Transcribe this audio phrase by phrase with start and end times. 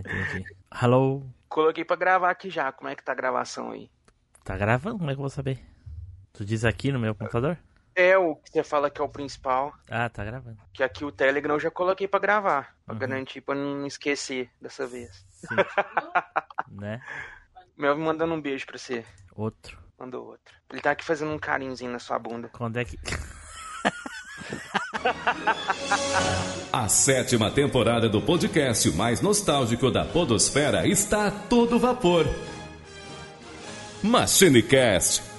[0.00, 0.44] entendi.
[0.82, 1.26] Hello?
[1.48, 2.70] Coloquei pra gravar aqui já.
[2.72, 3.90] Como é que tá a gravação aí?
[4.44, 4.98] Tá gravando?
[4.98, 5.58] Como é que eu vou saber?
[6.32, 7.58] Tu diz aqui no meu computador?
[7.94, 9.74] É o que você fala que é o principal.
[9.90, 10.56] Ah, tá gravando.
[10.72, 12.74] Que aqui o Telegram eu já coloquei pra gravar.
[12.86, 12.98] Pra Uhum.
[13.00, 15.26] garantir, pra não esquecer dessa vez.
[15.32, 15.46] Sim.
[16.70, 17.00] né?
[17.76, 19.04] Meu mandando um beijo pra você.
[19.34, 19.78] Outro.
[19.98, 20.54] Mandou outro.
[20.70, 22.48] Ele tá aqui fazendo um carinhozinho na sua bunda.
[22.50, 22.96] Quando é que.
[26.72, 32.26] A sétima temporada do podcast mais nostálgico da Podosfera está a todo vapor.
[34.02, 35.29] MachineCast.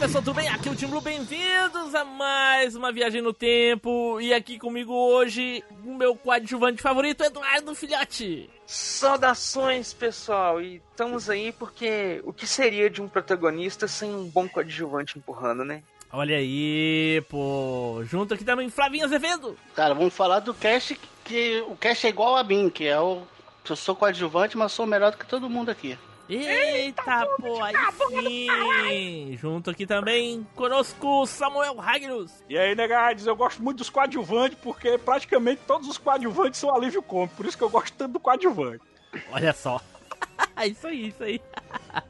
[0.00, 0.48] Pessoal, tudo bem?
[0.48, 4.18] Aqui é o Tim Blue, bem-vindos a mais uma viagem no tempo.
[4.18, 8.48] E aqui comigo hoje, o meu coadjuvante favorito, Eduardo Filhote.
[8.64, 10.62] Saudações, pessoal!
[10.62, 15.66] E estamos aí porque o que seria de um protagonista sem um bom coadjuvante empurrando,
[15.66, 15.82] né?
[16.10, 18.02] Olha aí, pô.
[18.04, 19.54] Junto aqui também, Flavinho Azevedo.
[19.76, 22.98] Cara, vamos falar do cast que, que o cast é igual a mim, que é
[22.98, 23.20] o.
[23.68, 25.98] Eu sou coadjuvante, mas sou melhor do que todo mundo aqui.
[26.32, 27.74] Eita, pô, aí
[28.08, 29.36] sim.
[29.36, 32.44] Junto aqui também, conosco, Samuel Ragnus.
[32.48, 37.02] E aí, negades, eu gosto muito dos coadjuvantes porque praticamente todos os coadjuvantes são alívio
[37.02, 38.84] cômico, por isso que eu gosto tanto do coadjuvante.
[39.32, 39.80] Olha só.
[40.64, 41.40] isso aí, isso aí.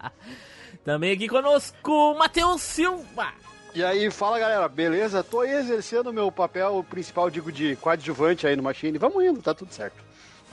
[0.85, 3.33] também aqui conosco, Matheus Silva.
[3.75, 5.25] E aí, fala galera, beleza?
[5.25, 8.99] Tô aí exercendo o meu papel principal, digo, de coadjuvante aí no Machine.
[8.99, 9.97] Vamos indo, tá tudo certo.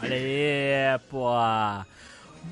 [0.02, 1.28] Olha aí, pô.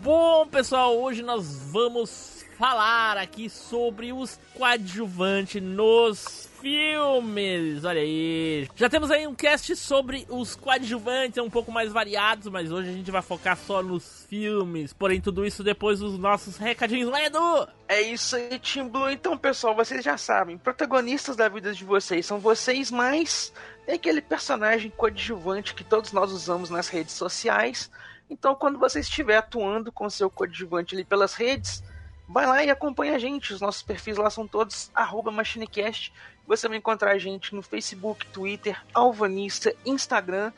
[0.01, 7.83] Bom, pessoal, hoje nós vamos falar aqui sobre os coadjuvantes nos filmes.
[7.83, 8.67] Olha aí.
[8.75, 12.89] Já temos aí um cast sobre os coadjuvantes, é um pouco mais variados, mas hoje
[12.89, 14.93] a gente vai focar só nos filmes.
[14.93, 17.67] Porém, tudo isso depois dos nossos recadinhos, né, Edu?
[17.87, 19.09] É isso aí, Team Blue.
[19.09, 23.53] Então, pessoal, vocês já sabem, protagonistas da vida de vocês são vocês, mas
[23.85, 27.89] tem aquele personagem coadjuvante que todos nós usamos nas redes sociais.
[28.29, 31.83] Então, quando você estiver atuando com seu coadjuvante ali pelas redes,
[32.27, 33.53] vai lá e acompanha a gente.
[33.53, 34.91] Os nossos perfis lá são todos
[35.31, 36.11] MachineCast.
[36.47, 40.51] Você vai encontrar a gente no Facebook, Twitter, Alvanista, Instagram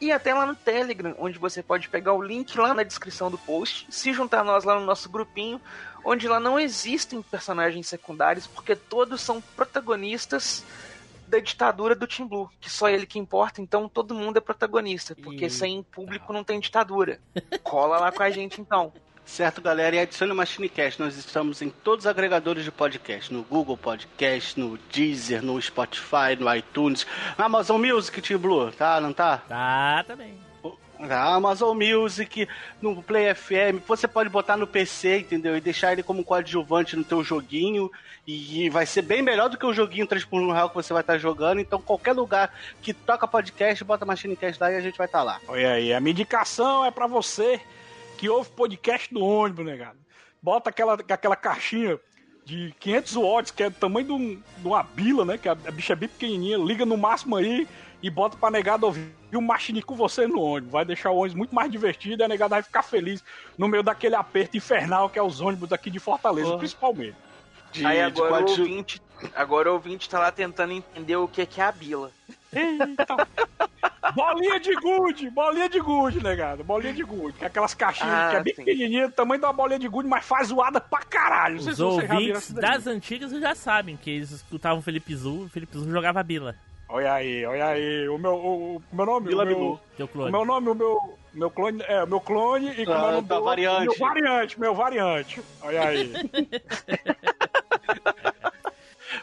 [0.00, 3.38] e até lá no Telegram, onde você pode pegar o link lá na descrição do
[3.38, 5.60] post, se juntar a nós lá no nosso grupinho,
[6.04, 10.64] onde lá não existem personagens secundários, porque todos são protagonistas
[11.32, 15.16] da ditadura do Team Blue, que só ele que importa, então todo mundo é protagonista,
[15.16, 15.54] porque Eita.
[15.54, 17.18] sem público não tem ditadura.
[17.62, 18.92] Cola lá com a gente então.
[19.24, 19.96] Certo, galera?
[19.96, 21.00] E adicione o MachineCast.
[21.00, 23.32] Nós estamos em todos os agregadores de podcast.
[23.32, 27.06] No Google Podcast, no Deezer, no Spotify, no iTunes.
[27.38, 29.00] Amazon Music, Team Blue, tá?
[29.00, 29.38] Não tá?
[29.48, 30.41] Tá, também.
[31.02, 32.48] Na Amazon Music,
[32.80, 35.56] no Play FM, você pode botar no PC, entendeu?
[35.56, 37.90] E deixar ele como coadjuvante no teu joguinho.
[38.26, 40.92] E vai ser bem melhor do que o joguinho 3 por 1 real que você
[40.92, 41.60] vai estar jogando.
[41.60, 45.40] Então, qualquer lugar que toca podcast, bota MachineCast lá e a gente vai estar lá.
[45.48, 47.60] Olha aí, a minha indicação é pra você
[48.16, 49.98] que ouve podcast no ônibus, negado.
[50.40, 51.98] Bota aquela, aquela caixinha
[52.44, 55.36] de 500 watts, que é do tamanho de, um- de uma bila, né?
[55.36, 57.66] Que a, a bicha é bem pequenininha, liga no máximo aí
[58.02, 60.72] e bota pra negado ouvir o Machine com você no ônibus.
[60.72, 63.22] Vai deixar o ônibus muito mais divertido e a negada vai ficar feliz
[63.56, 66.58] no meio daquele aperto infernal que é os ônibus daqui de Fortaleza, Porra.
[66.58, 67.14] principalmente.
[67.72, 69.00] De, Aí de agora o, coadju- ouvinte,
[69.34, 72.10] agora o ouvinte tá lá tentando entender o que que é a bila.
[72.52, 73.26] Eita!
[74.14, 76.62] bolinha de gude, bolinha de gude, negado.
[76.62, 77.38] Bolinha de gude.
[77.38, 78.64] Que é aquelas caixinhas Ah, que é bem sim.
[78.64, 81.56] pequenininha, tamanho da bolinha de gude, mas faz zoada pra caralho.
[81.56, 85.90] Os ouvintes das antigas já sabem que eles escutavam o Felipe Zu, o Felipe Zu
[85.90, 86.54] jogava Bila,
[86.94, 88.06] Olha aí, olha aí.
[88.08, 90.30] O meu, o, o meu nome, Vila o meu, teu o clone.
[90.30, 93.26] meu nome, o meu, meu clone, é, o meu clone e é o Ah, nome
[93.28, 93.84] tá, variante.
[93.88, 95.42] Meu variante, meu variante.
[95.62, 96.12] Olha aí.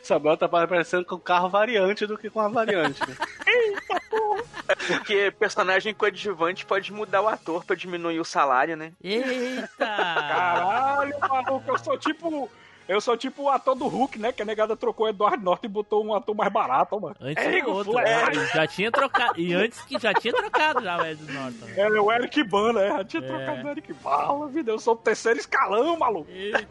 [0.01, 2.99] Samuel tá parecendo com o carro variante do que com a variante.
[3.07, 3.15] né?
[4.87, 8.93] Porque personagem coadjuvante pode mudar o ator pra diminuir o salário, né?
[9.03, 9.67] Eita!
[9.77, 12.49] Caralho, maluco, eu sou tipo.
[12.89, 14.31] Eu sou tipo o ator do Hulk, né?
[14.31, 17.15] Que a negada trocou o Eduardo Norton e botou um ator mais barato, ó, mano.
[17.21, 18.33] Antes É, do outro, né?
[18.51, 19.39] já tinha trocado.
[19.39, 21.67] E antes que já tinha trocado já o Ed Norton.
[21.77, 22.87] É o Eric Bana, é.
[22.89, 23.27] Já tinha É.
[23.27, 24.71] trocado o Eric Bala, vida.
[24.71, 26.31] Eu sou o terceiro escalão, maluco.
[26.31, 26.67] Eita.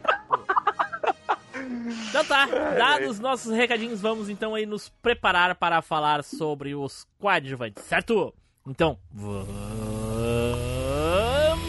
[2.09, 7.07] Então tá, dados os nossos recadinhos, vamos então aí nos preparar para falar sobre os
[7.17, 8.33] coadjuvantes, certo?
[8.67, 8.97] Então,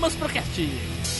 [0.01, 1.20] vamos pro cast!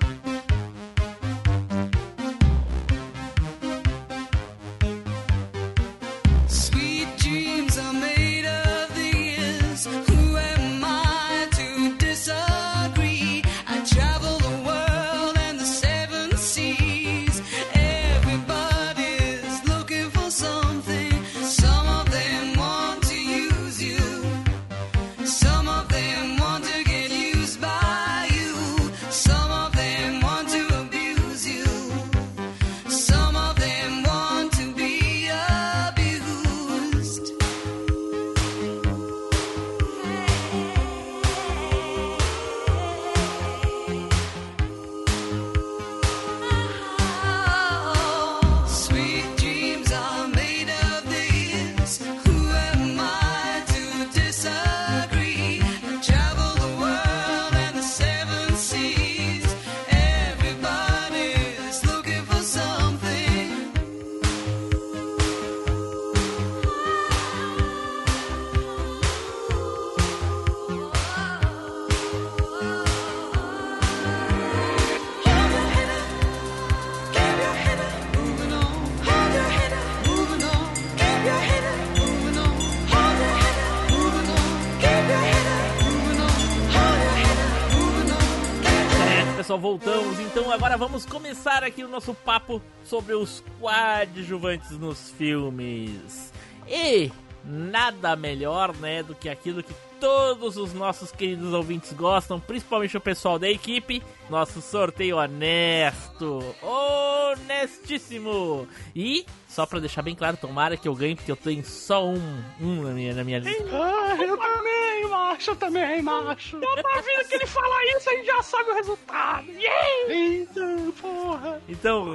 [89.51, 90.19] Pessoal, voltamos.
[90.19, 96.31] Então agora vamos começar aqui o nosso papo sobre os coadjuvantes nos filmes.
[96.67, 97.11] E
[97.43, 103.01] nada melhor, né, do que aquilo que todos os nossos queridos ouvintes gostam, principalmente o
[103.01, 104.01] pessoal da equipe,
[104.31, 108.67] nosso sorteio honesto, honestíssimo.
[108.95, 112.43] E só para deixar bem claro, tomara que eu ganhe porque eu tenho só um,
[112.59, 113.63] um na minha na minha lista.
[113.71, 116.55] Ah, eu também, macho, eu também, macho.
[116.55, 119.51] Eu tá vendo que ele fala isso, a gente já sabe o resultado.
[119.51, 120.13] Yeah!
[120.13, 120.61] Eita,
[120.99, 121.61] porra.
[121.69, 122.05] Então,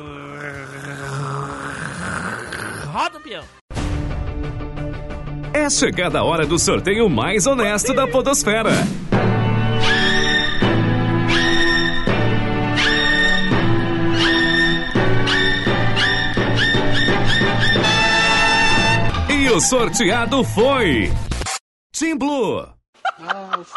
[2.93, 3.45] roda o peão.
[5.57, 8.73] É chegada a hora do sorteio mais honesto da Podosfera.
[19.31, 21.11] E o sorteado foi.
[21.93, 22.67] Team Blue.
[23.19, 23.75] Nossa.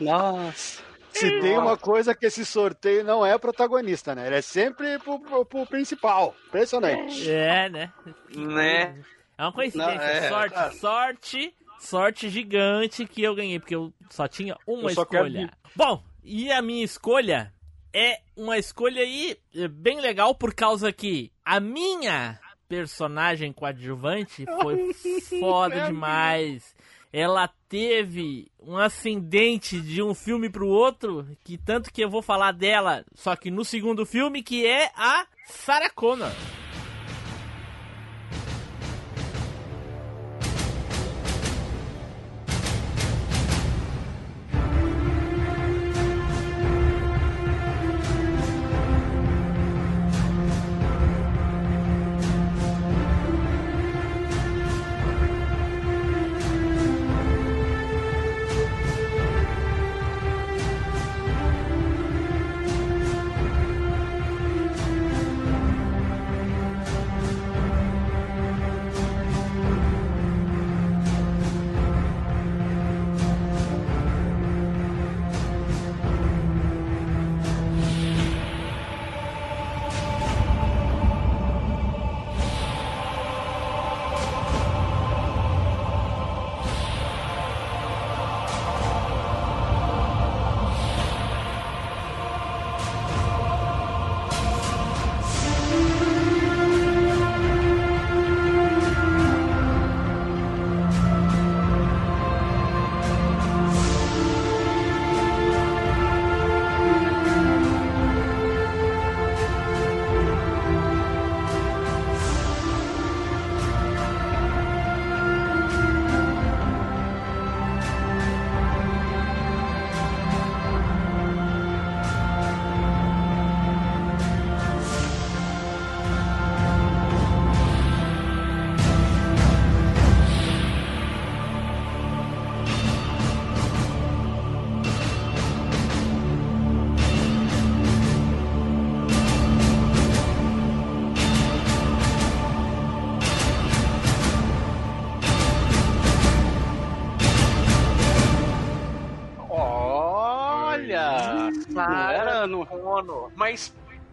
[0.00, 0.82] Nossa.
[1.12, 4.26] Se tem uma coisa que esse sorteio não é protagonista, né?
[4.28, 6.34] Ele é sempre pro, pro- pro principal.
[6.48, 7.28] Impressionante.
[7.30, 7.92] É, né?
[8.34, 8.94] Né?
[9.40, 9.94] É uma coincidência.
[9.94, 10.70] Não, é, sorte, tá.
[10.72, 15.50] sorte, sorte gigante que eu ganhei, porque eu só tinha uma Eu só quero escolha.
[15.74, 17.50] Bom, e a minha escolha
[17.90, 22.38] é uma escolha aí eh, bem legal por causa que a minha
[22.68, 24.92] personagem coadjuvante foi
[25.40, 26.76] foda demais.
[27.10, 32.52] Ela teve um ascendente de um filme pro outro, que tanto que eu vou falar
[32.52, 36.30] dela, só que no segundo filme, que é a Sarah Connor.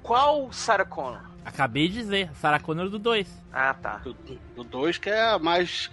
[0.07, 1.21] Qual Sarah Connor?
[1.45, 3.27] Acabei de dizer, Sarah Connor do 2.
[3.53, 4.01] Ah, tá.
[4.55, 5.89] do 2 que é a mais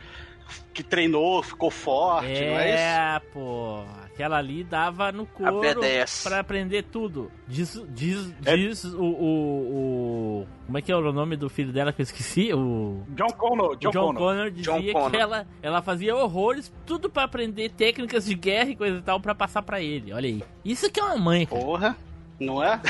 [0.72, 2.78] que treinou, ficou forte, não é isso?
[2.82, 3.82] É, pô.
[4.04, 6.22] Aquela ali dava no couro B10.
[6.22, 7.30] pra aprender tudo.
[7.48, 8.56] Diz, diz, É.
[8.56, 12.04] diz o, o, o- Como é que é o nome do filho dela que eu
[12.04, 12.52] esqueci?
[12.52, 13.02] O.
[13.10, 14.18] John Connor, John, John Connor.
[14.22, 15.10] Connor dizia John Connor.
[15.10, 19.18] que ela, ela fazia horrores, tudo pra aprender técnicas de guerra e coisa e tal
[19.18, 20.12] pra passar pra ele.
[20.12, 20.42] Olha aí.
[20.64, 21.60] Isso que é uma mãe, cara.
[21.60, 21.96] Porra,
[22.38, 22.80] não é?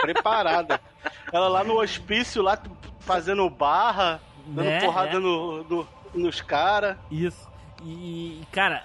[0.00, 0.80] Preparada.
[1.32, 2.58] Ela lá no hospício, lá
[3.00, 5.18] fazendo barra, dando Né, porrada né?
[5.18, 6.96] no, no- nos caras.
[7.10, 7.46] Isso.
[7.84, 8.82] E, cara,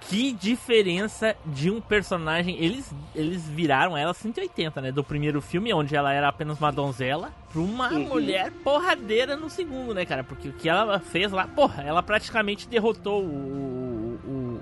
[0.00, 2.56] que diferença de um personagem.
[2.58, 4.90] Eles, eles viraram ela 180, né?
[4.90, 8.08] Do primeiro filme, onde ela era apenas uma donzela, pra uma Uhum.
[8.08, 10.24] mulher porradeira no segundo, né, cara?
[10.24, 13.26] Porque o que ela fez lá, porra, ela praticamente derrotou o.
[13.26, 14.30] o.
[14.30, 14.60] o.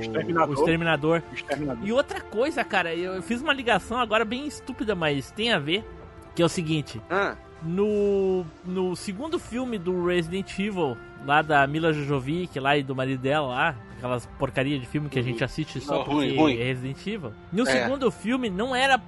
[0.00, 0.48] Exterminador.
[0.48, 1.22] o exterminador.
[1.32, 1.86] Exterminador.
[1.88, 5.84] E outra coisa, cara, eu fiz uma ligação agora bem estúpida, mas tem a ver.
[6.34, 11.92] Que é o seguinte: Ah, no, no segundo filme do Resident Evil, lá da Mila
[11.92, 15.80] Jojovic, lá e do marido dela lá, aquelas porcaria de filme que a gente assiste
[15.80, 16.58] só Não, porque ruim, ruim.
[16.60, 17.32] é Resident Evil.
[17.52, 17.66] No É.
[17.66, 19.00] segundo filme não era.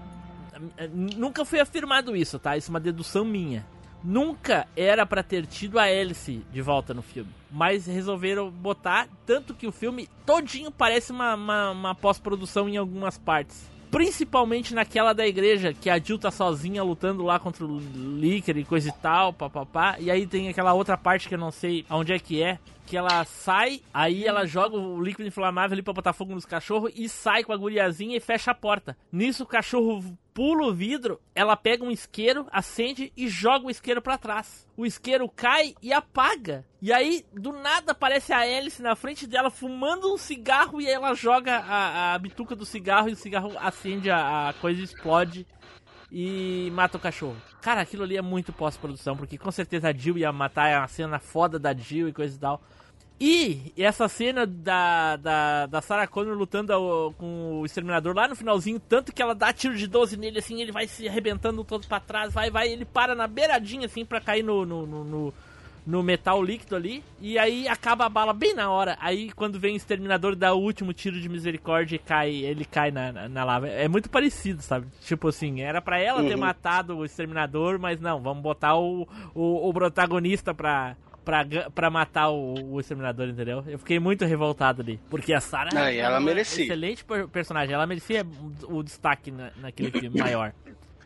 [0.92, 2.56] Nunca foi afirmado isso, tá?
[2.56, 3.64] Isso é uma dedução minha.
[4.02, 7.30] Nunca era pra ter tido a Alice de volta no filme.
[7.50, 13.18] Mas resolveram botar, tanto que o filme todinho parece uma, uma, uma pós-produção em algumas
[13.18, 13.68] partes.
[13.90, 18.64] Principalmente naquela da igreja, que a Jill tá sozinha lutando lá contra o Licker e
[18.64, 19.96] coisa e tal, papapá.
[19.98, 22.58] E aí tem aquela outra parte que eu não sei aonde é que é.
[22.84, 26.92] Que ela sai, aí ela joga o líquido inflamável ali pra botar fogo nos cachorros
[26.94, 28.96] e sai com a guriazinha e fecha a porta.
[29.12, 30.02] Nisso o cachorro
[30.38, 34.68] pula o vidro, ela pega um isqueiro, acende e joga o isqueiro para trás.
[34.76, 36.64] O isqueiro cai e apaga.
[36.80, 41.12] E aí, do nada, aparece a Alice na frente dela fumando um cigarro e ela
[41.12, 45.44] joga a, a bituca do cigarro e o cigarro acende, a, a coisa explode
[46.08, 47.36] e mata o cachorro.
[47.60, 50.86] Cara, aquilo ali é muito pós-produção, porque com certeza a Jill ia matar, é uma
[50.86, 52.62] cena foda da Jill e coisa e tal.
[53.20, 58.36] E essa cena da, da, da Sarah Connor lutando ao- com o exterminador lá no
[58.36, 61.86] finalzinho, tanto que ela dá tiro de 12 nele, assim, ele vai se arrebentando todo
[61.88, 65.34] pra trás, vai, vai, ele para na beiradinha, assim, pra cair no, no, no, no-
[65.86, 68.96] no metal líquido ali, e aí acaba a bala bem na hora.
[69.00, 72.90] Aí quando vem o exterminador dá o último tiro de misericórdia e cai, ele cai
[72.90, 73.68] na, na, na lava.
[73.68, 74.86] É muito parecido, sabe?
[75.00, 79.66] Tipo assim, era pra ela ter matado o exterminador, mas não, vamos botar o, o,
[79.68, 80.94] o protagonista pra,
[81.74, 83.62] pra, matar o, o exterminador, entendeu?
[83.66, 84.98] Eu fiquei muito revoltado ali.
[85.10, 86.64] Porque a Sarah Ah, e é ela uma merecia.
[86.64, 88.24] excelente per- personagem, ela merecia
[88.66, 90.52] o destaque na, naquele filme maior.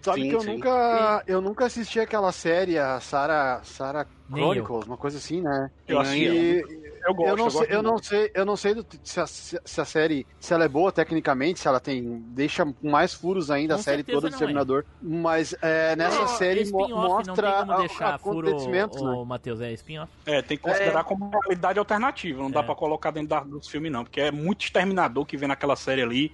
[0.01, 0.55] Sabe Sim, que eu sim.
[0.57, 5.71] nunca, eu nunca assisti aquela série, a Sarah, Sarah Chronicles, uma coisa assim, né?
[5.87, 6.65] Eu assisti.
[7.05, 9.27] Eu gosto, eu não sei, gosto eu não sei, eu não sei do- se, a,
[9.27, 13.75] se a série, se ela é boa tecnicamente, se ela tem, deixa mais furos ainda
[13.75, 14.31] Com a série toda do não é.
[14.31, 18.87] Exterminador, mas é, nessa Não, série mo- não mostra tem como a- deixar furo, né?
[18.87, 20.13] o, Matheus, é spin-off.
[20.27, 22.41] É, tem que considerar como uma realidade alternativa.
[22.41, 22.63] Não dá É.
[22.63, 24.05] pra colocar dentro da- dos filmes, não.
[24.05, 26.31] Porque é muito exterminador que vem naquela série ali.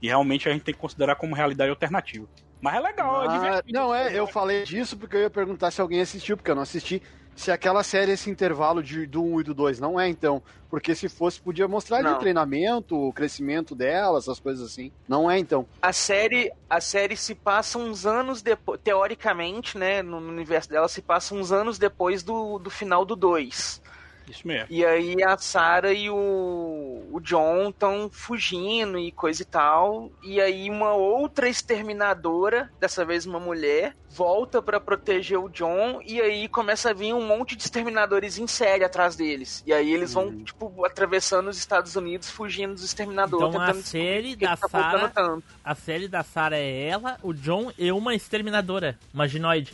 [0.00, 2.26] E realmente a gente tem que considerar como realidade alternativa.
[2.60, 3.62] Mas é legal, é Ah, divertido.
[3.78, 6.62] não, é, eu falei disso porque eu ia perguntar se alguém assistiu, porque eu não
[6.62, 7.02] assisti.
[7.34, 10.42] Se aquela série, esse intervalo de, do 1 e do 2, não é então.
[10.70, 12.16] Porque se fosse, podia mostrar ali Não.
[12.16, 14.92] o treinamento, o crescimento dela, essas coisas assim.
[15.08, 15.66] Não é então.
[15.80, 20.88] A série, a série se passa uns anos depois, teoricamente, né, no no universo dela,
[20.88, 23.82] se passa uns anos depois do, do final do 2.
[24.28, 24.66] Isso mesmo.
[24.70, 30.10] E aí a Sarah e o, o John estão fugindo e coisa e tal.
[30.22, 36.20] E aí uma outra exterminadora, dessa vez uma mulher, volta pra proteger o John e
[36.20, 39.62] aí começa a vir um monte de exterminadores em série atrás deles.
[39.66, 44.36] E aí eles vão, tipo, atravessando os Estados Unidos, fugindo dos exterminadores, Então a série
[44.36, 45.44] da tá Sarah, tanto.
[45.64, 49.72] a série da Sarah é ela, o John e uma exterminadora, uma ginoide.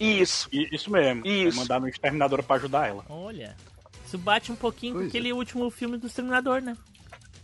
[0.00, 0.48] Isso.
[0.52, 1.24] I- Isso mesmo.
[1.26, 1.56] Isso.
[1.56, 3.04] É mandar no exterminador pra ajudar ela.
[3.08, 3.56] Olha,
[4.08, 5.08] isso bate um pouquinho com Pois é.
[5.10, 6.76] aquele último filme do Exterminador, né?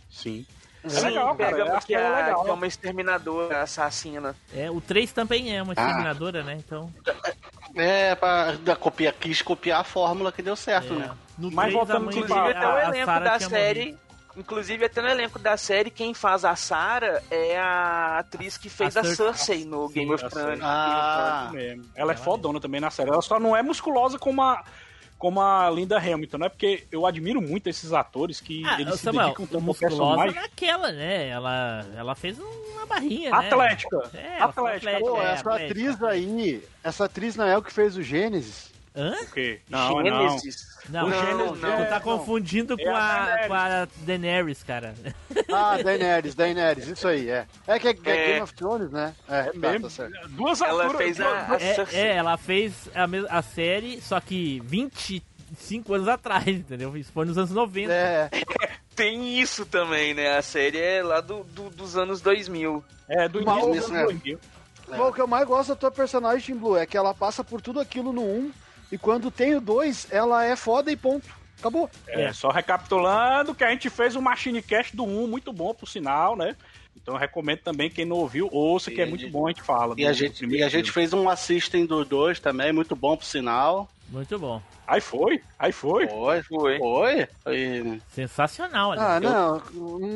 [0.09, 0.45] Sim.
[0.87, 1.49] Sim, legal, cara.
[1.51, 2.43] pega Eu acho que, que é legal.
[2.43, 4.35] que é uma exterminadora assassina.
[4.53, 5.63] É, o 3 também é Ah.
[5.63, 6.57] uma exterminadora, né?
[6.59, 6.93] Então,
[7.75, 10.97] É, pra da copia, quis copiar a fórmula que deu certo, é.
[10.97, 11.11] né?
[11.37, 13.79] No Mas 3, voltando Inclusive, até o a- elenco da série.
[13.85, 14.05] morrido.
[14.37, 18.95] Inclusive, até no elenco da série, quem faz a Sarah é a atriz que fez
[18.97, 20.59] A a, Cer- Cersei no Game of Thrones.
[20.61, 21.85] Ah, mesmo.
[21.95, 23.09] Ela é fodona também na série.
[23.09, 24.61] Ela só não é musculosa como a,
[25.17, 26.49] como a Linda Hamilton, né?
[26.49, 29.95] Porque eu admiro muito esses atores que Ah, eles se Samuel, dedicam tanto ao musculosa
[29.97, 30.35] personagem.
[30.35, 31.27] naquela, né?
[31.29, 33.47] Ela, ela fez uma barrinha, né?
[33.47, 34.09] Atlética.
[34.13, 34.91] É, ela foi Atlética.
[34.97, 35.65] atlética, Pô, é, essa atlética.
[35.71, 38.74] atriz aí, essa atriz não é o que fez o Gênesis.
[38.95, 39.13] Hã?
[39.23, 39.59] O quê?
[39.69, 40.29] Não, não.
[40.29, 40.75] Gênesis.
[40.89, 42.01] Não, O não, Gênesis tu é- tá não.
[42.01, 43.47] confundindo É com, a a, Daenerys.
[43.47, 44.93] com a Daenerys, cara.
[45.51, 47.45] Ah, Daenerys, Daenerys, isso aí, é.
[47.67, 48.27] É que é, é É.
[48.27, 49.13] Game of Thrones, né?
[49.27, 49.81] É, tá, mesmo.
[49.81, 50.27] tá certo.
[50.29, 54.61] Duas Ela alturas- fez a, a É, é, ela fez a, a série, só que
[54.63, 56.95] 25 anos atrás, entendeu?
[56.95, 57.91] Isso foi nos anos 90.
[57.91, 58.29] É,
[58.95, 60.37] Tem isso também, né?
[60.37, 62.81] A série é lá do, do- dos anos 2000.
[63.09, 64.39] É, do início o- dos anos 2000.
[64.87, 67.43] Mas o que eu mais gosto da tua personagem, Team Blue, é que ela passa
[67.43, 68.51] por tudo aquilo no 1
[68.95, 71.27] e quando tem o 2, ela é foda e ponto.
[71.59, 71.89] Acabou.
[72.07, 75.87] É, só recapitulando que a gente fez o Machine Cast do 1, muito bom, por
[75.87, 76.55] sinal, né?
[76.95, 79.45] Então eu recomendo também, quem não ouviu, ouça, que é E a muito gente- bom,
[79.47, 79.93] a gente fala.
[79.97, 83.17] E do- a gente, e a gente fez um assistem do 2 também, muito bom
[83.17, 83.89] por sinal.
[84.09, 84.61] Muito bom.
[84.87, 86.07] Aí foi, aí foi.
[86.07, 86.77] Foi, Foi.
[86.77, 87.27] foi.
[87.43, 88.01] foi.
[88.11, 88.93] Sensacional.
[88.93, 89.59] Ah, não.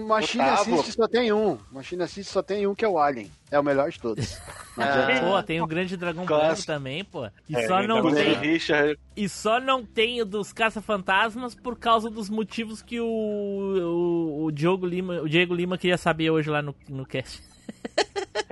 [0.05, 1.57] Machine Assist só tem um.
[1.71, 3.31] Machine Assist só tem um que é o Alien.
[3.49, 4.37] É o melhor de todos.
[4.77, 5.25] Adianta.
[5.25, 6.47] Pô, tem o Grande Dragão Clássico.
[6.47, 7.27] Branco também, pô.
[7.49, 8.27] E É, só não tem.
[8.33, 8.37] é.
[8.37, 14.45] Richard, E só não tem o dos caça-fantasmas por causa dos motivos que o, o,
[14.45, 17.41] o Diogo Lima, o Diego Lima queria saber hoje lá no, no cast.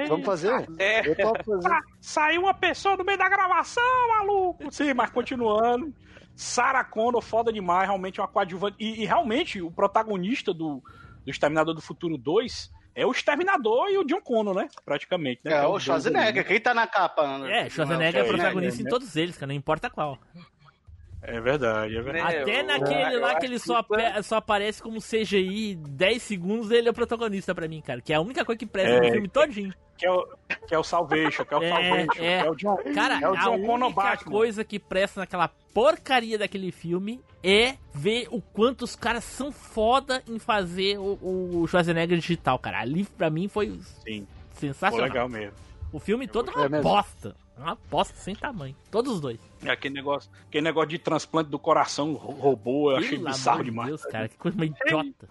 [0.08, 0.68] Vamos fazer?
[0.78, 1.08] É.
[1.08, 1.68] Eu topo fazer.
[1.68, 4.72] Ah, saiu uma pessoa no meio da gravação, maluco!
[4.72, 5.94] Sim, mas continuando.
[6.36, 8.76] Sarah Connor, foda demais, realmente é uma coadjuvante.
[8.80, 10.84] E, e realmente, o protagonista do,
[11.26, 14.68] do Exterminador do Futuro 2 é o Exterminador e o John Connor, né?
[14.86, 15.42] Praticamente.
[15.44, 15.52] Né?
[15.54, 16.28] é Que o dois Schwarzenegger.
[16.28, 16.44] ali, né?
[16.44, 17.24] Quem tá na capa?
[17.48, 18.88] É, Schwarzenegger é Não, protagonista né?
[18.88, 20.20] em todos eles, cara, não importa qual.
[21.22, 22.38] É verdade, é verdade.
[22.38, 26.88] Até naquele lá que ele que só, ape- só aparece como CGI 10 segundos, ele
[26.88, 28.00] é o protagonista pra mim, cara.
[28.02, 29.02] Que é a única coisa que presta É.
[29.08, 29.74] no filme todinho.
[29.98, 30.28] Que é o,
[30.68, 32.24] que é o Salvation, que é o É, Salvation.
[32.24, 32.34] é.
[32.46, 34.32] É o John, Cara, é o a John Connor única Batman.
[34.32, 40.22] coisa que presta naquela porcaria daquele filme é ver o quanto os caras são foda
[40.30, 41.18] em fazer o,
[41.64, 42.80] o Schwarzenegger digital, cara.
[42.80, 43.70] Ali pra mim foi
[44.06, 45.08] Sim, foi sensacional.
[45.08, 45.54] legal mesmo.
[45.92, 46.84] O filme todo é uma É mesmo.
[46.90, 47.36] bosta.
[47.58, 48.76] É Uma bosta sem tamanho.
[48.92, 49.40] Todos os dois.
[49.64, 53.56] É aquele negócio, aquele negócio de transplante do coração ro- robô, eu achei Pelo bizarro
[53.56, 53.88] amor de demais.
[53.90, 54.30] Deus, cara.
[54.30, 55.28] Que coisa meio idiota.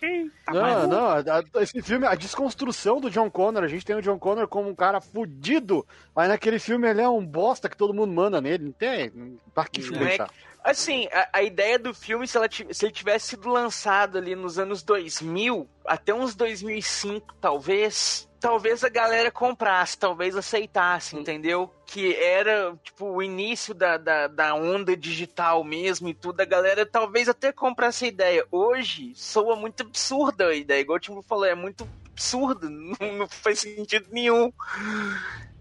[0.00, 1.18] Eita, Não, mas- não, a-
[1.58, 4.68] a- esse filme, a desconstrução do John Connor, a gente tem o John Connor como
[4.68, 8.66] um cara fudido, mas naquele filme ele é um bosta que todo mundo manda nele,
[8.66, 9.10] não tem?
[9.52, 10.26] Pra que é?
[10.62, 14.56] Assim, a, a ideia do filme, se, ela se ele tivesse sido lançado ali nos
[14.58, 21.72] anos 2000, até uns 2005, talvez, talvez a galera comprasse, talvez aceitasse, entendeu?
[21.86, 26.86] Que era, tipo, o início da, da, da onda digital mesmo e tudo, a galera
[26.86, 28.46] talvez até comprasse a ideia.
[28.50, 33.28] Hoje, soa muito absurda a ideia, igual o Timbu falou, é muito absurdo, não, não
[33.28, 34.52] faz sentido nenhum,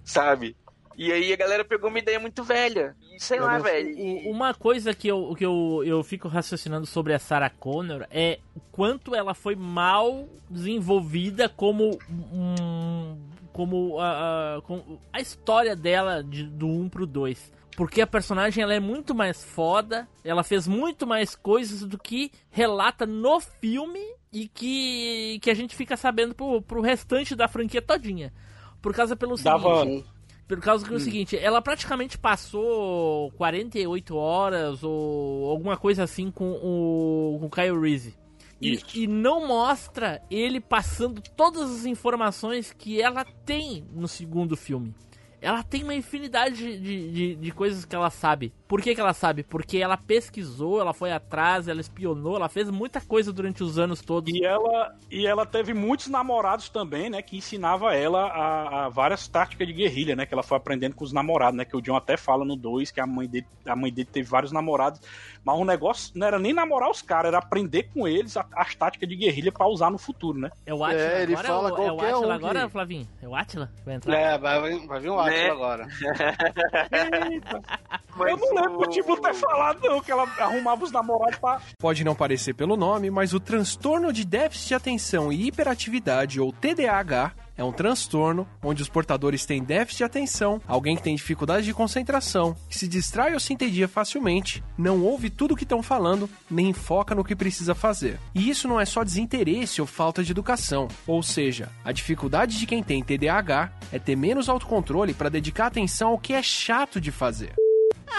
[0.04, 0.56] sabe?
[0.98, 2.96] E aí a galera pegou uma ideia muito velha.
[3.16, 4.30] E sei lá, mas velho.
[4.32, 8.60] Uma coisa que, eu, que eu, eu fico raciocinando sobre a Sarah Connor é o
[8.72, 12.00] quanto ela foi mal desenvolvida como
[12.34, 13.16] um,
[13.54, 17.52] como a, a, com a história dela de, do 1 pro 2.
[17.76, 22.32] Porque a personagem ela é muito mais foda, ela fez muito mais coisas do que
[22.50, 24.02] relata no filme
[24.34, 28.34] e que, que a gente fica sabendo pro, pro restante da franquia todinha.
[28.82, 30.08] Por causa pelo Dava- seguinte,
[30.48, 36.32] por causa que é o seguinte, ela praticamente passou 48 horas ou alguma coisa assim
[36.32, 38.16] com o, com o Kyle Reese.
[38.60, 44.96] E, e não mostra ele passando todas as informações que ela tem no segundo filme.
[45.40, 48.52] Ela tem uma infinidade de, de, de- de coisas que ela sabe.
[48.68, 49.44] Por que, que ela sabe?
[49.44, 54.02] Porque ela pesquisou, ela foi atrás, ela espionou, ela fez muita coisa durante os anos
[54.02, 54.34] todos.
[54.34, 57.22] E ela, e ela teve muitos namorados também, né?
[57.22, 60.26] Que ensinava ela a, a várias táticas de guerrilha, né?
[60.26, 61.64] Que ela foi aprendendo com os namorados, né?
[61.64, 64.28] Que o John até fala no 2 que a mãe, dele, a mãe dele teve
[64.28, 65.00] vários namorados.
[65.46, 68.76] Mas o negócio não era nem namorar os caras, era aprender com eles a- as
[68.76, 70.50] táticas de guerrilha pra usar no futuro, né?
[70.66, 71.48] É o Atila É, ele agora?
[71.48, 73.08] fala é o, é o qualquer Atila um agora, que- Flavinho?
[73.22, 74.18] É o Atila vai entrar?
[74.20, 75.50] É, vai, vai vir um Atila Né?
[75.50, 75.88] agora.
[78.18, 81.38] Mas eu não lembro o- o tipo ter falado, não, que ela arrumava os namorados
[81.40, 81.62] pra.
[81.80, 86.52] Pode não parecer pelo nome, mas o transtorno de déficit de atenção e hiperatividade, ou
[86.52, 91.66] TDAH, é um transtorno onde os portadores têm déficit de atenção, alguém que tem dificuldade
[91.66, 95.82] de concentração, que se distrai ou se entedia facilmente, não ouve tudo o que estão
[95.82, 98.20] falando, nem foca no que precisa fazer.
[98.36, 102.66] E isso não é só desinteresse ou falta de educação, ou seja, a dificuldade de
[102.68, 107.12] quem tem TDAH é ter menos autocontrole para dedicar atenção ao que é chato de
[107.12, 107.54] fazer.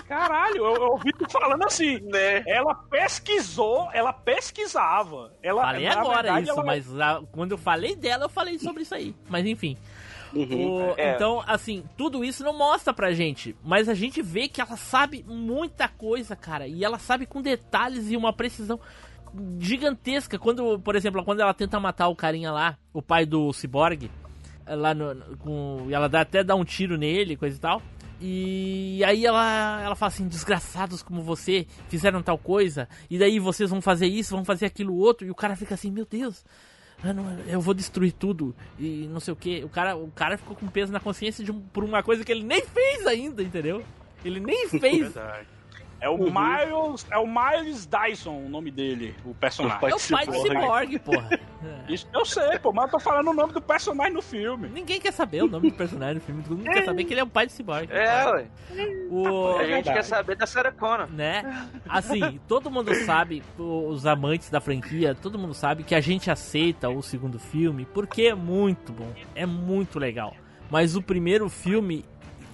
[0.07, 1.99] Caralho, eu, eu ouvi tu falando assim.
[2.01, 2.43] Né?
[2.47, 5.33] Ela pesquisou, ela pesquisava.
[5.43, 8.59] Ela, Falei na agora verdade, isso, ela- mas ah, quando eu falei dela, eu falei
[8.59, 9.15] sobre isso aí.
[9.29, 9.77] Mas enfim.
[10.35, 11.15] O- É.
[11.15, 13.57] Então, assim, tudo isso não mostra pra gente.
[13.65, 16.67] Mas a gente vê que ela sabe muita coisa, cara.
[16.67, 18.79] E ela sabe com detalhes e uma precisão
[19.59, 20.39] gigantesca.
[20.39, 24.11] Quando, por exemplo, quando ela tenta matar o carinha lá, o pai do Cyborg,
[24.67, 27.83] lá no, no- com, e ela dá, até dá um tiro nele, coisa e tal.
[28.21, 33.71] E aí ela, ela fala assim, desgraçados como você, fizeram tal coisa, e daí vocês
[33.71, 36.45] vão fazer isso, vão fazer aquilo outro, e o cara fica assim, meu Deus,
[37.05, 39.63] eu, não- eu vou destruir tudo, e não sei o que.
[39.63, 42.43] O cara, o cara ficou com peso na consciência de por uma coisa que ele
[42.43, 43.85] nem fez ainda, entendeu?
[44.25, 44.99] Ele nem fez.
[45.13, 45.47] Verdade.
[46.01, 49.77] É o Miles, é o Miles Dyson o nome dele, o personagem.
[49.91, 51.41] é o pai do Cyborg, porra.
[51.89, 54.69] Isso eu sei, pô, mas eu tô falando o nome do personagem no filme.
[54.69, 57.21] Ninguém quer saber o nome do personagem do filme, todo mundo quer saber que ele
[57.21, 57.89] é o pai do Cyborg.
[57.91, 58.47] É, ué.
[59.11, 59.93] O, A gente verdade.
[59.97, 61.09] quer saber da Sarah Connor.
[61.11, 61.69] né?
[61.89, 66.89] Assim, todo mundo sabe, os amantes da franquia, todo mundo sabe que a gente aceita
[66.89, 70.35] o segundo filme porque é muito bom, é muito legal.
[70.71, 72.05] Mas o primeiro filme,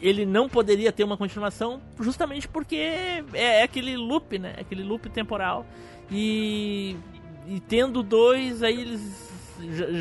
[0.07, 4.55] ele não poderia ter uma continuação justamente porque é, é aquele loop, né?
[4.59, 5.65] Aquele loop temporal.
[6.11, 6.97] E,
[7.47, 9.31] e tendo dois, aí eles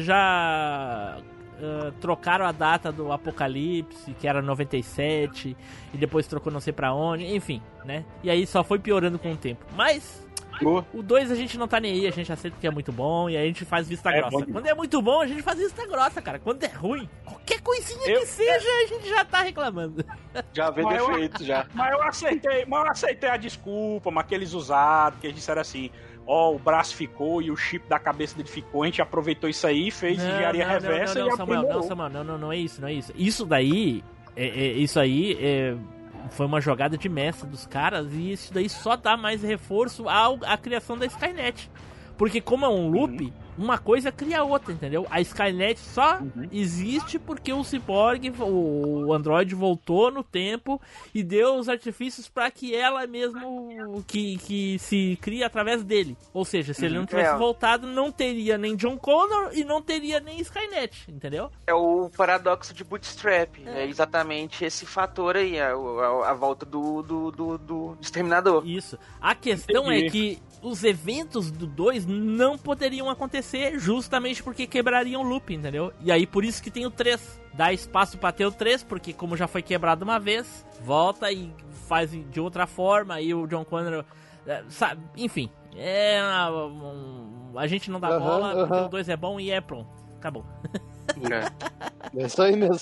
[0.04, 1.18] já-
[1.62, 5.56] ah, trocaram a data do Apocalipse, que era 97,
[5.94, 8.04] e depois trocou não sei pra onde, enfim, né?
[8.24, 9.66] E aí só foi piorando com o tempo.
[9.76, 10.28] Mas
[10.62, 10.86] Boa.
[10.94, 13.30] o 2 a gente não tá nem aí, a gente aceita que é muito bom
[13.30, 14.46] e aí a gente faz vista É grossa.
[14.46, 16.40] Quando é muito bom, a gente faz vista grossa, cara.
[16.40, 20.06] Quando é ruim, qualquer coisinha Eu- que seja, a gente já tá reclamando.
[20.54, 21.66] Já vê Mas eu- defeito, já.
[21.74, 25.62] Mas eu aceitei, mas eu aceitei a desculpa, mas que eles usaram, que eles disseram
[25.62, 25.90] assim,
[26.26, 29.66] ó, o braço ficou e o chip da cabeça dele ficou, a gente aproveitou isso
[29.68, 31.84] aí, fez engenharia reversa não, não, e Samuel, não.
[31.84, 33.12] Samuel, não, não, não é isso, não é isso.
[33.16, 34.04] Isso daí,
[34.36, 35.76] é, é- isso aí é,
[36.34, 40.40] foi uma jogada de mestre dos caras e isso daí só dá mais reforço ao,
[40.44, 41.70] à criação da Skynet.
[42.18, 45.06] Porque como é um loop, uma coisa cria outra, entendeu?
[45.10, 46.20] A Skynet só
[46.52, 50.82] existe porque o Cyborg, o Android voltou no tempo
[51.14, 56.18] e deu os artifícios para que ela mesmo que, que se cria através dele.
[56.34, 57.38] Ou seja, se ele não tivesse É.
[57.38, 61.50] voltado, não teria nem John Connor e não teria nem Skynet, entendeu?
[61.68, 63.58] É o paradoxo de Bootstrap.
[63.66, 68.66] É, exatamente esse fator aí, a, a- a volta do, do, do, do Exterminador.
[68.68, 68.98] Isso.
[69.22, 70.06] A questão Entendi.
[70.08, 73.43] é que os eventos do 2 não poderiam acontecer
[73.78, 75.94] justamente porque quebrariam o loop, entendeu?
[76.02, 77.42] E aí por isso que tem o 3.
[77.54, 81.54] Dá espaço pra ter o 3, porque como já foi quebrado uma vez, volta e
[81.88, 84.04] faz de outra forma, aí o John Connor.
[84.48, 85.50] é, Sabe, enfim.
[85.76, 86.20] É.
[86.52, 88.86] um- a gente não dá Aham, bola, porque aham.
[88.86, 89.90] o 2 é bom e é pronto.
[90.18, 90.46] Acabou.
[92.16, 92.78] É isso aí mesmo.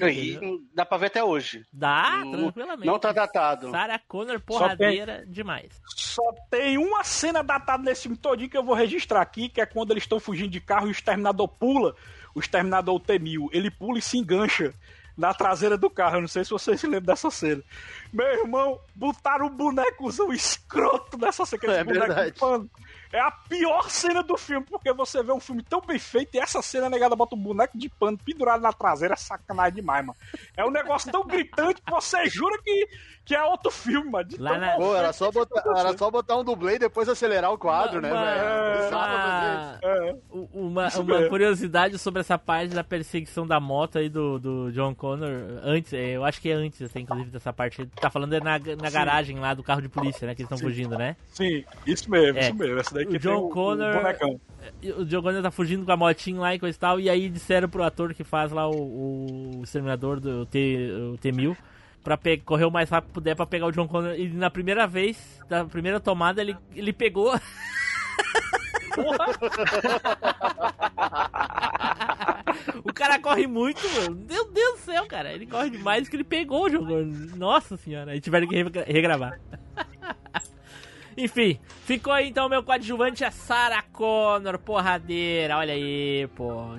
[0.00, 0.38] E
[0.74, 1.64] dá pra ver até hoje.
[1.72, 2.86] Dá, Não- tranquilamente.
[2.86, 3.70] Não tá datado.
[3.70, 5.68] Sarah Connor porradeira demais.
[5.94, 9.66] Só tem uma cena datada nesse filme todinho que eu vou registrar aqui, que é
[9.66, 11.94] quando eles estão fugindo de carro e o Exterminador pula,
[12.34, 14.72] o Exterminador T-1000, ele pula e se engancha
[15.16, 16.16] na traseira do carro.
[16.16, 17.62] Eu não sei se vocês se lembram dessa cena.
[18.12, 21.74] Meu irmão, botaram um bonecozão escroto nessa cena.
[21.74, 22.32] É verdade.
[22.32, 22.70] de pano.
[23.12, 26.38] É a pior cena do filme, porque você vê um filme tão bem feito e
[26.38, 30.18] essa cena negada bota um boneco de pano pendurado na traseira, é sacanagem demais, mano.
[30.56, 32.88] É um negócio tão gritante que você jura que,
[33.24, 34.24] que é outro filme, mano.
[34.28, 37.52] De Lá na- Pô, era só, botar, era só botar um dublê e depois acelerar
[37.52, 38.72] o quadro, né, Uma- velho?
[38.76, 40.48] Precisava fazer isso.
[40.52, 40.98] uma- É.
[40.98, 45.30] Uma, curiosidade sobre essa parte da perseguição da moto aí do, do John Connor,
[45.62, 47.86] antes, é, eu acho que é antes, assim, inclusive, dessa parte.
[48.00, 50.34] Tá falando é na, na garagem lá do carro de polícia, né?
[50.34, 51.16] Que eles estão fugindo, né?
[51.28, 52.42] Sim, isso mesmo, É.
[52.42, 52.78] isso mesmo.
[52.78, 54.40] Essa daí O que John tem o- Connor- O bonecão.
[54.98, 57.28] O John Connor tá fugindo com a motinha lá e coisa e tal, e aí
[57.28, 61.56] disseram pro ator que faz lá o, o exterminador do T, o T-1000
[62.18, 64.14] pe- correr o mais rápido puder pra pegar o John Connor.
[64.14, 67.32] E na primeira vez, na primeira tomada, ele, ele pegou.
[72.84, 74.24] o cara corre muito, mano.
[74.28, 75.32] Meu Deus do céu, cara.
[75.32, 77.36] Ele corre demais que ele pegou o John Connor.
[77.36, 79.40] Nossa senhora, aí tiveram que regra- regravar.
[81.16, 85.58] Enfim, ficou aí então meu coadjuvante, a Sarah Connor, porradeira.
[85.58, 86.76] Olha aí, pô.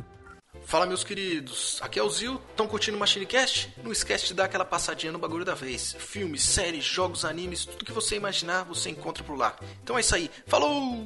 [0.66, 3.72] Fala meus queridos, aqui é o Zil, estão curtindo o MachineCast?
[3.84, 5.94] Não esquece de dar aquela passadinha no bagulho da vez.
[6.00, 9.56] Filmes, séries, jogos, animes, tudo que você imaginar você encontra por lá.
[9.84, 11.06] Então é isso aí, falou!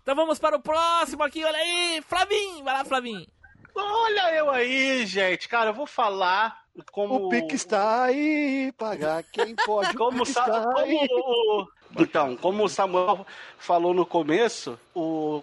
[0.00, 3.26] Então vamos para o próximo aqui, olha aí, Flavinho, vai lá, Flavinho.
[3.74, 5.48] Olha eu aí, gente.
[5.48, 7.26] Cara, eu vou falar como.
[7.26, 9.92] O pique está aí, pagar quem pode.
[9.96, 11.08] Como, o sa- está aí.
[11.08, 13.26] como- Então, como o Samuel
[13.58, 15.42] falou no começo, o,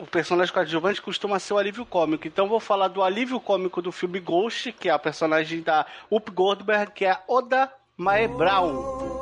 [0.00, 2.26] o personagem coadjuvante costuma ser o alívio cômico.
[2.26, 6.30] Então, vou falar do alívio cômico do filme Ghost, que é a personagem da Up
[6.30, 9.19] Goldberg, que é a Oda Mae Brown.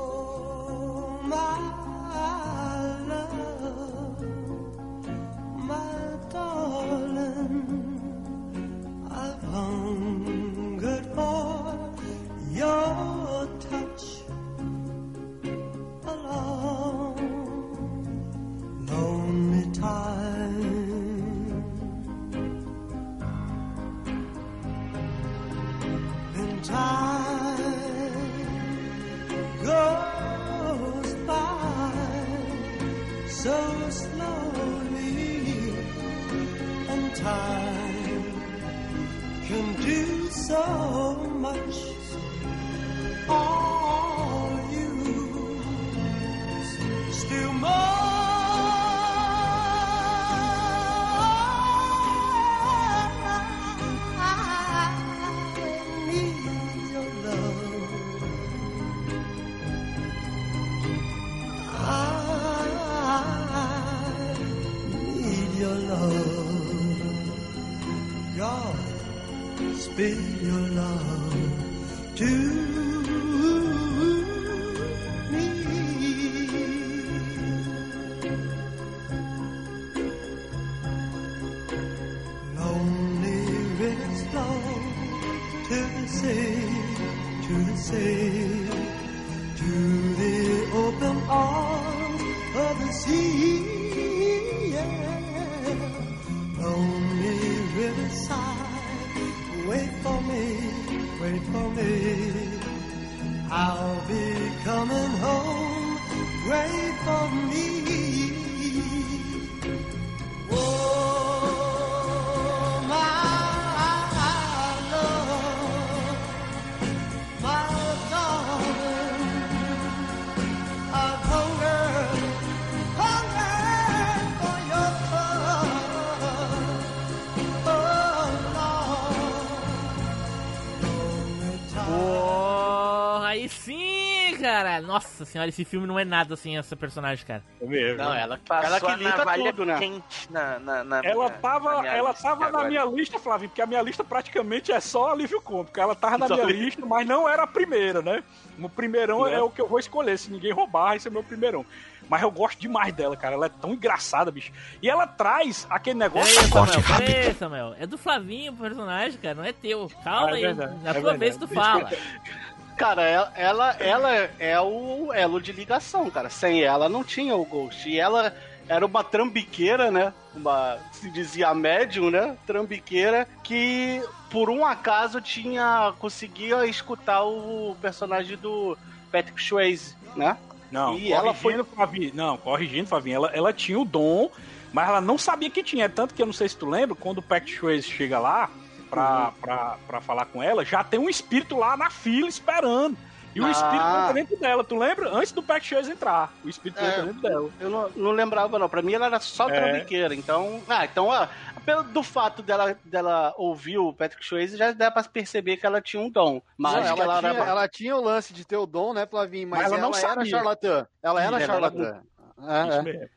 [134.99, 137.43] Nossa senhora, esse filme não é nada sem essa personagem, cara.
[137.61, 137.99] É mesmo.
[138.03, 139.79] Não, ela, Passou ela que a navalha tudo, né?
[139.79, 143.19] quente na, na, na Ela minha- tava, na minha ela lista tava na minha lista,
[143.19, 145.79] Flavinho, porque a minha lista praticamente é só alívio cômico.
[145.79, 146.65] Ela tava na Só minha alívio.
[146.65, 148.23] lista, mas não era a primeira, né?
[148.59, 149.35] O primeirão É.
[149.35, 150.19] é o que eu vou escolher.
[150.19, 151.65] Se ninguém roubar, esse é meu primeirão.
[152.09, 153.35] Mas eu gosto demais dela, cara.
[153.35, 154.51] Ela é tão engraçada, bicho.
[154.83, 156.35] E ela traz aquele negócio.
[156.35, 157.07] Peraí, Samuel, rápido.
[157.07, 157.75] peraí, Samuel.
[157.79, 159.91] É do Flavinho o personagem, cara, não é teu.
[160.03, 160.55] Calma Ah, é aí.
[160.55, 161.19] Na é tua verdade.
[161.19, 161.91] vez tu fala.
[162.79, 166.31] Cara, ela, ela, ela é o elo de ligação, cara.
[166.31, 167.89] Sem ela não tinha o Ghost.
[167.89, 168.33] E ela
[168.69, 170.15] era uma trambiqueira, né?
[170.33, 172.37] Uma, se dizia médium, né?
[172.47, 178.79] Trambiqueira que por um acaso tinha conseguia escutar o personagem do
[179.11, 180.37] Patrick Swayze, né?
[180.71, 182.13] Não, E ela Flavinho.
[182.15, 183.17] Não, corrigindo, Flavinho.
[183.17, 184.31] Ela, ela tinha o dom,
[184.73, 185.89] mas ela não sabia que tinha.
[185.89, 188.49] Tanto que eu não sei se tu lembra, quando o Patrick Swayze chega lá
[188.89, 192.97] pra, pra, pra falar com ela, já tem um espírito lá na fila esperando.
[193.35, 193.51] E o Ah.
[193.51, 195.11] espírito entra dentro dela, tu lembra?
[195.15, 196.33] Antes do Patrick Swayze entrar.
[196.45, 196.89] O espírito É.
[196.89, 197.51] entra dentro dela.
[197.61, 198.69] Eu não, não lembrava, não.
[198.69, 199.53] Pra mim ela era só É.
[199.61, 200.15] trambiqueira.
[200.15, 200.61] Então.
[200.69, 201.29] Ah, então, ó,
[201.65, 205.81] pelo do fato dela, dela ouvir o Patrick Swayze, já dá pra perceber que ela
[205.81, 206.41] tinha um dom.
[206.57, 207.45] Mas Não, ela, ela, tinha, era.
[207.45, 209.47] ela tinha o lance de ter o dom, né, Flavinho?
[209.49, 210.31] Mas, Mas ela ela, não era sabia.
[210.31, 210.87] charlatã.
[211.03, 212.01] Ela era Ela era charlatã.
[212.41, 213.09] É, é.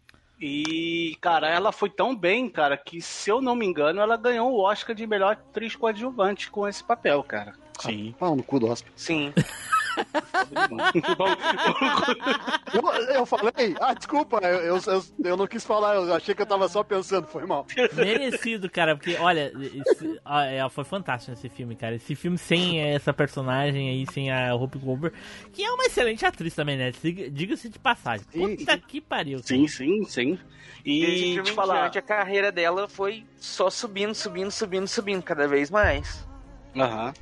[0.42, 4.52] E, cara, ela foi tão bem, cara, que se eu não me engano, ela ganhou
[4.52, 7.54] o Oscar de melhor atriz coadjuvante com esse papel, cara.
[7.80, 8.16] Sim.
[8.18, 8.92] Pau no cu do Oscar.
[8.96, 9.32] Sim.
[12.74, 16.42] Eu, eu falei, ah, desculpa, eu, eu, eu, eu não quis falar, eu achei que
[16.42, 17.66] eu tava só pensando, foi mal.
[17.94, 21.96] Merecido, cara, porque, olha, esse- ó, é, foi fantástico esse filme, cara.
[21.96, 25.16] Esse filme sem essa personagem aí, sem a Hope Goldberg,
[25.52, 26.92] que é uma excelente atriz também, né?
[26.92, 28.26] Diga- Diga-se de passagem.
[28.32, 29.38] Sim, Puta que pariu.
[29.40, 29.48] cara.
[29.48, 30.40] Sim, sim, sim.
[30.86, 31.82] E esse filme te falar.
[31.82, 36.28] diante, a carreira dela foi só subindo, subindo, subindo, subindo cada vez mais.
[36.76, 37.14] Aham.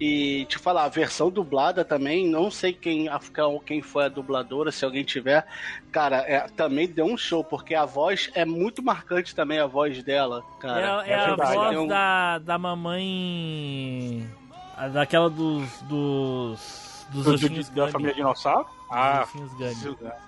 [0.00, 3.18] E te falar, a versão dublada também, não sei quem, a-
[3.66, 5.44] quem foi a dubladora, se alguém tiver,
[5.90, 10.00] cara, é, também deu um show, porque a voz é muito marcante também, a voz
[10.04, 11.04] dela, cara.
[11.04, 11.54] é é a verdade.
[11.54, 14.28] voz É um- da, da mamãe.
[14.76, 15.68] a- Daquela dos.
[15.82, 17.06] dos.
[17.10, 18.66] dos Do- ursinhos da família dinossauro?
[18.90, 19.26] Ah.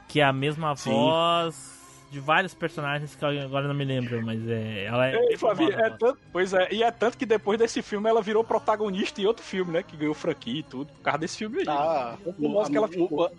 [0.08, 0.90] Que é a mesma Sim.
[0.90, 1.79] voz
[2.10, 4.84] de vários personagens que agora não me lembro, mas é.
[4.84, 5.36] Ela é.
[5.36, 8.42] Famosa, é a tanto, pois é, e é tanto que depois desse filme ela virou
[8.42, 9.82] protagonista em outro filme, né?
[9.82, 11.64] Que ganhou franquia e tudo, por causa desse filme aí.
[11.68, 13.30] Ah, Tão famosa que ela ficou.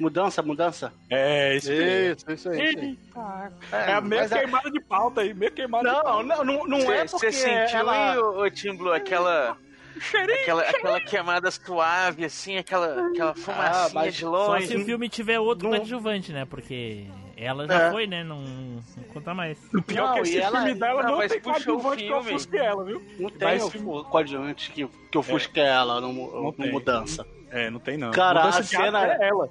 [0.00, 0.92] mudança, mudança.
[1.10, 1.56] É.
[1.56, 2.34] Isso, isso aí.
[2.34, 2.60] Isso aí.
[2.60, 6.22] Eita, é meio a- queimada de pauta aí, meio queimada de Não, pauta.
[6.24, 8.12] não, não, não é porque Você sentiu, ela...
[8.14, 9.56] hein, ô, ô, Tim Blue, aquela,
[10.00, 14.66] Cheirinho, aquela, aquela queimada suave, assim, aquela, aquela fumacinha mas de Só longe.
[14.66, 16.44] se o filme tiver outro Não- coadjuvante, né?
[16.44, 17.06] Porque
[17.44, 17.90] ela já É.
[17.90, 18.24] foi, né?
[18.24, 19.58] Não, não conta mais.
[19.74, 22.04] O pior Não, é que e esse ela- filme dela não, não, mas tem coadjuvante
[22.04, 23.02] que ofusque ela, viu?
[23.18, 27.26] Não tem Mas o filme- o coadjuvante que, que ofusca ela no, no mudança.
[27.50, 28.10] É, não tem não.
[28.10, 29.48] Cara, Mudança a cena- é ela.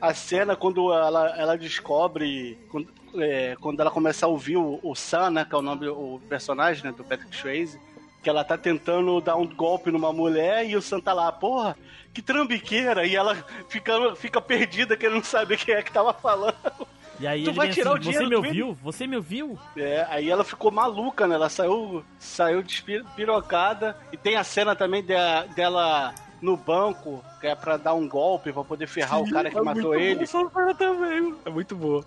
[0.00, 4.94] A cena quando ela, ela descobre, quando, é, quando ela começa a ouvir o, o
[4.94, 7.78] Sam, né, que é o nome o personagem né, do Patrick Swayze,
[8.22, 11.76] que ela tá tentando dar um golpe numa mulher e o Sam tá lá, porra,
[12.12, 13.34] que trambiqueira, e ela
[13.68, 16.54] fica, fica perdida querendo saber quem é que tava falando.
[17.20, 18.78] E aí Tu ele vai tirar assim, o você dinheiro me do ouviu?
[18.82, 19.58] Você me ouviu?
[19.76, 21.34] É, aí ela ficou maluca, né?
[21.36, 23.96] Ela saiu, saiu despirocada.
[24.12, 25.14] E tem a cena também de-
[25.54, 29.56] dela no banco, que é pra dar um golpe, pra poder ferrar o cara que
[29.56, 30.14] É matou muito ele.
[30.14, 32.04] boa essa cena também, é muito boa.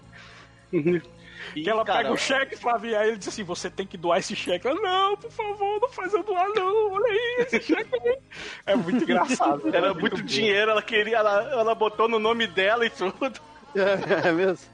[1.56, 3.98] E, Que ela cara, pega o cheque, Flavia, aí ele diz assim: você tem que
[3.98, 4.68] doar esse cheque.
[4.68, 6.92] Ela, não, por favor, não faz eu doar, não.
[6.94, 8.18] Olha aí, esse cheque aí.
[8.66, 9.68] É muito engraçado.
[9.74, 10.24] Era é muito bom.
[10.24, 13.40] dinheiro, ela queria, ela, ela botou no nome dela e tudo.
[13.76, 14.68] É, é mesmo?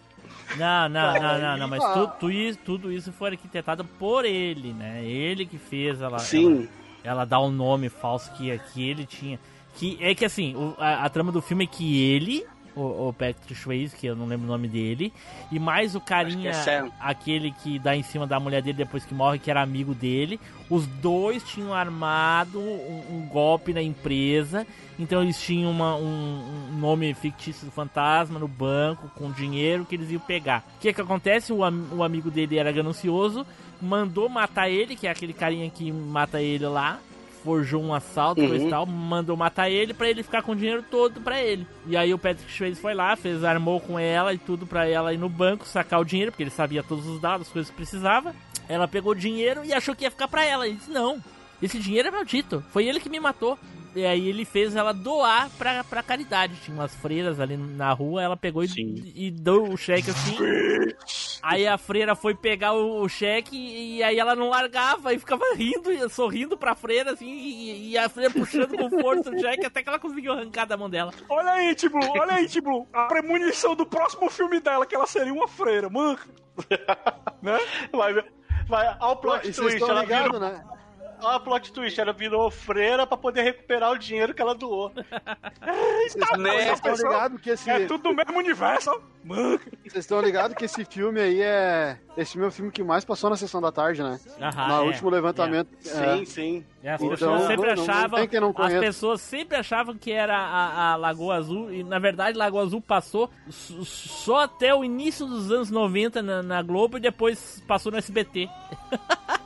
[0.57, 4.73] Não, não, não, não, não, mas tu, tu isso- tudo isso foi arquitetado por ele,
[4.73, 5.01] né?
[5.05, 6.19] Ele que fez ela.
[6.19, 6.67] Sim.
[7.03, 9.39] Ela, ela dá um nome falso que, que ele tinha.
[9.75, 13.13] Que é que assim, o- a, a trama do filme é que ele, o, o
[13.13, 15.11] Patrick Swayze, que eu não lembro o nome dele,
[15.51, 19.05] e mais o carinha, que é aquele que dá em cima da mulher dele depois
[19.05, 24.65] que morre, que era amigo dele, os dois tinham armado um, um golpe na empresa,
[24.97, 29.95] então eles tinham uma- um, um nome fictício do fantasma no banco, com dinheiro que
[29.95, 30.63] eles iam pegar.
[30.77, 31.51] O que que acontece?
[31.51, 33.45] O, am- o amigo dele era ganancioso,
[33.81, 36.99] mandou matar ele, que é aquele carinha que mata ele lá,
[37.43, 38.49] forjou um assalto, Uhum.
[38.49, 41.65] coisa e tal, mandou matar ele pra ele ficar com o dinheiro todo pra ele.
[41.87, 45.13] E aí o Patrick Swayze foi lá, fez, armou com ela e tudo pra ela
[45.13, 47.75] ir no banco sacar o dinheiro, porque ele sabia todos os dados, as coisas que
[47.75, 48.35] precisava.
[48.69, 50.65] Ela pegou o dinheiro e achou que ia ficar pra ela.
[50.67, 51.21] Ele disse, não,
[51.61, 53.57] esse dinheiro é maldito, foi ele que me matou.
[53.93, 56.55] E aí ele fez ela doar pra, pra caridade.
[56.63, 58.69] Tinha umas freiras ali na rua, ela pegou e,
[59.15, 60.37] e deu o cheque assim.
[61.41, 65.43] Aí a freira foi pegar o, o cheque e aí ela não largava e ficava
[65.55, 69.65] rindo, e sorrindo pra freira, assim, e, e a freira puxando com força o cheque
[69.65, 71.11] até que ela conseguiu arrancar da mão dela.
[71.27, 72.87] Olha aí, Tiblu, olha aí, Tiblu.
[72.93, 76.19] A premonição do próximo filme dela, que ela seria uma freira, mano.
[77.41, 77.59] né?
[77.91, 78.13] Vai,
[78.67, 80.63] vai, olha o Pô, plot vocês twist, estão ela ligados, virou, né?
[81.21, 84.91] Olha o plot twist, ela virou freira pra poder recuperar o dinheiro que ela doou.
[85.61, 87.69] Vocês vocês estão ligados que esse.
[87.69, 89.01] É tudo do mesmo universo.
[89.23, 89.59] Mano.
[89.83, 91.97] Vocês estão ligados que esse filme aí é.
[92.17, 94.19] Esse filme é o filme que mais passou na sessão da tarde, né?
[94.41, 95.69] Aham, no é, último levantamento.
[95.85, 96.17] é.
[96.17, 96.65] Sim, sim.
[96.83, 98.27] É, as Então, pessoas sempre não- não achavam.
[98.27, 101.71] quem não as pessoas sempre achavam que era a, a Lagoa Azul.
[101.71, 106.61] E na verdade, Lagoa Azul passou só até o início dos anos 90 na, na
[106.61, 108.49] Globo e depois passou no SBT.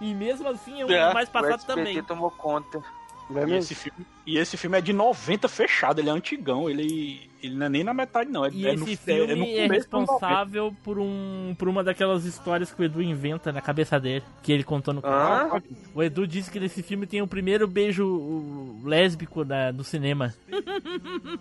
[0.00, 2.02] e mesmo assim é um dos É, mais O passado SBT também.
[2.02, 2.82] tomou conta.
[3.28, 7.30] Vai E esse, filme, e esse filme é de 90 fechado, ele é antigão, ele,
[7.40, 8.44] ele não é nem na metade, não.
[8.44, 10.12] É, E é esse no, filme é, no é, começo dos 90.
[10.12, 14.50] responsável por, um, por uma daquelas histórias que o Edu inventa na cabeça dele, que
[14.50, 15.62] ele contou no canal.
[15.94, 20.34] O Edu disse que nesse filme tem o primeiro beijo lésbico da, do cinema.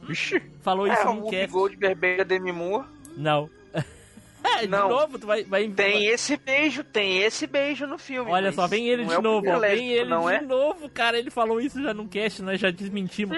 [0.07, 1.51] Vixe, Falou isso É, no Whoopi cast.
[1.51, 2.85] Goldberg beija Demi Moore.
[3.17, 3.49] Não.
[4.43, 4.89] É, de Não.
[4.89, 5.43] novo, tu vai.
[5.43, 8.31] vai Tem esse beijo, tem esse beijo no filme.
[8.31, 9.59] Olha só, vem ele de é novo, ó.
[9.59, 10.41] Vem ele não de é?
[10.41, 11.17] novo, cara.
[11.17, 13.37] Ele falou isso já no cast, nós já desmentimos.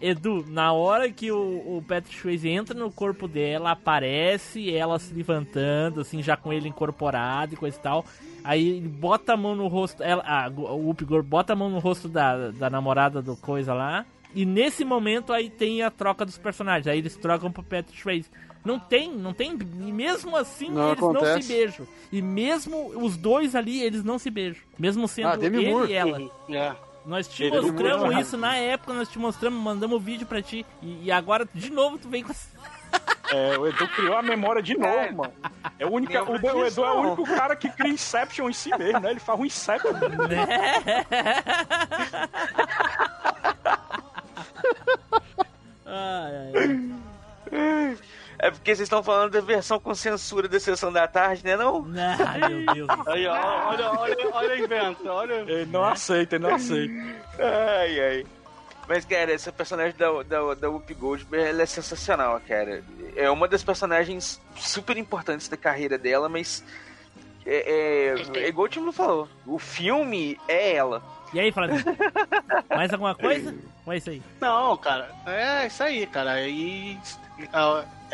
[0.00, 5.14] Edu, na hora que o, o Patrick Swayze entra no corpo dela, aparece ela se
[5.14, 8.04] levantando, assim, já com ele incorporado e coisa e tal.
[8.42, 11.78] Aí ele bota a mão no rosto, ela, a, o Goldberg bota a mão no
[11.78, 14.04] rosto da, da namorada do coisa lá.
[14.34, 16.88] E nesse momento aí tem a troca dos personagens.
[16.88, 18.28] Aí eles trocam pro Patrick Swayze.
[18.64, 19.52] Não tem, não tem.
[19.52, 21.42] E mesmo assim Não eles não acontece.
[21.42, 21.86] se beijam.
[22.10, 24.62] E mesmo os dois ali, eles não se beijam.
[24.78, 25.90] Mesmo sendo Ah, Demi ele Moore.
[25.90, 26.30] e ela.
[26.48, 26.72] É.
[27.04, 28.20] Nós te é do mostramos Moore.
[28.22, 30.64] isso na época, nós te mostramos, mandamos o vídeo pra ti.
[30.80, 32.48] E, e agora, de novo, tu vem com essa.
[33.30, 35.32] é, o Edu criou a memória de novo, mano.
[35.78, 37.12] É o, único, o, o Edu é o não.
[37.14, 39.10] único cara que cria Inception em si mesmo, né?
[39.10, 39.92] Ele faz um Inception.
[45.86, 46.32] Ai,
[47.52, 47.98] ai.
[48.44, 51.86] É porque vocês estão falando da versão com censura da sessão da tarde, né não?
[51.96, 52.86] Ai, meu Deus.
[52.88, 53.12] do céu.
[53.14, 55.32] Aí, ó, olha, olha, olha a inventa, olha.
[55.50, 56.92] Ele não aceita, ele não aceita.
[57.38, 58.26] Ai, ai.
[58.86, 62.84] Mas, cara, essa personagem da, da, da Whoopi Goldberg, ela é sensacional, cara.
[63.16, 66.62] É uma das personagens super importantes da carreira dela, mas...
[67.46, 71.02] É, é, é igual o Timo falou, o filme é ela.
[71.32, 71.82] E aí, Flávio?
[72.68, 73.54] Mais alguma coisa?
[73.86, 74.22] Ou é isso aí?
[74.38, 76.46] Não, cara, é isso aí, cara.
[76.46, 76.98] E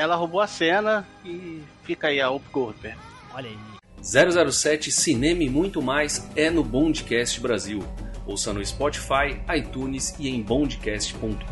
[0.00, 2.98] ela roubou a cena e fica aí a Up Goldberg.
[3.34, 3.58] Olha aí.
[4.02, 7.80] 007 Cinema e muito mais é no Bondcast Brasil.
[8.26, 11.44] Ouça no Spotify, iTunes e em bondcast.com.br.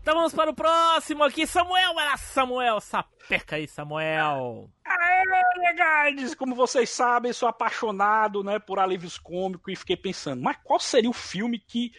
[0.00, 1.92] Então vamos para o próximo aqui, Samuel.
[1.94, 2.80] Vai lá, Samuel.
[2.80, 4.70] Sapeca aí, Samuel.
[4.86, 5.22] Aê,
[5.58, 6.34] legais!
[6.34, 11.10] Como vocês sabem, sou apaixonado né, por alívios cômicos e fiquei pensando, mas qual seria
[11.10, 11.92] o filme que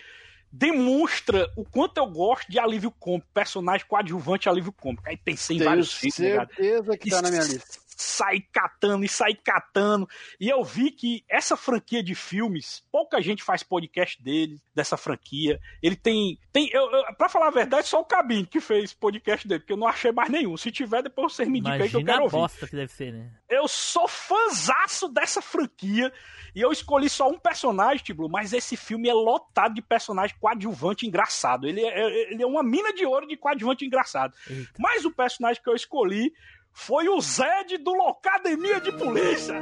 [0.55, 5.01] demonstra o quanto eu gosto de alívio cômico, personagem coadjuvante alívio cômico?
[5.07, 7.79] Aí pensei em Tenho vários filmes, né, certeza que tá na minha lista.
[7.97, 10.07] Sai catando e sai catando.
[10.39, 15.59] E eu vi que essa franquia de filmes, pouca gente faz podcast dele, dessa franquia.
[15.81, 16.39] Ele tem.
[16.51, 19.73] tem eu, eu, pra falar a verdade, só o Cabine que fez podcast dele, porque
[19.73, 20.55] eu não achei mais nenhum.
[20.57, 22.37] Se tiver, depois vocês me indicam aí que eu quero a ouvir.
[22.37, 23.31] bosta que deve ser, né?
[23.49, 26.11] Eu sou fãzaço dessa franquia
[26.55, 31.07] e eu escolhi só um personagem, Tiblu, mas esse filme é lotado de personagem coadjuvante
[31.07, 31.67] engraçado.
[31.67, 34.35] Ele é, ele é uma mina de ouro de coadjuvante engraçado.
[34.49, 34.71] Eita.
[34.77, 36.33] Mas o personagem que eu escolhi
[36.73, 39.55] foi o Zed do Locademia de Polícia.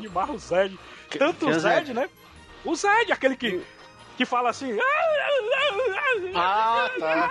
[0.00, 0.78] Acho foda demais o Zed.
[1.18, 2.08] Tanto que o é Zed, né?
[2.64, 3.62] O Zed, aquele que,
[4.16, 4.78] que fala assim.
[6.34, 7.30] Ah, tá.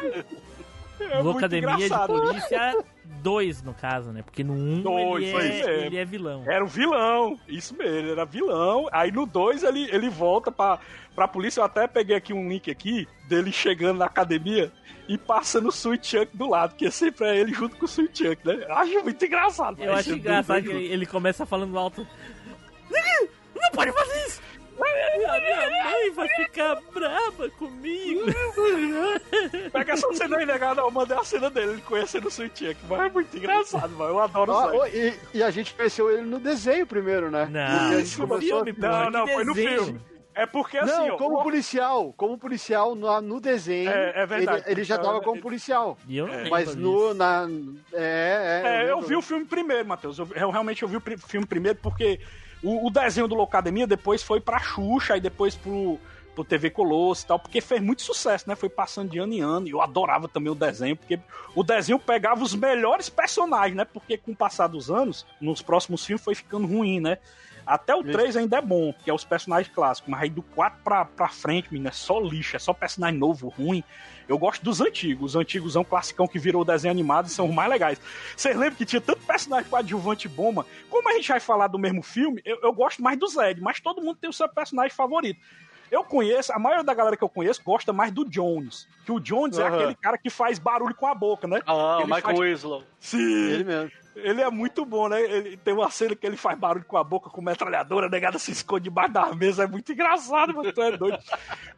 [0.99, 2.13] É muito Locademia de engraçado.
[2.13, 2.75] Polícia
[3.21, 4.21] 2, no caso, né?
[4.21, 5.85] Porque no 1 Dois, ele, é, é.
[5.85, 6.43] ele é vilão.
[6.45, 8.87] Era o vilão, isso mesmo, ele era vilão.
[8.91, 10.79] Aí no 2 ele, ele volta pra,
[11.15, 11.61] pra polícia.
[11.61, 14.71] Eu até peguei aqui um link aqui dele chegando na academia
[15.07, 18.17] e passando o Sweet Chuck do lado, que sempre é ele junto com o Sweet
[18.17, 18.65] Chuck, né?
[18.67, 19.81] Eu acho muito engraçado.
[19.81, 22.05] Eu mas acho esse engraçado que é ele, ele começa falando alto.
[22.89, 23.27] Não,
[23.61, 24.41] não pode fazer isso!
[24.81, 28.21] A minha mãe vai ficar brava comigo.
[29.73, 30.79] Pega essa cena aí, negado.
[30.79, 32.77] Eu mandei a cena dele, ele conhecendo o Chuck.
[32.87, 34.11] Mas é muito engraçado, mano.
[34.11, 37.45] Eu adoro Ó, o ó, e, e a gente conheceu ele no desenho primeiro, né?
[37.51, 38.73] Não, isso no filme.
[38.77, 39.99] Não, que não, foi no filme.
[40.33, 44.25] É porque assim, Não, ó, como o- policial, como policial no, no desenho, É- é
[44.25, 44.63] verdade.
[44.65, 45.97] ele, ele já tava como policial.
[46.07, 47.45] E eu não lembro Mas no, na,
[47.91, 49.07] é, é, É, eu lembro.
[49.09, 50.17] vi o filme primeiro, Matheus.
[50.17, 52.21] Eu, eu realmente eu vi o filme primeiro porque
[52.63, 55.99] o, o desenho do Locademia depois foi pra Xuxa e depois pro,
[56.35, 58.55] pro TV Colosso e tal, porque fez muito sucesso, né?
[58.55, 61.19] Foi passando de ano em ano e eu adorava também o desenho, porque
[61.55, 63.85] o desenho pegava os melhores personagens, né?
[63.85, 67.17] Porque com o passar dos anos, nos próximos filmes foi ficando ruim, né?
[67.69, 70.79] Até o 3 ainda é bom, que é os personagens clássicos, mas aí do 4
[70.83, 73.83] pra, pra frente, menino, é só lixo, é só personagem novo, ruim.
[74.27, 77.53] Eu gosto dos antigos, os antigos são classicão que virou desenho animado e são os
[77.53, 78.01] mais legais.
[78.35, 80.67] Vocês lembram que tinha tanto personagem coadjuvante bom, mano?
[80.89, 83.79] Como a gente vai falar do mesmo filme, eu, eu gosto mais do Zed, mas
[83.79, 85.39] todo mundo tem o seu personagem favorito.
[85.91, 88.87] Eu conheço, a maioria da galera que eu conheço gosta mais do Jones.
[89.05, 89.75] Que o Jones é Aham.
[89.75, 91.61] aquele cara que faz barulho com a boca, né?
[91.65, 92.83] Ah, o Michael faz- Winslow.
[92.99, 93.91] Sim, Ele mesmo.
[94.23, 95.21] Ele é muito bom, né?
[95.21, 98.39] Ele tem uma cena que ele faz barulho com a boca com metralhadora, a negada
[98.39, 101.19] se esconde debaixo da mesa, é muito engraçado, mano, tu é doido.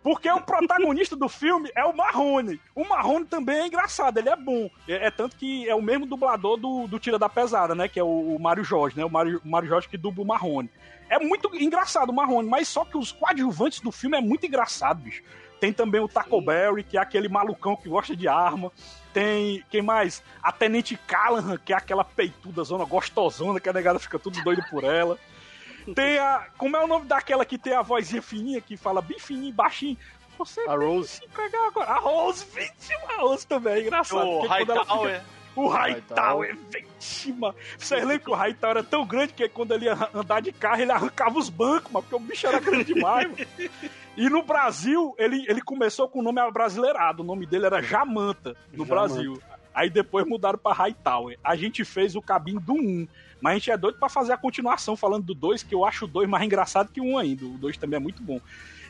[0.04, 2.60] Porque o protagonista do filme é o Marrone.
[2.76, 4.70] O Marrone também é engraçado, ele é bom.
[4.88, 7.88] É, é tanto que é o mesmo dublador do, do Tira da Pesada, né?
[7.88, 9.06] Que é o, o Mário Jorge, né?
[9.06, 10.70] O Mário, o Mário Jorge que dubla o Marrone.
[11.10, 15.02] É muito engraçado o Marrone, mas só que os coadjuvantes do filme é muito engraçado,
[15.02, 15.22] bicho.
[15.62, 18.72] Tem também o Taco Berry, que é aquele malucão que gosta de arma.
[19.14, 20.24] Tem, quem mais?
[20.41, 24.64] A Tenente Callahan, que é aquela peituda zona gostosona, que a negada fica tudo doido
[24.72, 25.20] por ela.
[25.95, 26.47] Tem a.
[26.57, 29.97] Como é o nome daquela que tem a vozinha fininha, que fala bem fininho, baixinho?
[30.38, 31.07] Você A Rose.
[31.09, 31.91] se pegar agora.
[31.91, 33.01] A Rose, vítima!
[33.16, 34.28] A Rose também é engraçado.
[34.28, 35.22] O ela fica- Hightower.
[35.55, 36.49] o Hightower.
[36.49, 37.55] Hightower, vítima!
[37.78, 40.82] Vocês lembram que o Hightower era tão grande que quando ele ia andar de carro,
[40.82, 43.47] ele arrancava os bancos, mano, porque o bicho era grande demais, mano.
[44.18, 47.24] E no Brasil, ele, ele começou com o nome abrasileirado.
[47.24, 48.89] O nome dele era Jamanta, no Jamanta.
[48.89, 49.41] Brasil.
[49.74, 51.39] Aí depois mudaram pra Hightower.
[51.43, 53.07] A gente fez o cabinho do 1.
[53.39, 56.05] Mas a gente é doido pra fazer a continuação falando do 2, que eu acho
[56.05, 57.45] o 2 mais engraçado que o 1 ainda.
[57.45, 58.39] O 2 também é muito bom.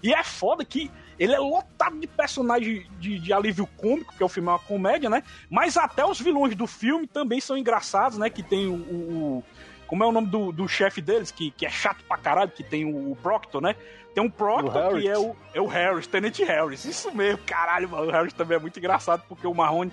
[0.03, 4.27] E é foda que ele é lotado de personagem de, de alívio cômico, porque o
[4.27, 5.23] filme é uma comédia, né?
[5.49, 8.27] Mas até os vilões do filme também são engraçados, né?
[8.29, 8.73] Que tem o.
[8.73, 9.43] o- o-
[9.85, 12.63] como é o nome do, do chefe deles, que, que é chato pra caralho, que
[12.63, 13.75] tem o, o Proctor, né?
[14.13, 16.85] Tem um Proctor que é o, é o Harris, Tenente Harris.
[16.85, 18.07] Isso mesmo, caralho, mano.
[18.07, 19.91] O Harris também é muito engraçado, porque o Marrone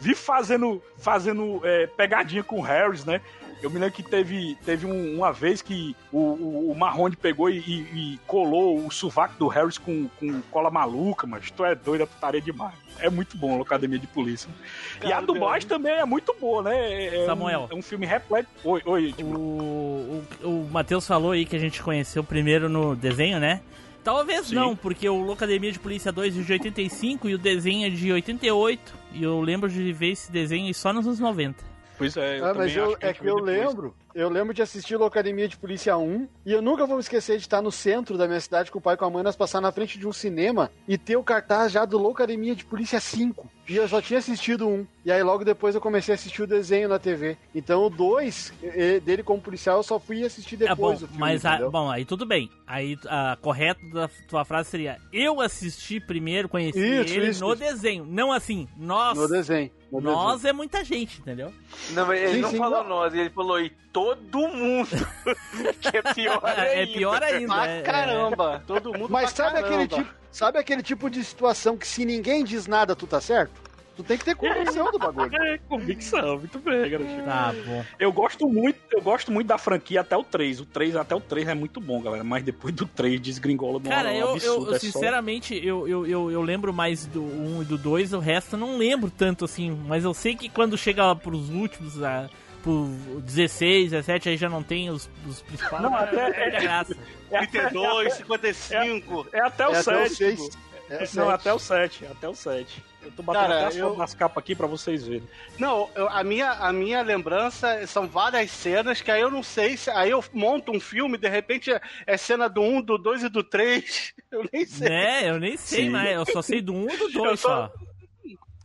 [0.00, 3.20] vive fazendo, fazendo é, pegadinha com o Harris, né?
[3.62, 7.50] Eu me lembro que teve, teve um- uma vez que o, o, o Marrone pegou
[7.50, 11.74] e, e- e colou o sovaco do Harris com, com cola maluca, mas tu é
[11.74, 12.74] doido, é putaria demais.
[13.00, 14.48] É muito bom a Academia de Polícia.
[15.02, 16.76] e a Cara, dublagem também é muito boa, né?
[16.76, 17.68] É, é Samuel.
[17.70, 18.48] Um, é um filme repleto.
[18.64, 19.12] Oi, oi.
[19.12, 23.60] tipo, O, o, o Matheus falou aí que a gente conheceu primeiro no desenho, né?
[24.04, 24.54] Talvez Sim.
[24.54, 28.10] não, porque o Locademia de Polícia 2 é de 85 e o desenho é de
[28.12, 28.94] 88.
[29.12, 31.67] E eu lembro de ver esse desenho só nos anos 90.
[31.98, 35.46] Pois é, eu Ah, mas eu, é que eu lembro, eu lembro de assistir Locademia
[35.48, 38.40] de Polícia 1 e eu nunca vou me esquecer de estar no centro da minha
[38.40, 40.70] cidade com o pai e com a mãe, nós passar na frente de um cinema
[40.86, 43.48] e ter o cartaz já do Locademia de Polícia 5.
[43.68, 44.86] E eu só tinha assistido um.
[45.04, 47.36] E aí logo depois eu comecei a assistir o desenho na TV.
[47.54, 48.52] Então o 2
[49.04, 51.14] dele como policial eu só fui assistir É bom, depois filme.
[51.18, 52.50] mas a- bom, aí tudo bem.
[52.66, 57.52] Aí a correto da tua frase seria: eu assisti primeiro, conheci Isso, ele isso, no
[57.52, 57.62] isso.
[57.62, 58.66] desenho, não assim.
[58.74, 59.70] Nós, No desenho.
[59.92, 61.52] no nós é muita gente, entendeu?
[61.90, 62.88] Não, mas ele Sim, não sim, falou não.
[62.88, 64.88] nós, ele falou e todo mundo.
[65.80, 66.92] que é pior É ainda.
[66.92, 67.54] pior ainda.
[67.54, 68.62] Pra é- é- caramba.
[68.66, 69.84] Todo mundo Mas pra sabe caramba.
[69.84, 73.68] aquele, tipo, sabe aquele tipo de situação que se ninguém diz nada, tu tá certo?
[73.96, 75.28] Tu tem que ter convicção do bagulho.
[75.42, 77.24] É, convicção, muito bem, garotinho.
[77.24, 77.84] Tá bom.
[77.98, 80.60] Eu gosto muito, eu gosto muito da franquia até o 3.
[80.60, 82.22] O 3 até o 3 é muito bom, galera.
[82.22, 84.66] Mas depois do 3 desgringola de uma Cara, eu, absurdo.
[84.70, 88.12] eu, é só- sinceramente, eu, eu, eu, eu lembro mais do 1 e do 2,
[88.12, 89.72] o resto eu não lembro tanto assim.
[89.88, 92.30] Mas eu sei que quando chega pros últimos, a,
[92.62, 92.86] pro
[93.22, 95.82] 16, 17, aí já não tem os, os principais.
[95.82, 96.96] Não, até- perde a graça.
[97.30, 99.26] É, 32, 55.
[99.32, 100.14] é até o É até o 7.
[100.16, 100.50] 6.
[100.90, 102.82] É o Não, até o 7, até o 7.
[103.02, 105.22] Eu tô batendo Cara, até as eu- nas capas aqui pra vocês verem.
[105.58, 109.76] Não, eu- a, minha, a minha lembrança são várias cenas que aí eu não sei
[109.76, 109.90] se.
[109.90, 113.28] Aí eu monto um filme, de repente é, é cena do 1, do 2 e
[113.28, 114.14] do 3.
[114.30, 114.88] Eu nem sei.
[114.90, 115.90] Né, eu nem sei, Sim.
[115.90, 117.72] mas eu só sei do 1 e do 2 Eu tô- só.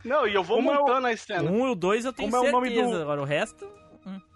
[0.04, 1.50] Não, e eu vou Como é o- montando a cena.
[1.50, 2.90] Um e o dois eu tenho Como é o nome certeza.
[2.96, 3.66] do- Agora o resto.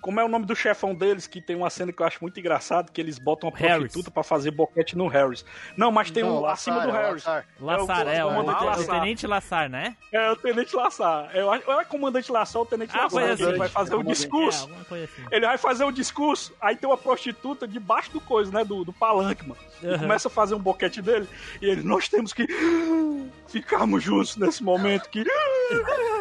[0.00, 2.38] Como é o nome do chefão deles, que tem uma cena que eu acho muito
[2.40, 5.44] engraçado, que eles botam uma prostituta pra fazer boquete no Harris.
[5.76, 7.24] Não, mas tem um acima do Harris.
[7.60, 9.00] Lassar, o é, o, comandante o Lassar.
[9.00, 9.96] Tenente Lassar, né?
[10.12, 11.30] É o Tenente Lassar.
[11.34, 13.10] É, o- ou é comandante Lassar ou Tenente Ah, Lassar.
[13.10, 13.58] coisa que Ele assim.
[13.58, 14.70] vai fazer um É, discurso.
[14.90, 15.06] assim.
[15.32, 18.64] Ele vai fazer um discurso, aí tem uma prostituta debaixo do coisa, né?
[18.64, 19.60] Do, do palanque, mano.
[19.82, 19.98] E Aham.
[19.98, 21.28] começa a fazer um boquete dele.
[21.60, 22.46] E ele, nós temos que
[23.48, 25.24] ficarmos juntos nesse momento que.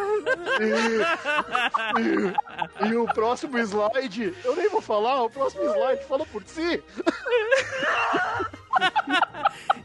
[2.90, 6.84] E o próximo slide, eu nem vou falar, o próximo slide fala por si.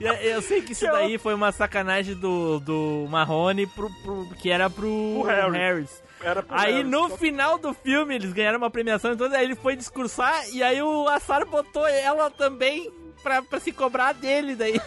[0.01, 4.69] Eu, sei que isso daí foi uma sacanagem do, do Marrone pro, pro- que era
[4.69, 5.57] pro Harry.
[5.57, 6.03] Harris.
[6.21, 6.91] Era pro Aí Harris.
[6.91, 10.83] no final do filme eles ganharam uma premiação, então aí ele foi discursar e aí
[10.83, 12.93] o Assar botou ela também
[13.23, 14.79] pra, pra se cobrar dele daí.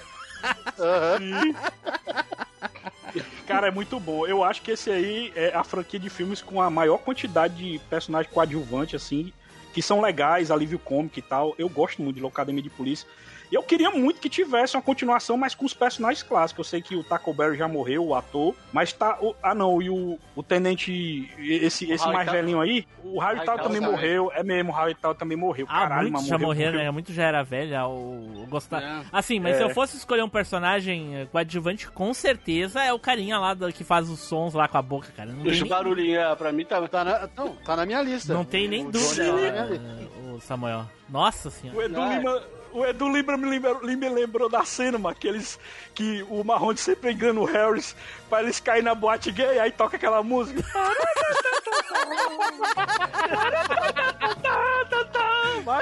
[3.45, 4.26] Cara, é muito bom.
[4.26, 7.80] Eu acho que esse aí é a franquia de filmes com a maior quantidade de
[7.89, 9.32] personagens coadjuvantes, assim,
[9.74, 11.53] que são legais, alívio cômico e tal.
[11.57, 13.07] Eu gosto muito de Locademia de Polícia.
[13.55, 16.67] E eu queria muito que tivesse uma continuação, mas com os personagens clássicos.
[16.67, 19.17] Eu sei que o Taco Bell já morreu, o ator, mas tá.
[19.21, 23.17] O, ah, não, e o, o tenente, esse, esse Harry mais Tal- velhinho aí, o
[23.21, 23.95] Harry Harry Tal Tal também também.
[23.95, 24.29] morreu.
[24.33, 25.65] É mesmo, o Harry Tal também morreu.
[25.69, 26.85] Ah, Caralho, muitos já morreu, morreram, morreu.
[26.85, 26.91] né?
[26.91, 28.83] Muito já era velha, o, o gostar.
[28.83, 29.05] É.
[29.09, 29.59] Assim, mas É.
[29.59, 33.71] se eu fosse escolher um personagem eh, coadjuvante, com certeza é o carinha lá do,
[33.71, 35.31] que faz os sons lá com a boca, cara.
[35.31, 36.85] Não Os tem nem, barulhinhos, é, pra mim tá.
[36.89, 38.33] Tá na, não, tá na minha lista.
[38.33, 40.09] não tem nem O dúvida, tá lista.
[40.33, 40.85] o Samuel.
[41.07, 41.79] Nossa senhora.
[41.79, 42.17] O Edu, é.
[42.17, 42.43] Lima,
[42.76, 45.59] o Edu Lima me lembrou, me lembrou da cena, mano, que, eles,
[45.93, 47.95] que o Marrone sempre engana o Harris
[48.30, 50.61] pra eles caírem na boate gay, aí toca aquela música.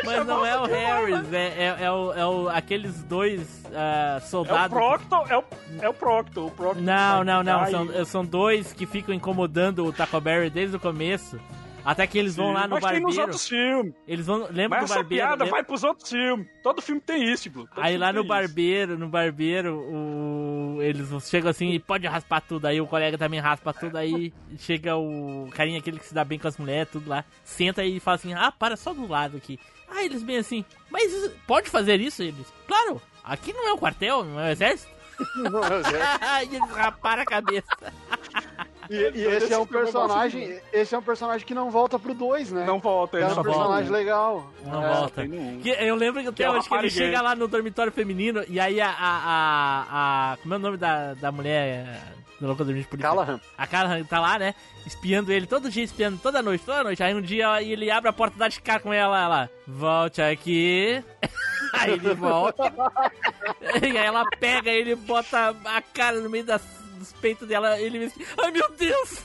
[0.06, 4.24] Mas não é o Harris, é, é, é o, é o- aqueles dois ah, É
[4.24, 4.70] o soldados.
[4.78, 5.44] Proctor, é o,
[5.82, 6.46] é o Proctor.
[6.48, 7.66] O Proctor Não, não, não.
[7.70, 11.40] São, e- são dois que ficam incomodando o Taco Berry desde o começo.
[11.86, 13.22] Até que eles vão Sim, lá no mas tem nos barbeiro.
[13.24, 13.94] outros filmes.
[14.08, 14.48] Eles vão.
[14.50, 15.26] Lembra Mas do essa barbeiro?
[15.26, 16.48] piada lembra- vai pros outros filmes.
[16.64, 17.68] Todo filme tem isso, Blue.
[17.68, 20.82] Todo Aí lá no barbeiro, no barbeiro, o...
[20.82, 22.66] eles chegam assim e pode raspar tudo.
[22.68, 23.98] Aí o colega também raspa tudo.
[23.98, 27.26] Aí chega o carinha, aquele que se dá bem com as mulheres, tudo lá.
[27.44, 29.60] Senta e fala assim: Ah, para só do lado aqui.
[29.90, 31.12] Aí eles bem assim: Mas
[31.46, 32.24] pode fazer isso?
[32.24, 34.94] Eles: Claro, aqui não é o quartel, não é o exército.
[35.36, 37.68] Não, é- e eles raparam a cabeça.
[38.90, 40.60] E, e esse é um personagem.
[40.72, 42.66] Esse é um personagem que não volta pro 2, né?
[42.66, 43.98] Não volta, ele é um só personagem volta.
[43.98, 44.54] legal.
[44.66, 44.96] Não É.
[44.96, 45.26] volta.
[45.26, 48.90] eu lembro que até hoje que ele chega lá no dormitório feminino e aí a.
[48.90, 52.00] a, a, a- como é o nome da, da mulher é,
[52.40, 53.10] do louco dormir de polícia?
[53.10, 53.40] Callahan.
[53.58, 54.54] A Callahan tá lá, né?
[54.86, 57.02] Espiando ele todo dia, espiando toda noite, toda noite.
[57.02, 61.02] Aí um dia ele abre a porta, dá de cara com ela, ela, volte aqui.
[61.74, 62.64] aí ele volta.
[63.82, 66.62] e aí ela pega ele, bota a cara no meio das,
[67.04, 67.80] dos peitos dela.
[67.80, 69.24] Ele diz, ai meu Deus!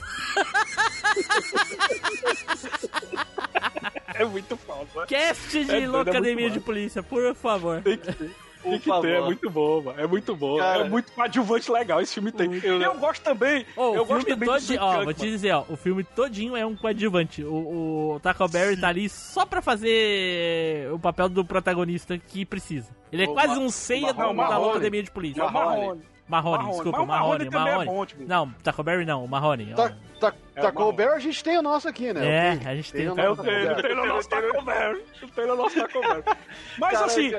[4.15, 5.05] É muito foda.
[5.07, 7.81] Cast de É é de Polícia, por favor.
[7.81, 8.31] Tem que ter.
[8.61, 9.99] Tem que ter, é muito bom, mano.
[10.01, 10.57] É muito bom.
[10.57, 10.81] Cara.
[10.85, 12.01] é muito coadjuvante legal.
[12.01, 12.53] Esse filme tem.
[12.61, 13.65] Eu- Eu, gosto também.
[13.75, 16.65] Ô, eu o gosto filme também ó, vou te dizer, ó, o filme todinho é
[16.65, 17.41] um coadjuvante.
[17.43, 22.89] O, o Taco Berry tá ali só pra fazer o papel do protagonista que precisa.
[23.11, 24.65] Ele é O quase um ceia da Marrone.
[24.65, 25.41] Locademia de Polícia.
[25.41, 26.01] É o Marrone.
[26.29, 26.73] Marrone, Marrone.
[26.73, 27.85] desculpa, o Marrone Marrone, é Marrone.
[27.85, 28.23] bom, tipo.
[28.27, 29.73] Não, Taco Berry não, o Marrone.
[29.73, 30.91] Tá, tá, É o Taco.
[30.93, 32.25] Bell, a gente tem o nosso aqui, né?
[32.25, 33.81] É, a gente tem o o É, eu nosso Taco Bell.
[33.81, 35.01] tenho no nosso Taco Bell.
[35.21, 36.23] Eu tenho no nosso Taco Bell.
[36.77, 37.05] Mas Caraca.
[37.05, 37.33] assim,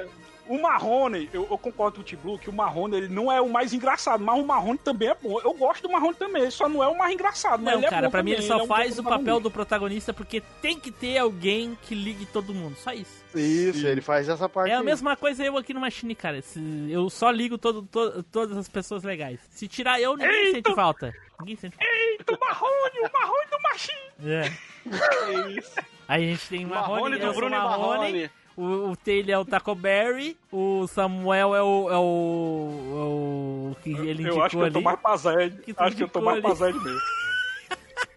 [0.51, 3.48] o Marrone, eu, eu concordo com o T-Blue que o Marrone ele não é o
[3.48, 5.40] mais engraçado, mas o Marrone também é bom.
[5.40, 7.62] Eu gosto do Marrone também, ele só não é o mais engraçado.
[7.62, 9.03] mas Não, ele é cara, bom pra mim também, ele só é um faz bom
[9.03, 13.20] o papel do protagonista porque tem que ter alguém que ligue todo mundo, só isso.
[13.34, 14.72] Isso, ele faz essa parte.
[14.72, 16.40] É a mesma coisa eu aqui no Machine, cara.
[16.88, 19.38] Eu só ligo todo, to- todas as pessoas legais.
[19.51, 20.53] Se tirar eu, ninguém Eita!
[20.68, 21.12] sente falta.
[21.38, 21.92] Ninguém sente falta.
[21.92, 24.11] Eita, o Marrone, o Marrone do Machinho.
[24.26, 24.53] É.
[24.90, 25.74] É isso.
[26.09, 28.30] Aí a gente tem o Marrone, Marrone do Bruno e Marrone, Marrone.
[28.61, 31.90] O, o Taylor é o Taco Berry, o Samuel é o.
[31.90, 34.84] É o, é o que ele indicou Eu acho que eu tô ali.
[34.84, 35.62] mais pra Zed.
[35.62, 36.58] Que tu Acho que eu tô mais pra ali.
[36.58, 37.00] Zed mesmo.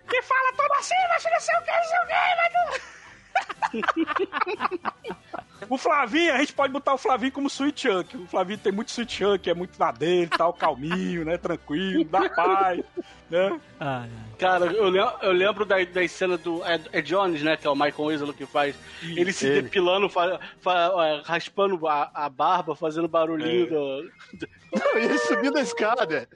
[0.09, 2.53] Que fala todo assim, mas não sei o que, não sei o que, mas...
[5.69, 8.17] O Flavinho, a gente pode botar o Flavinho como Sweet Chunk.
[8.17, 11.37] O Flavinho tem muito Sweet Chunk, é muito na dele, tal, calminho, né?
[11.37, 12.81] Tranquilo, dá paz,
[13.29, 13.59] né?
[13.79, 14.05] Ah,
[14.39, 16.63] Cara, eu lembro, eu lembro da, da cena do.
[16.65, 17.55] É, é Jones, né?
[17.55, 18.75] Que é o Michael Winslow que faz.
[19.01, 19.61] Ele se Ele.
[19.61, 23.69] depilando, fa- fa- é, raspando a, a barba, fazendo barulhinho É.
[23.69, 24.11] do.
[24.73, 26.27] Não, e ele subindo a escada.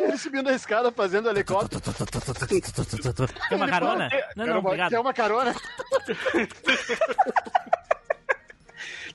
[0.00, 1.80] Ele subindo a escada fazendo helicóptero.
[3.48, 4.08] Quer uma carona?
[4.34, 4.90] Não, não, obrigado.
[4.90, 5.54] Quer uma carona?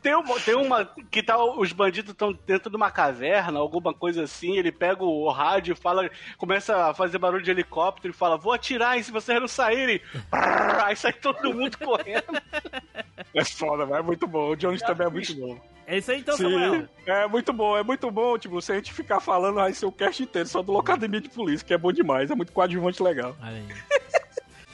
[0.02, 4.24] Tem uma, tem uma que tá, os bandidos estão dentro de uma caverna, alguma coisa
[4.24, 4.58] assim.
[4.58, 8.97] Ele pega o rádio, fala, começa a fazer barulho de helicóptero e fala: Vou atirar
[8.97, 10.02] e se vocês não saírem.
[10.30, 12.24] Brrr, aí sai todo mundo correndo.
[13.34, 14.49] É foda, mas é muito bom.
[14.49, 15.58] O Jones também é muito bom.
[15.88, 16.89] É isso aí então, Sim, Samuel.
[17.06, 18.38] é muito bom, é muito bom.
[18.38, 21.30] Tipo, se a gente ficar falando, vai ser o cast inteiro só do Locademia de
[21.30, 22.30] Polícia, que é bom demais.
[22.30, 23.36] É muito coadjuvante legal.
[23.41, 23.68] Olha aí.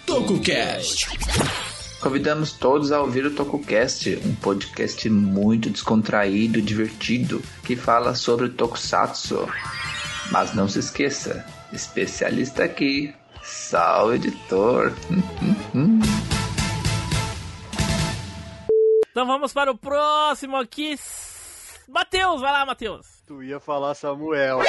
[0.08, 1.08] TocoCast.
[2.00, 9.48] Convidamos todos a ouvir o TokuCast, um podcast muito descontraído, divertido, que fala sobre Tokusatsu.
[10.32, 14.94] Mas não se esqueça, especialista aqui, Sal Editor.
[19.18, 20.96] Então vamos para o próximo aqui.
[21.88, 23.24] Matheus, vai lá, Matheus.
[23.26, 24.60] Tu ia falar Samuel.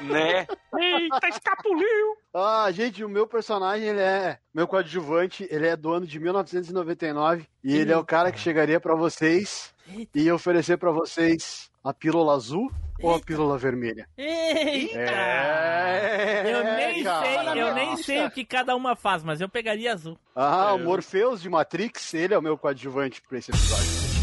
[0.00, 0.46] Né?
[0.78, 2.16] Eita, escapuliu!
[2.34, 4.38] Ah, gente, o meu personagem, ele é.
[4.52, 7.46] Meu coadjuvante, ele é do ano de 1999.
[7.62, 9.72] E ele é o cara que chegaria pra vocês
[10.14, 12.70] e ia oferecer pra vocês a pílula azul
[13.02, 14.06] ou a pílula vermelha.
[14.16, 14.98] Eita!
[15.00, 17.26] É, eu nem cara.
[17.26, 20.18] sei, eu nem sei o que cada uma faz, mas eu pegaria azul.
[20.34, 24.13] Ah, o Morpheus de Matrix, ele é o meu coadjuvante pra esse episódio.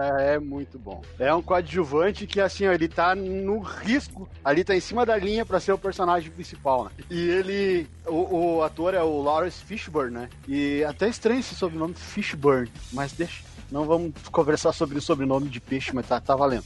[0.00, 1.02] Cara é muito bom.
[1.18, 4.28] É um coadjuvante que, assim, ó, ele tá no risco.
[4.44, 6.90] Ali tá em cima da linha pra ser o personagem principal, né?
[7.10, 7.86] E ele.
[8.06, 10.28] O, o ator é o Lawrence Fishburne, né?
[10.48, 12.70] E até estranho esse sobrenome Fishburne.
[12.92, 13.42] Mas deixa.
[13.70, 16.64] Não vamos conversar sobre o sobrenome de peixe, mas tá, tá valendo.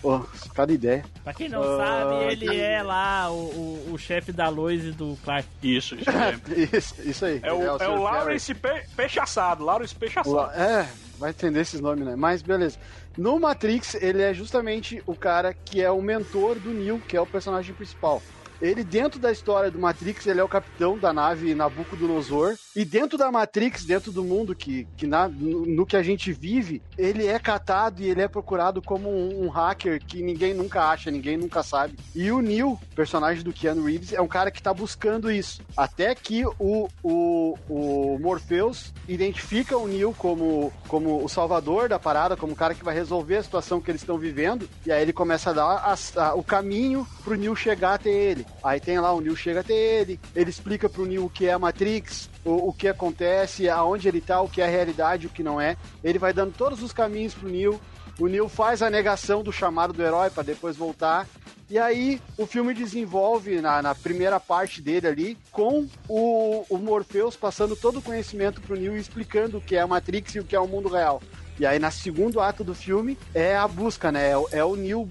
[0.00, 0.20] Pô,
[0.54, 1.04] cada ideia.
[1.24, 4.84] Pra quem não Ah, sabe, ele que- é lá o, o, o chefe da Lois
[4.84, 5.46] e do Clark.
[5.62, 6.08] Isso, isso
[6.76, 7.40] isso, isso aí.
[7.42, 8.00] É o, Ele é o Sr.
[8.00, 10.36] Lawrence Pe- Peixe Assado, Lawrence Peixe Assado.
[10.36, 12.16] La- É, vai entender esses nomes, né?
[12.16, 12.78] Mas beleza.
[13.16, 17.20] No Matrix, ele é justamente o cara que é o mentor do Neo, que é
[17.20, 18.24] o personagem principal.
[18.60, 22.56] Ele, dentro da história do Matrix, ele é o capitão da nave Nabucodonosor.
[22.74, 26.32] E dentro da Matrix, dentro do mundo que, que na- no, no que a gente
[26.32, 30.88] vive, ele é catado e ele é procurado como um, um hacker que ninguém nunca
[30.90, 31.96] acha, ninguém nunca sabe.
[32.14, 35.62] E o Neo, personagem do Keanu Reeves, é um cara que tá buscando isso.
[35.76, 42.36] Até que o, o, o Morpheus identifica o Neo como, como o salvador da parada,
[42.36, 44.68] como o cara que vai resolver a situação que eles estão vivendo.
[44.84, 48.44] E aí ele começa a dar as- a- o caminho pro Neo chegar até ele.
[48.62, 51.52] Aí tem lá, o Neo chega até ele, ele explica pro Neo o que é
[51.52, 55.30] a Matrix, o, o que acontece, aonde ele tá, o que é a realidade, o
[55.30, 55.76] que não é.
[56.02, 57.80] Ele vai dando todos os caminhos pro Neo.
[58.18, 61.26] O Neo faz a negação do chamado do herói para depois voltar.
[61.70, 67.36] E aí o filme desenvolve na, na primeira parte dele ali com o, o Morpheus
[67.36, 70.44] passando todo o conhecimento pro Neo e explicando o que é a Matrix e o
[70.44, 71.22] que é o mundo real.
[71.60, 74.30] E aí, na segundo ato do filme, é a busca, né?
[74.30, 75.08] É, o- é o Neo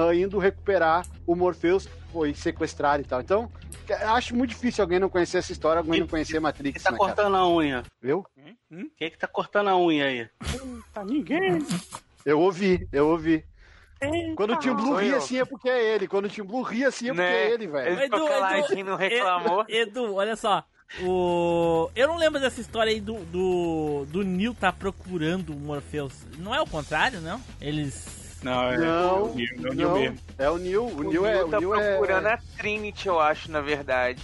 [0.00, 3.20] ah, indo recuperar o Morpheus foi sequestrado e tal.
[3.20, 3.50] Então,
[4.14, 6.98] acho muito difícil alguém não conhecer essa história, alguém não conhecer Matrix, Quem tá né,
[6.98, 7.14] cara?
[7.14, 7.82] cortando a unha?
[8.00, 8.24] Viu?
[8.96, 10.28] Quem é que tá cortando a unha aí?
[10.92, 11.58] Tá ninguém.
[12.24, 13.44] Eu ouvi, eu ouvi.
[14.36, 16.06] Quando o Tim Blue ria assim é porque é ele.
[16.06, 17.44] Quando o Tim Blue ria assim é porque Né?
[17.46, 17.92] é ele, velho.
[17.92, 19.64] Ele ficou caladinho, não reclamou.
[19.68, 20.64] Edu, Edu, olha só.
[21.02, 21.90] O...
[21.94, 26.12] Eu não lembro dessa história aí do, do, do Neil tá procurando o Morpheus.
[26.38, 27.40] Não é o contrário, não?
[27.60, 28.06] Eles.
[28.42, 30.18] Não, é, Não, o Neil, é o Neil não, mesmo.
[30.38, 30.84] é o Neil.
[30.84, 31.38] O, O Neil é.
[31.38, 34.22] Tá o Neil é- procurando a Trinity, eu acho, na verdade.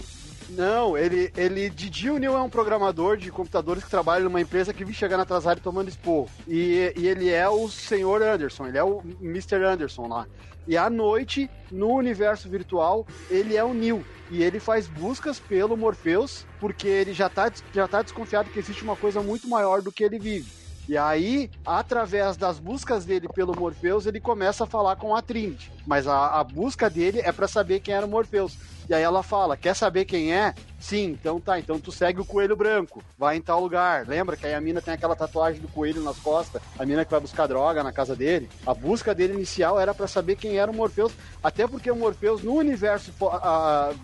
[0.49, 1.69] Não, ele, ele.
[1.69, 5.21] Didi o Neil é um programador de computadores que trabalha numa empresa que vive chegando
[5.21, 6.29] atrasado e tomando esporro.
[6.47, 9.63] E, e ele é o senhor Anderson, ele é o Mr.
[9.63, 10.27] Anderson lá.
[10.67, 14.03] E à noite, no universo virtual, ele é o Neil.
[14.29, 18.83] E ele faz buscas pelo Morpheus, porque ele já tá, já tá desconfiado que existe
[18.83, 20.64] uma coisa muito maior do que ele vive.
[20.87, 25.73] E aí, através das buscas dele pelo Morpheus, ele começa a falar com a Trinity.
[25.85, 28.57] Mas a, a busca dele é pra saber quem era o Morpheus.
[28.87, 30.53] E aí ela fala: quer saber quem é?
[30.79, 34.07] Sim, então tá, então tu segue o coelho branco, vai em tal lugar.
[34.07, 37.09] Lembra que aí a mina tem aquela tatuagem do coelho nas costas, a mina que
[37.09, 38.49] vai buscar droga na casa dele.
[38.65, 41.13] A busca dele inicial era pra saber quem era o Morpheus,
[41.43, 43.11] até porque o Morpheus no universo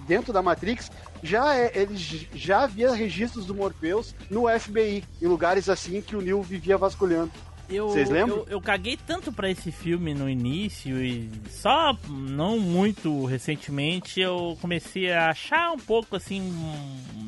[0.07, 0.89] dentro da Matrix
[1.21, 6.21] já é, ele já havia registros do Morpheus no FBI, em lugares assim que o
[6.21, 7.32] Neo vivia vasculhando.
[7.72, 8.38] Eu, Vocês lembram?
[8.39, 14.57] Eu, eu caguei tanto pra esse filme no início e só não muito recentemente eu
[14.61, 16.41] comecei a achar um pouco assim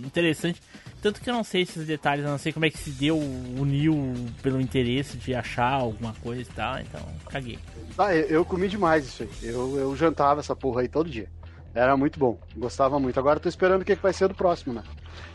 [0.03, 0.61] interessante.
[1.01, 3.17] Tanto que eu não sei esses detalhes, eu não sei como é que se deu
[3.17, 7.59] o Neil pelo interesse de achar alguma coisa e tal, então caguei.
[7.97, 9.29] Ah, eu, eu comi demais isso aí.
[9.41, 11.27] Eu, eu jantava essa porra aí todo dia.
[11.75, 13.19] Era muito bom, gostava muito.
[13.19, 14.83] Agora tô esperando o que, que vai ser do próximo, né?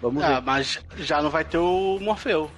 [0.00, 0.46] Vamos Ah, ver.
[0.46, 2.50] mas já não vai ter o Morfeu.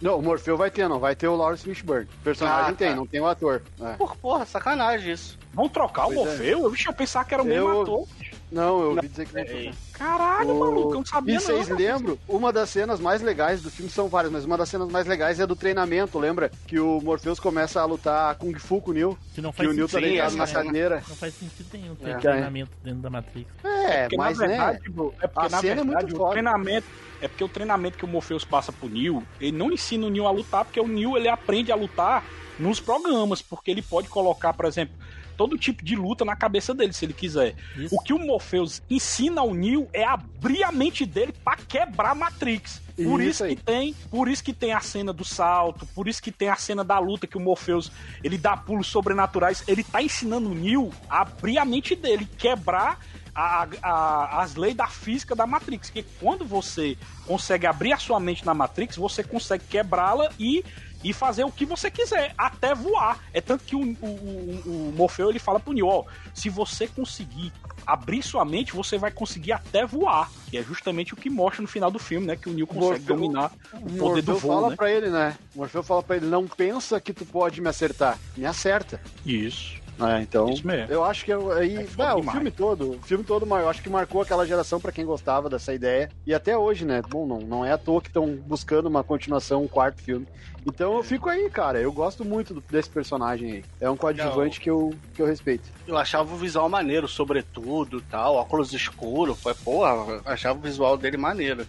[0.00, 0.98] Não, o Morfeu vai ter, não.
[0.98, 2.06] Vai ter o Lawrence Fishburne.
[2.20, 2.96] O personagem Ah, tem, tá.
[2.96, 3.62] não tem o ator.
[3.80, 3.92] É.
[3.94, 5.38] Por, porra, sacanagem isso.
[5.54, 6.24] Vão trocar Pois o é.
[6.26, 6.58] Morfeu?
[6.64, 8.08] Eu, vixe, eu pensava que era o mesmo Eu- ator.
[8.56, 9.74] Não, eu ouvi dizer que não Ei.
[9.92, 11.40] Caralho, O- maluco, eu não sabia E não.
[11.42, 12.18] vocês lembram?
[12.26, 15.38] Uma das cenas mais legais do filme são várias, mas uma das cenas mais legais
[15.38, 16.50] é do treinamento, lembra?
[16.66, 19.18] Que o Morpheus começa a lutar Kung Fu com o Neo.
[19.34, 20.64] Que não Que faz o Neo tá sentido, deitado sim, na cena.
[20.64, 21.02] cadeira.
[21.08, 22.14] Não faz sentido nenhum ter É.
[22.18, 23.52] treinamento dentro da Matrix.
[23.64, 24.56] É, Porque, mas na né?
[24.56, 26.30] verdade, bro, é porque a na cena é verdade muito o foda.
[26.32, 26.86] treinamento
[27.20, 30.26] é porque o treinamento que o Morpheus passa pro Neo, ele não ensina o Neo
[30.26, 32.24] a lutar, porque o Neo ele aprende a lutar
[32.58, 34.94] nos programas, porque ele pode colocar, por exemplo,
[35.36, 37.54] todo tipo de luta na cabeça dele, se ele quiser.
[37.76, 37.94] Isso.
[37.94, 42.14] O que o Morpheus ensina ao Neo é abrir a mente dele pra quebrar a
[42.14, 42.80] Matrix.
[42.96, 46.22] Por Isso isso, que tem, por isso que tem a cena do salto, por isso
[46.22, 47.92] que tem a cena da luta que o Morpheus,
[48.24, 52.98] ele dá pulos sobrenaturais, ele tá ensinando o Neo a abrir a mente dele, quebrar
[53.34, 55.90] a- a- as leis da física da Matrix.
[55.90, 60.64] Que quando você consegue abrir a sua mente na Matrix, você consegue quebrá-la e,
[61.04, 63.20] e fazer o que você quiser, até voar.
[63.32, 67.52] É tanto que o, o, o, Morfeu ele fala pro Neo, ó, se você conseguir
[67.86, 70.30] abrir sua mente, você vai conseguir até voar.
[70.52, 72.36] E é justamente o que mostra no final do filme, né?
[72.36, 74.76] Que o Neo consegue Morfeu- dominar o poder do Morfeu voo, fala né?
[74.76, 75.36] pra ele, né?
[75.54, 78.18] O Morfeu fala pra ele, não pensa que tu pode me acertar.
[78.36, 79.00] Me acerta.
[79.24, 79.74] Isso.
[79.98, 80.92] É, então, Isso mesmo.
[80.92, 82.36] eu acho que eu, aí, É foda não, o demais.
[82.36, 85.72] filme todo, o filme todo, eu acho que marcou aquela geração pra quem gostava dessa
[85.72, 87.00] ideia e até hoje, né?
[87.08, 90.26] Bom, não, não é à toa que estão buscando uma continuação, um quarto filme.
[90.66, 91.80] Então eu fico aí, cara.
[91.80, 93.64] Eu gosto muito do- desse personagem aí.
[93.80, 95.70] É um coadjuvante que eu, que eu respeito.
[95.86, 99.40] Eu achava o visual maneiro, sobretudo tal, óculos escuros.
[99.40, 101.66] Foi, porra, eu achava o visual dele maneiro.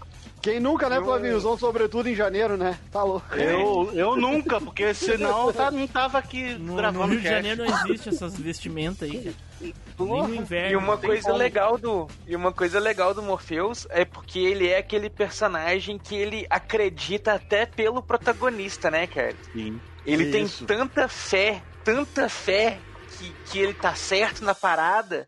[0.48, 1.36] Quem nunca, né, Eu- Flavinho?
[1.36, 2.80] Usou sobretudo em janeiro, né?
[2.90, 3.36] Tá louco.
[3.36, 7.28] Eu, eu nunca, porque senão tá, não tava aqui No, no gravando Rio de.
[7.28, 9.36] Janeiro não existe essas vestimentas aí,
[10.00, 10.72] no inverno.
[10.72, 11.38] E uma coisa como.
[11.38, 16.16] legal do e uma coisa legal do Morpheus é porque ele é aquele personagem que
[16.16, 19.36] ele acredita até pelo protagonista, né, cara?
[19.52, 19.82] Sim.
[20.06, 20.66] Ele Isso.
[20.66, 22.80] tem tanta fé, tanta fé
[23.18, 25.28] que, que ele tá certo na parada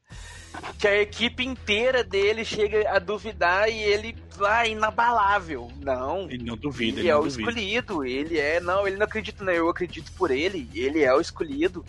[0.77, 5.71] que a equipe inteira dele chega a duvidar e ele lá inabalável.
[5.81, 6.29] Não.
[6.29, 7.41] Ele não duvida, Ele ele é o duvida.
[7.41, 8.59] escolhido, ele é.
[8.59, 9.53] Não, ele não acredita, não.
[9.53, 11.85] Eu acredito por ele, ele é o escolhido.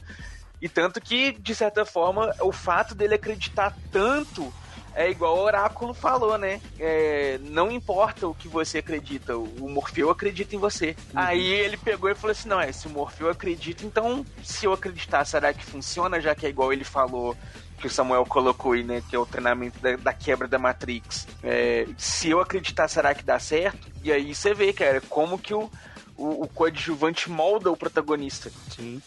[0.60, 4.52] E tanto que, de certa forma, o fato dele acreditar tanto
[4.94, 6.60] é igual o Oráculo falou, né?
[6.78, 10.96] É, não importa o que você acredita, o Morfeu acredita em você.
[11.14, 14.72] Aí ele pegou e falou assim: não, é, se o Morfeu acredita, então se eu
[14.72, 16.20] acreditar, será que funciona?
[16.20, 17.36] Já que é igual ele falou.
[17.80, 19.02] Que o Samuel colocou aí, né?
[19.08, 21.26] Que é o treinamento da, da quebra da Matrix.
[21.42, 23.88] É, se eu acreditar, será que dá certo?
[24.04, 25.70] E aí você vê, cara, como que o,
[26.16, 28.50] o, o coadjuvante molda o protagonista.
[28.68, 29.00] Sim.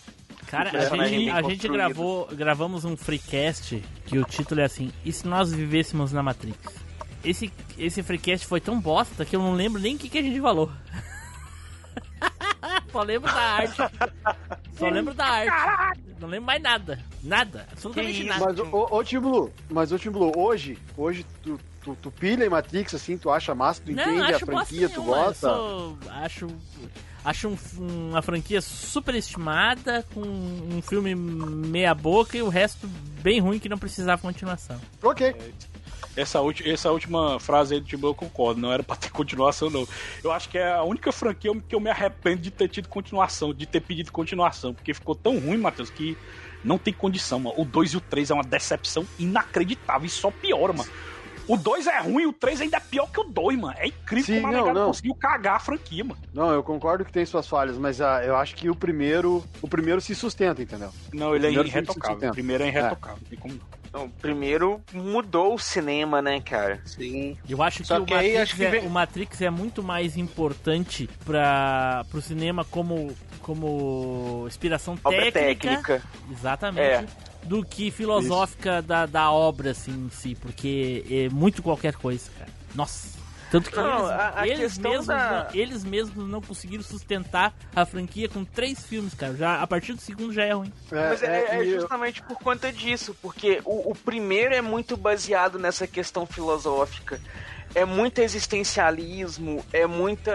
[0.47, 5.11] Cara, a gente, a gente gravou, gravamos um freecast que o título é assim: E
[5.11, 6.57] se nós vivêssemos na Matrix?
[7.23, 10.21] Esse, esse freecast foi tão bosta que eu não lembro nem o que, que a
[10.21, 10.69] gente falou.
[12.93, 13.75] Só lembro da arte.
[14.77, 15.99] Só lembro da arte.
[16.19, 16.99] Não lembro mais nada.
[17.21, 17.67] Nada.
[17.71, 18.45] Absolutamente nada.
[18.45, 22.45] Mas, ô, ô Tim Blue, mas ô Tim Blue, hoje, hoje tu, tu, tu pilha
[22.45, 25.47] em Matrix, assim, tu acha massa, tu Não, entende a franquia, tu nenhuma, eu gosta?
[25.49, 26.47] sou- acho
[27.25, 32.85] acho um- uma franquia super estimada, com um filme meia boca e o resto
[33.21, 34.79] bem ruim que não precisava continuação.
[35.01, 35.33] Ok.
[36.15, 39.87] Essa, essa última frase aí do Timbu eu concordo, não era pra ter continuação, não.
[40.23, 43.53] Eu acho que é a única franquia que eu me arrependo de ter tido continuação,
[43.53, 46.17] de ter pedido continuação, porque ficou tão ruim, Matheus, que
[46.63, 47.55] não tem condição, mano.
[47.57, 50.89] O 2 e o 3 é uma decepção inacreditável e só piora, mano.
[51.45, 53.75] O 2 é ruim, o 3 ainda é pior que o 2, mano.
[53.77, 54.85] É incrível Sim, como a não, não.
[54.87, 56.21] conseguiu cagar a franquia, mano.
[56.33, 59.67] Não, eu concordo que tem suas falhas, mas ah, eu acho que o primeiro, o
[59.67, 60.89] primeiro se sustenta, entendeu?
[61.11, 62.29] Não, ele é irretocável.
[62.29, 63.17] O primeiro é irretocável.
[63.21, 63.82] não tem como não.
[63.93, 66.81] Então, primeiro mudou o cinema, né, cara?
[66.83, 67.37] Sim.
[67.47, 69.83] Eu acho que, Só o, que aí, Matrix acho que é, o Matrix é muito
[69.83, 75.31] mais importante para o cinema como, como inspiração técnica.
[75.31, 76.03] técnica.
[76.31, 76.81] Exatamente.
[76.83, 77.05] É.
[77.43, 82.49] do que filosófica da, da obra, assim, em si, porque é muito qualquer coisa, cara.
[82.73, 83.22] Nossa.
[83.53, 87.53] Tanto que Não, eles, a- a eles mesmos, da- não, eles mesmos não conseguiram sustentar
[87.75, 89.35] a franquia com três filmes, cara.
[89.35, 90.73] Já, a partir do segundo já é ruim.
[90.91, 95.85] Mas é, é justamente por conta disso, porque o, o primeiro é muito baseado nessa
[95.85, 97.21] questão filosófica.
[97.75, 100.31] É muito existencialismo, é muita.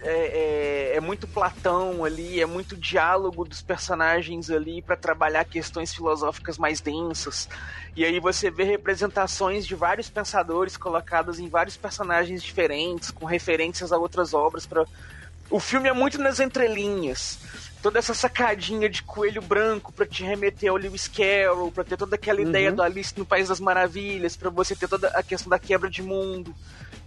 [0.00, 5.94] É, é- é muito Platão ali, é muito diálogo dos personagens ali para trabalhar questões
[5.94, 7.46] filosóficas mais densas.
[7.94, 13.92] E aí você vê representações de vários pensadores colocadas em vários personagens diferentes, com referências
[13.92, 14.84] a outras obras para
[15.50, 17.38] o filme é muito nas entrelinhas.
[17.82, 22.14] Toda essa sacadinha de coelho branco pra te remeter ao Lewis Carroll, pra ter toda
[22.14, 25.58] aquela ideia do Alice no País das Maravilhas, pra você ter toda a questão da
[25.58, 26.54] quebra de mundo.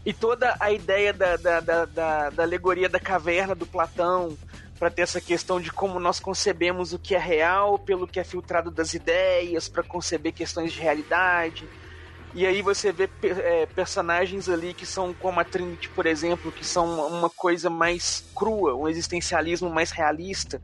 [0.04, 4.36] E toda a ideia da, da, da, da, da alegoria da caverna do Platão,
[4.80, 8.24] pra ter essa questão de como nós concebemos o que é real pelo que é
[8.24, 11.70] filtrado das ideias, pra conceber questões de realidade.
[12.34, 16.66] E aí você vê é, personagens ali que são como a Trinity, por exemplo, que
[16.66, 20.60] são uma- coisa mais crua, um existencialismo mais realista,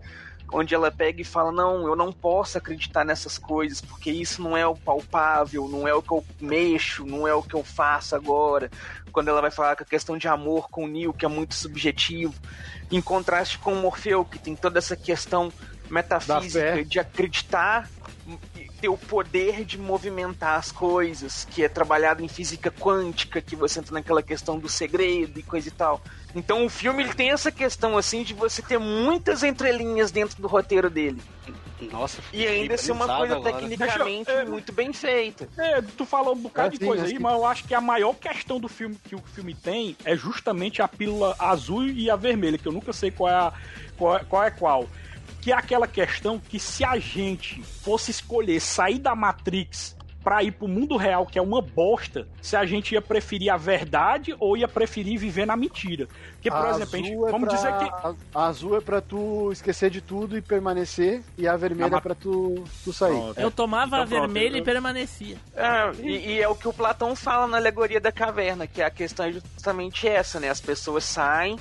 [0.51, 4.57] onde ela pega e fala: Não, eu não posso acreditar nessas coisas, porque isso não
[4.57, 8.15] é o palpável, não é o que eu mexo, não é o que eu faço
[8.15, 8.69] agora.
[9.11, 11.53] Quando ela vai falar com a questão de amor com o Neo, que é muito
[11.53, 12.33] subjetivo,
[12.91, 15.53] em contraste com o Morfeu, que tem toda essa questão
[15.89, 17.87] metafísica de acreditar
[18.79, 23.79] ter o poder de movimentar as coisas, que é trabalhado em física quântica, que você
[23.79, 26.01] entra naquela questão do segredo e coisa e tal.
[26.33, 30.47] Então o filme ele tem essa questão assim de você ter muitas entrelinhas dentro do
[30.47, 31.21] roteiro dele.
[31.91, 33.53] Nossa, E ainda ser uma coisa agora.
[33.53, 35.49] tecnicamente eu- é, muito bem feita.
[35.57, 37.19] É, tu falou um bocado Ah, de sim, coisa é aí, sim.
[37.19, 40.81] mas eu acho que a maior questão do filme que o filme tem é justamente
[40.81, 43.53] a pílula azul e a vermelha, que eu nunca sei qual é a,
[43.97, 44.87] qual, é- qual é qual.
[45.41, 50.51] Que é aquela questão que se a gente fosse escolher sair da Matrix pra ir
[50.51, 54.57] pro mundo real, que é uma bosta, se a gente ia preferir a verdade ou
[54.57, 56.09] ia preferir viver na mentira.
[56.33, 58.81] Porque, por A exemplo, a gente, é vamos pra- dizer que A, a azul é
[58.81, 62.91] pra tu esquecer de tudo e permanecer, e a vermelha Ah, é pra tu, tu
[62.91, 63.17] sair.
[63.37, 65.37] Eu tomava Então a pronto, vermelha eu- e permanecia.
[65.55, 68.89] É, e, e é o que o Platão fala na alegoria da caverna, que a
[68.89, 70.49] questão é justamente essa, né?
[70.49, 71.57] As pessoas saem,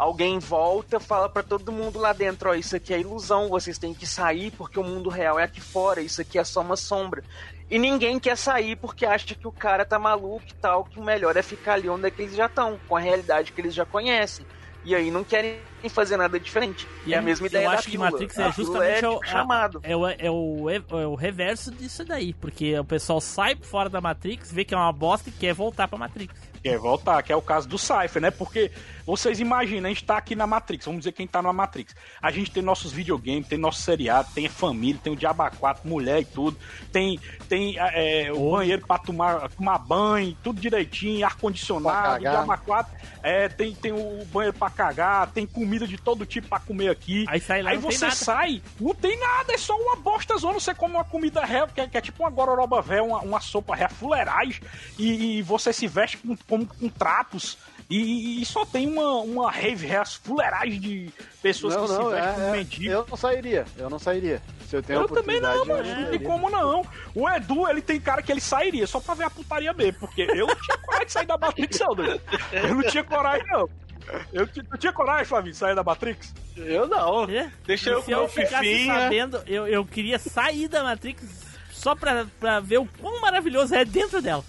[0.00, 3.92] alguém volta, fala pra todo mundo lá dentro, ó, isso aqui é ilusão, vocês têm
[3.92, 7.22] que sair porque o mundo real é aqui fora, isso aqui é só uma sombra.
[7.70, 11.04] E ninguém quer sair porque acha que o cara tá maluco e tal, que o
[11.04, 13.74] melhor é ficar ali onde é que eles já estão, com a realidade que eles
[13.74, 14.46] já conhecem.
[14.82, 15.58] E aí não querem
[15.90, 16.88] fazer nada diferente.
[17.04, 18.10] E é a mesma ideia eu acho que pílula.
[18.10, 19.80] Matrix é justamente é, o, tipo, chamado.
[19.82, 24.00] é, o, é, o, é o reverso disso daí, porque o pessoal sai fora da
[24.00, 26.34] Matrix, vê que é uma bosta e quer voltar pra Matrix.
[26.62, 28.30] Quer voltar, que é o caso do Cypher, né?
[28.30, 28.70] Porque
[29.06, 31.94] vocês imaginam, a gente tá aqui na Matrix, vamos dizer quem tá na Matrix.
[32.22, 35.88] A gente tem nossos videogames, tem nosso seriado, tem a família, tem o Diaba 4,
[35.88, 36.56] mulher e tudo.
[36.92, 42.20] Tem, tem é, o banheiro pra tomar, tomar banho, tudo direitinho, ar-condicionado.
[42.20, 42.92] Diaba 4.
[43.22, 47.24] É, tem, tem o banheiro pra cagar, tem comida de todo tipo pra comer aqui.
[47.28, 50.60] Aí sai lá, Aí você sai, não tem nada, é só uma bosta zona.
[50.60, 53.40] Você come uma comida ré, que é, que é tipo uma gororoba véia, uma, uma
[53.40, 54.60] sopa ré fuleirais,
[54.98, 57.56] e, e você se veste com, com, com trapos.
[57.88, 62.10] E, e só tem uma, uma rave ré fuleiragem de pessoas Não, que se não,
[62.10, 62.92] vestem é, com é, mendigo.
[62.92, 64.42] eu não sairia, eu não sairia.
[64.68, 66.86] Se eu tenho Eu também não, mas eu não tem como não.
[67.14, 70.22] O Edu, ele tem cara que ele sairia só pra ver a putaria mesmo, porque
[70.22, 72.20] eu não tinha coragem de sair da Matrix, não, doido.
[72.52, 73.68] Eu não tinha coragem, não.
[74.32, 76.32] Eu, tu tinha coragem, Flavinho, de sair da Matrix?
[76.56, 77.24] Eu não.
[77.24, 77.50] É?
[77.66, 78.94] Deixa E eu se com eu ficasse fifinha.
[78.94, 81.24] sabendo, eu, eu queria sair da Matrix
[81.72, 84.44] só pra, pra ver o quão maravilhoso é dentro dela.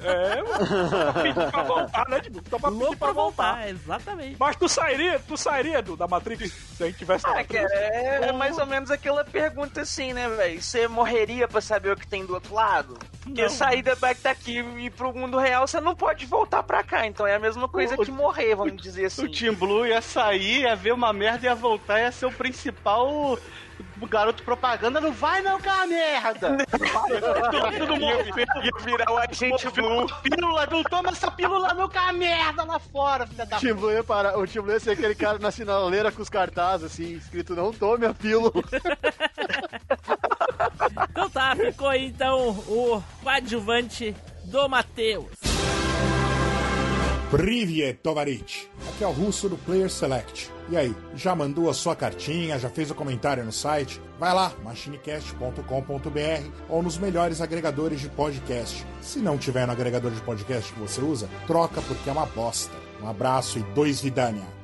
[0.00, 1.50] É, mano.
[1.50, 2.42] Pra voltar, né, Dibu?
[2.48, 3.52] Só pra pedir Louco pra pra voltar.
[3.54, 4.36] voltar, exatamente.
[4.38, 8.28] Mas tu sairia, tu sairia do, da Matrix se a gente tivesse Ah, cara, é,
[8.28, 10.60] é mais ou menos aquela pergunta assim, né, velho?
[10.62, 12.98] Você morreria pra saber o que tem do outro lado?
[13.22, 13.48] Porque Não.
[13.50, 17.06] sair da back daqui e ir pro mundo real, você não pode voltar pra cá.
[17.06, 19.24] Então é a mesma coisa O- que morrer, vamos dizer assim.
[19.24, 23.38] O Team Blue ia sair, ia ver uma merda, ia voltar, ia ser o principal
[24.08, 25.00] garoto propaganda.
[25.00, 26.56] Não vai não, que é merda!
[27.78, 30.06] Tudo mundo Ia virar o agente Blue.
[30.22, 33.74] Pílula, não toma essa pílula não, que é merda lá fora, filha da O Tim
[33.74, 36.86] Blue ia parar- o Tim Blue ia ser aquele cara na sinaleira com os cartazes,
[36.92, 38.52] assim, escrito não tome a pílula.
[41.10, 44.14] Então tá, ficou aí então o coadjuvante
[44.44, 45.26] do Matheus.
[47.30, 48.68] Privyet, Tovarich.
[48.88, 50.50] Aqui é o russo do Player Select.
[50.70, 54.02] E aí, já mandou a sua cartinha, já fez o comentário no site?
[54.18, 58.84] Vai lá, machinecast.com.br ou nos melhores agregadores de podcast.
[59.00, 62.76] Se não tiver no agregador de podcast que você usa, troca porque é uma bosta.
[63.02, 64.57] Um abraço e dois vidania.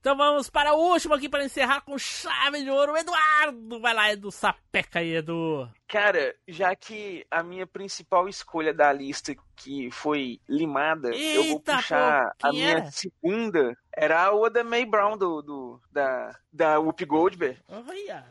[0.00, 2.96] Então vamos para o último aqui para encerrar com chave de ouro.
[2.96, 5.68] Eduardo, vai lá, Edu, sapeca aí, Edu.
[5.86, 11.76] Cara, já que a minha principal escolha da lista que foi limada, eu vou Eita,
[11.76, 12.90] puxar pô, a minha era?
[12.90, 13.76] segunda.
[13.94, 17.58] Era a Oda May Brown do, do- da, da Whoopi Goldberg.
[17.68, 18.24] Olha.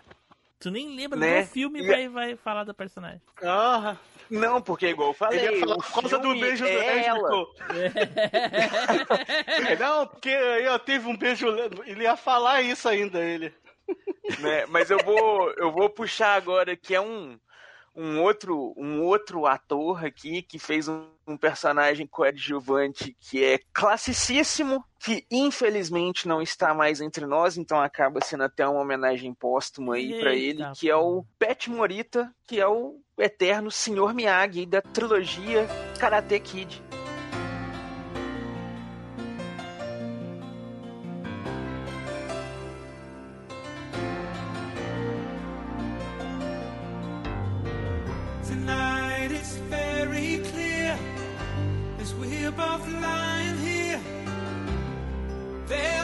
[0.59, 1.43] Tu nem lembra Né?
[1.43, 3.21] do filme E- vai, vai falar da personagem.
[3.43, 3.95] Ah,
[4.29, 7.05] Não, porque igual eu falei, ele ia falar o por causa do beijo do é
[7.05, 7.19] ela.
[7.19, 7.47] Hamilton.
[9.79, 11.47] Não, porque aí ó, teve um beijo.
[11.85, 13.53] Ele ia falar isso ainda, ele.
[14.39, 14.65] né?
[14.67, 17.39] Mas eu vou, eu vou puxar agora que é um,
[17.95, 24.83] um outro, um outro ator aqui que fez um, um personagem coadjuvante que é classicíssimo,
[24.99, 30.19] que infelizmente não está mais entre nós, então acaba sendo até uma homenagem póstuma aí
[30.19, 34.13] pra ele, que é o Pet Morita, que é o eterno Sr.
[34.13, 35.67] Miyagi da trilogia
[35.99, 36.89] Karate Kid.
[53.63, 53.99] Here.
[55.67, 55.98] There's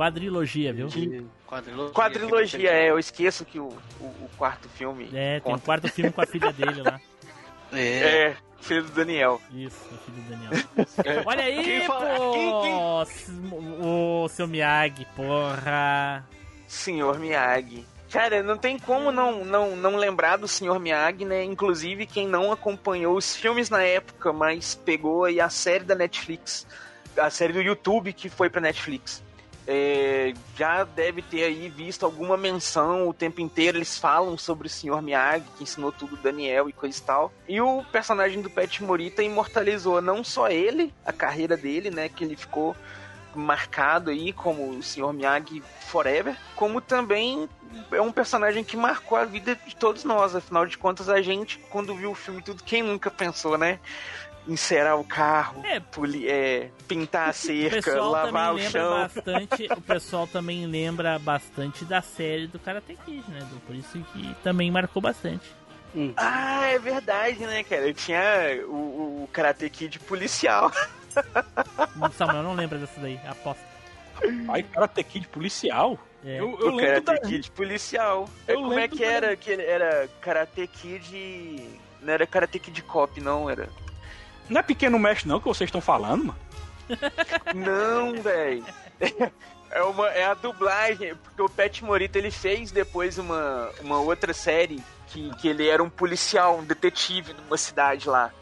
[0.00, 0.88] Quadrilogia, viu?
[1.46, 1.92] Quadrilogia.
[1.94, 3.68] Quadrilogia, é, eu esqueço que o,
[4.00, 5.64] o, o quarto filme É, tem um conta.
[5.66, 6.98] quarto filme com a filha dele lá.
[7.72, 8.26] É.
[8.30, 9.40] É, filho do Daniel.
[9.52, 11.22] Isso, a filha do Daniel.
[11.24, 12.32] Olha aí, Quem fala- pô!
[12.32, 12.74] quem-
[13.80, 16.26] O seu Miyagi, porra!
[16.66, 17.86] Senhor Miyagi.
[18.10, 21.44] Cara, não tem como não, não, não lembrar do Senhor Miyagi, né?
[21.44, 26.66] Inclusive, quem não acompanhou os filmes na época, mas pegou aí a série da Netflix,
[27.16, 29.22] a série do YouTube que foi pra Netflix.
[29.66, 33.78] É, já deve ter aí visto alguma menção o tempo inteiro.
[33.78, 37.32] Eles falam sobre o Senhor Miyagi, que ensinou tudo Daniel e coisa e tal.
[37.48, 42.08] E o personagem do Pet Morita imortalizou não só ele, a carreira dele, né?
[42.08, 42.74] Que ele ficou
[43.34, 45.12] marcado aí como o Sr.
[45.12, 47.48] Miyagi Forever, como também
[47.92, 50.34] é um personagem que marcou a vida de todos nós.
[50.34, 53.78] Afinal de contas, a gente, quando viu o filme tudo, quem nunca pensou, né?
[54.48, 55.78] Encerar o carro, É.
[55.78, 58.90] poli- é, pintar a O cerca, pessoal lavar também o lembra chão.
[59.00, 59.68] bastante.
[59.76, 63.46] O pessoal também lembra bastante da série do Karate Kid, né?
[63.66, 65.44] Por isso que também marcou bastante.
[66.16, 67.86] Ah, é verdade, né, cara?
[67.86, 68.22] Eu tinha
[68.66, 70.70] o, o Karate Kid policial.
[72.00, 73.62] O Samuel não lembra dessa daí, aposto.
[74.48, 75.98] Aí, Karate Kid policial?
[76.24, 76.40] É.
[76.40, 77.28] Eu, eu o lembro Karate da...
[77.28, 78.28] Kid policial.
[78.48, 79.36] Eu como é que da- era?
[79.36, 81.68] Que era Karate Kid.
[82.02, 83.68] Não era Karate Kid Cop, não, era.
[84.50, 86.38] Não é pequeno mestre não que vocês estão falando, mano?
[87.54, 88.64] Não, velho.
[89.72, 94.32] É, uma, é a dublagem, porque o Pet Morita ele fez depois uma, uma outra
[94.32, 98.32] série que, que ele era um policial, um detetive numa cidade lá.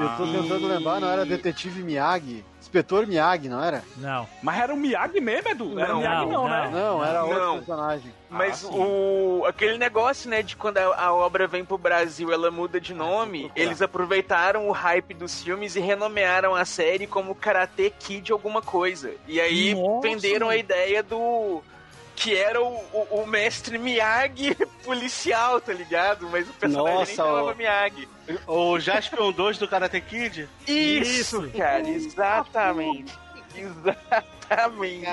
[0.00, 2.44] Eu tô tentando lembrar, não era Detetive Miyagi?
[2.72, 3.84] Inspetor Miyagi, não era?
[3.98, 4.26] Não.
[4.42, 5.78] Mas era o Miyagi mesmo, Edu?
[5.78, 6.70] Era o Não, Miyagi não, não, né?
[6.72, 7.56] Não, era outro Não.
[7.58, 8.14] personagem.
[8.30, 12.50] Mas Ah, o aquele negócio, né, de quando a, a obra vem pro Brasil, ela
[12.50, 17.92] muda de nome, eles aproveitaram o hype dos filmes e renomearam a série como Karate
[18.00, 19.12] Kid alguma coisa.
[19.28, 20.08] E aí Nossa.
[20.08, 21.62] venderam a ideia do
[22.14, 24.54] que era o, o, o mestre Miyagi
[24.84, 26.28] policial, tá ligado?
[26.30, 27.54] Mas o personagem nem Nossa, chamava ó.
[27.54, 28.08] Miyagi.
[28.46, 30.48] O Jaspion 2 do Karate Kid?
[30.66, 33.12] Isso, cara, exatamente.
[33.54, 35.06] Exatamente.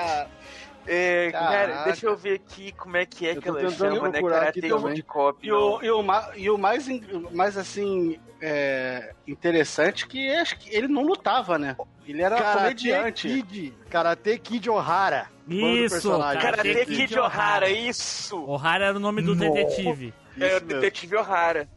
[0.86, 4.20] É, cara, deixa eu ver aqui como é que é Eu que ela chama, né?
[4.20, 5.46] Karate de Cop.
[5.46, 6.04] E o, e o,
[6.36, 6.88] e o mais,
[7.30, 11.76] mais assim, é, interessante que acho que ele não lutava, né?
[12.06, 13.28] Ele era Karate comediante.
[13.28, 13.74] Kid.
[13.90, 15.28] Karate Kid O'Hara.
[15.50, 16.10] Isso.
[16.40, 18.42] Karate Kid Ohara, isso!
[18.44, 19.50] Ohara era o nome do Nossa.
[19.50, 20.14] detetive.
[20.38, 21.68] É o Isso detetive Ohara.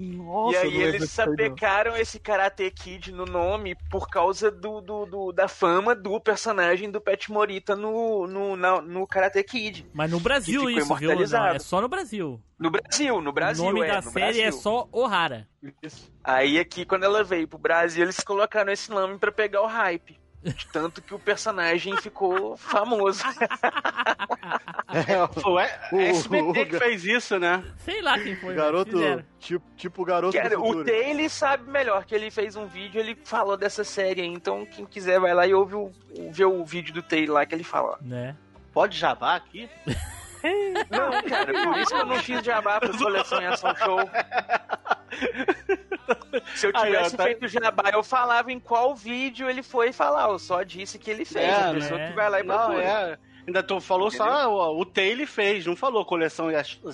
[0.00, 5.32] Nossa, e aí eles sapecaram esse Karate Kid no nome por causa do, do, do-
[5.32, 9.84] da fama do personagem do Pet Morita no, no, na- no Karate Kid.
[9.92, 11.10] Mas no Brasil isso, viu?
[11.26, 12.40] Não, é só no Brasil.
[12.56, 14.60] No Brasil, no Brasil, o nome é, da no série é Brasil.
[14.60, 15.48] só Ohara.
[16.22, 20.16] Aí aqui, quando ela veio pro Brasil, eles colocaram esse nome pra pegar o hype.
[20.42, 23.22] De tanto que o personagem ficou famoso.
[24.88, 27.62] É, Pô, é, O- SBT o- que fez isso, né?
[27.78, 28.52] Sei lá quem foi.
[28.54, 30.84] o garoto, tipo, tipo o garoto Cara, do o futuro.
[30.84, 34.28] Taylor sabe melhor, que ele fez um vídeo, ele falou dessa série aí.
[34.28, 37.44] Então, quem quiser, vai lá e ouve o, o- vê o vídeo do Taylor lá
[37.46, 37.98] que ele fala.
[38.00, 38.36] Né?
[38.72, 39.68] Pode jabá aqui?
[40.90, 43.98] Não, cara, por isso que eu não fiz jabá pra coleção em ação show.
[46.54, 49.92] Se eu Aí, ó, tivesse tá- feito jabá, eu falava em qual vídeo ele foi
[49.92, 50.28] falar.
[50.28, 51.44] Eu só disse que ele fez.
[51.48, 52.08] É, a pessoa né?
[52.10, 52.82] que vai lá e Não, procura.
[52.84, 53.18] é.
[53.46, 54.52] Ainda tô, falou só Entendeu?
[54.52, 56.50] ó, o Taylor fez, não falou coleção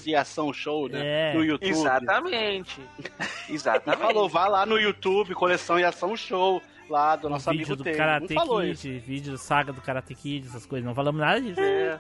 [0.07, 1.33] e ação show, né?
[1.33, 1.35] É.
[1.35, 1.69] No YouTube.
[1.69, 2.81] Exatamente.
[3.01, 3.11] Ele
[3.57, 4.01] Exatamente.
[4.07, 7.77] falou, vai lá no YouTube, coleção e ação show, lá do O nosso vídeo amigo
[7.77, 7.99] do Taylor.
[7.99, 9.05] Karate não Kid, isso.
[9.05, 10.87] vídeo saga do Karate Kid, essas coisas.
[10.87, 11.61] Não falamos nada disso.
[11.61, 11.99] É.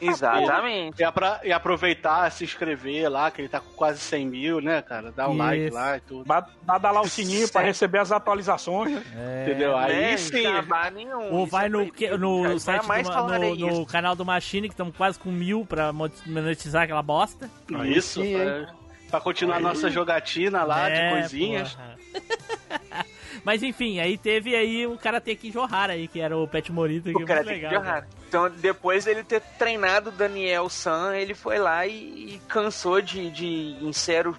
[0.00, 1.00] Exatamente.
[1.00, 4.82] E, apra- e aproveitar, se inscrever lá, que ele tá com quase 100 mil, né,
[4.82, 5.12] cara?
[5.12, 5.74] Dá um like Isso.
[5.74, 6.24] lá e tudo.
[6.26, 9.02] Dar lá o sininho pra receber as atualizações, né?
[9.16, 9.42] É.
[9.46, 9.76] Entendeu?
[9.76, 10.16] Aí Né?
[10.16, 10.44] sim.
[10.94, 11.32] Nenhum.
[11.32, 12.58] Ou Isso vai é no, que- no cara.
[12.60, 13.86] site do, no, no isso.
[13.86, 17.50] canal do Machine, que estamos quase com mil pra mo- monetizar aquela bosta.
[17.84, 18.74] Isso, Sim, pra,
[19.10, 21.78] pra continuar a nossa jogatina lá É, de coisinhas.
[23.44, 27.10] Mas enfim, aí teve aí o Karate Kid Ohara aí, que era o Pet Morita,
[27.10, 28.02] que O é muito que legal.
[28.32, 33.30] Então, depois dele ter treinado o Daniel San, ele foi lá e, e cansou de,
[33.30, 34.34] de encer, o,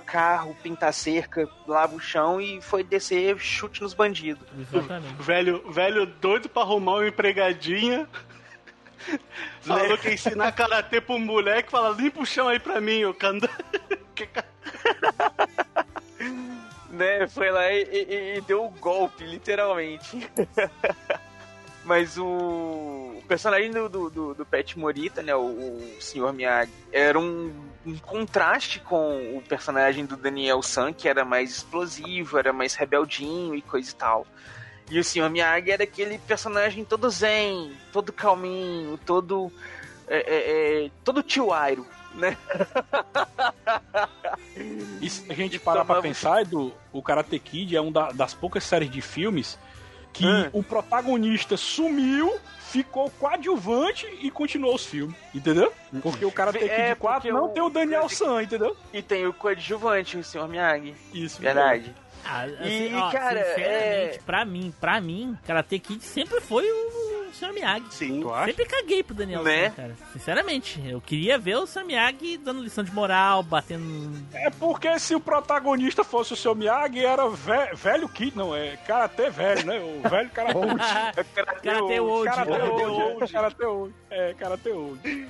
[0.00, 4.44] carro, pintar cerca, lava o chão e foi descer chute nos bandidos.
[4.58, 5.22] Exatamente.
[5.22, 8.08] Velho, velho doido pra arrumar uma empregadinha.
[9.62, 13.30] Falou que ensinar karatê pro moleque, fala, limpa o chão aí pra mim, ô ca-
[16.90, 17.28] né?
[17.28, 20.28] Foi lá e, e- e deu o golpe, literalmente.
[21.90, 25.34] Mas o, o personagem do, do, do, do Pet Morita, né?
[25.34, 26.32] O, o Sr.
[26.32, 27.52] Miyagi, era um,
[27.84, 33.56] um contraste com o personagem do Daniel San, que era mais explosivo, era mais rebeldinho
[33.56, 34.24] e coisa e tal.
[34.88, 35.28] E o Sr.
[35.28, 39.50] Miyagi era aquele personagem todo zen, todo calminho, todo.
[40.06, 41.84] É, é, é, todo tio Airo,
[42.14, 42.36] né?
[45.00, 48.62] E se a gente parar pra pensar, Edu, o Karate Kid é uma das poucas
[48.62, 49.58] séries de filmes
[50.12, 50.50] que Ah.
[50.52, 55.72] o protagonista sumiu, ficou coadjuvante e continuou os filmes, entendeu?
[56.02, 58.76] Porque o Karate Kid É, 4 porque não o- tem o Daniel San, entendeu?
[58.92, 60.46] E tem o coadjuvante, o Sr.
[60.48, 60.94] Miyagi.
[61.12, 61.40] Isso.
[61.42, 61.92] Verdade.
[62.24, 63.60] Ah, E, assim, ó, cara, sinceramente,
[64.16, 67.52] é- pra mim, pra mim, Karate Kid sempre foi o Sr.
[67.52, 67.94] Miyagi.
[67.94, 68.20] Sim.
[68.20, 68.46] Tu acha?
[68.46, 69.70] Sempre caguei pro Daniel Né?
[69.70, 69.96] San, cara.
[70.12, 71.84] Sinceramente, eu queria ver o Sr.
[71.84, 74.12] Miyagi dando lição de moral, batendo...
[74.34, 78.76] É porque se o protagonista fosse o seu Miyagi, era ve- velho Kid, não, é
[78.86, 79.78] Karate velho, né?
[79.80, 80.74] O velho Karate Karate Old.
[81.34, 83.32] Karate Karate Old.
[83.32, 83.94] Karate Old.
[84.10, 85.28] É, Karate Old.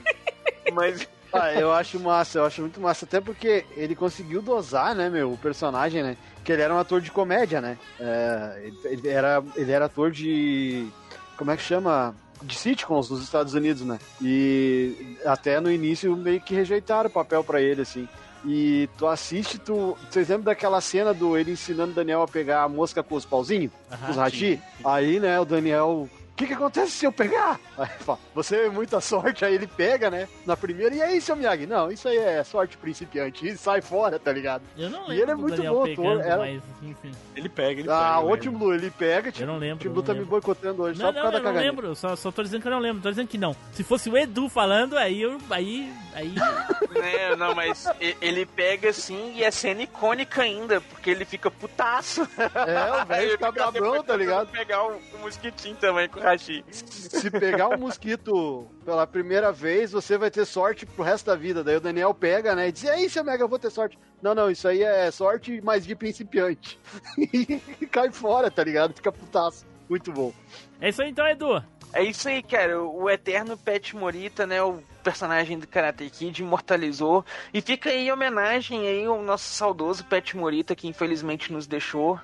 [0.73, 3.05] Mas Ah, eu acho massa, eu acho muito massa.
[3.05, 6.17] Até porque ele conseguiu dosar, né, meu, o personagem, né?
[6.45, 7.79] Que ele era um ator de comédia, né?
[8.01, 10.89] É, ele- era, ele era ator de.
[11.37, 12.15] Como é que chama?
[12.43, 13.99] De sitcoms nos Estados Unidos, né?
[14.23, 18.09] E até no início meio que rejeitaram o papel pra ele, assim.
[18.47, 19.95] E tu assiste, tu.
[20.11, 23.27] Vocês lembram daquela cena do ele ensinando o Daniel a pegar a mosca com os
[23.27, 23.71] pauzinhos?
[24.07, 24.59] com os rachi?
[24.83, 26.09] Aí, né, o Daniel.
[26.41, 27.61] O que, que acontece se eu pegar?
[27.77, 30.27] Aí fala, você é muita sorte, aí ele pega, né?
[30.47, 31.67] Na primeira, e aí, seu Miyagi?
[31.67, 34.63] Não, isso aí é sorte principiante, e sai fora, tá ligado?
[34.75, 37.13] Eu não lembro E ele é muito Daniel bom, pegando, ator, era- mas enfim.
[37.37, 38.33] Ele pega, ele Ah, pega.
[38.33, 39.77] o Tim Blue, ele pega, Eu tipo, não lembro.
[39.77, 40.31] o Tim não Blue tá me lembro.
[40.31, 41.67] boicotando hoje, Não, só por não, causa eu da não cagada.
[41.71, 43.55] lembro, só, só tô dizendo que eu não lembro, tô dizendo que não.
[43.75, 45.37] Se fosse o Edu falando, aí eu.
[45.51, 45.93] Aí.
[46.15, 46.35] aí
[46.91, 47.87] né, não, mas
[48.21, 52.23] ele pega assim e é cena icônica ainda, porque ele fica putaço.
[52.39, 54.49] É, o velho Ele fica brabão, depois tá ligado?
[54.49, 56.65] pegar o, o mosquitinho também com o Hashi.
[56.71, 61.65] Se pegar um mosquito pela primeira vez, você vai ter sorte pro resto da vida.
[61.65, 63.99] Daí o Daniel pega, né, e diz, aí, seu Mega, eu vou ter sorte.
[64.23, 66.79] Não, não, isso aí é sorte, mas de principiante.
[67.19, 68.95] e cai fora, tá ligado?
[68.95, 69.67] Fica putaço.
[69.89, 70.33] Muito bom.
[70.81, 71.63] É isso aí então, Edu.
[71.93, 72.81] É isso aí, cara.
[72.81, 74.63] O eterno Pet Morita, né?
[74.63, 77.25] O personagem do Karate Kid imortalizou.
[77.53, 82.21] E fica aí em homenagem aí ao nosso saudoso Pet Morita, que infelizmente nos deixou.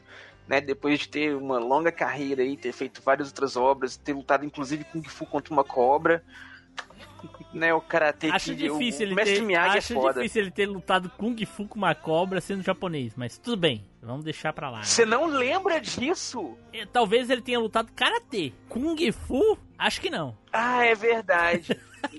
[0.49, 4.45] Né, depois de ter uma longa carreira aí, ter feito várias outras obras, ter lutado
[4.45, 6.23] inclusive Kung Fu contra uma cobra.
[7.53, 10.21] Né, o Karate Acho Kid, difícil o ele Mestre ter, Miyagi acho é foda.
[10.21, 14.25] difícil ele ter lutado Kung Fu com uma cobra sendo japonês, mas tudo bem, vamos
[14.25, 14.79] deixar pra lá.
[14.79, 14.85] né?
[14.85, 16.57] Você não lembra disso?
[16.73, 18.53] É, Talvez ele tenha lutado karatê.
[18.69, 19.59] Kung Fu?
[19.79, 20.37] Acho que não.
[20.53, 21.73] Ah, é verdade.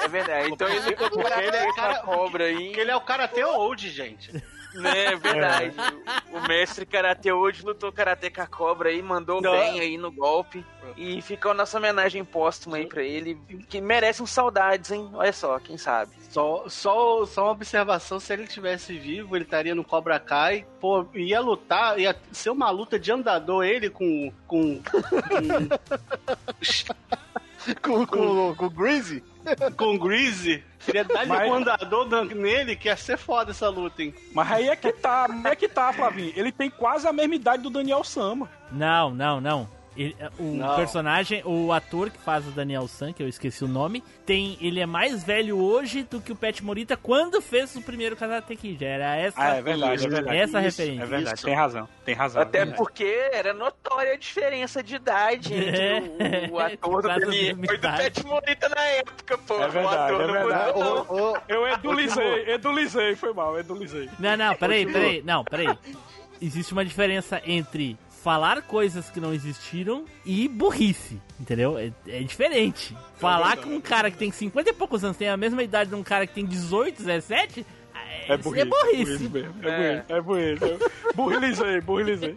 [0.00, 0.50] é, é verdade.
[0.50, 2.64] Então ele lutou ele é Karate com a cara- cobra aí.
[2.66, 4.32] Porque ele é o Karate Old, gente.
[4.74, 5.74] Né, é verdade.
[6.32, 9.52] O, o mestre Karate hoje lutou Karate com a cobra aí, mandou Não.
[9.52, 10.64] bem aí no golpe.
[10.96, 13.38] E ficou nossa homenagem póstuma aí pra ele,
[13.68, 15.08] que merece um saudades, hein?
[15.14, 16.12] Olha só, quem sabe.
[16.30, 21.06] Só, só, só uma observação, se ele tivesse vivo, ele estaria no Cobra Kai, pô,
[21.14, 24.32] ia lutar, ia ser uma luta de andador, ele com.
[24.46, 24.80] com.
[27.82, 29.24] com, com, com o Greasy?
[29.76, 30.62] Com, o Greasy.
[30.80, 34.14] Queria dar Mas- um andador nele, que ia ser foda essa luta, hein?
[34.34, 36.32] Mas aí é que tá, aí é que tá, Flavinho.
[36.36, 38.48] Ele tem quase a mesma idade do Daniel Sama.
[38.72, 39.68] Não, não, não.
[39.96, 40.76] Ele- o Não.
[40.76, 44.78] personagem, o ator que faz o Daniel San, que eu esqueci o nome, tem, ele
[44.80, 48.84] é mais velho hoje do que o Pet Morita quando fez o primeiro Karate Kid.
[48.84, 50.36] Era essa, Ah, é verdade, é verdade.
[50.38, 51.02] essa Isso, referência.
[51.02, 52.40] É verdade, tem razão, tem razão.
[52.42, 57.64] Até é porque era notória a diferença de idade entre o, o ator do mesma
[57.66, 57.88] e do.
[57.96, 59.54] Pet Morita na época, pô.
[59.60, 60.78] É o verdade, ator é verdade.
[60.78, 61.14] mudou, não.
[61.16, 64.08] Ô, ô, Eu edulizei, edulizei, foi mal, edulizei.
[64.20, 65.76] Não, não, peraí, peraí, não, peraí.
[66.40, 71.78] Existe uma diferença entre falar coisas que não existiram e burrice, entendeu?
[71.78, 72.96] É, é diferente.
[73.16, 75.96] Falar que um cara que tem 50 e poucos anos tem a mesma idade de
[75.96, 77.66] um cara que tem 18, 17,
[78.28, 79.28] É isso burrice, é burrice.
[79.28, 79.54] mesmo.
[79.68, 80.90] É, burrice, é burrice.
[81.14, 82.34] Burrilizei, burrilizei.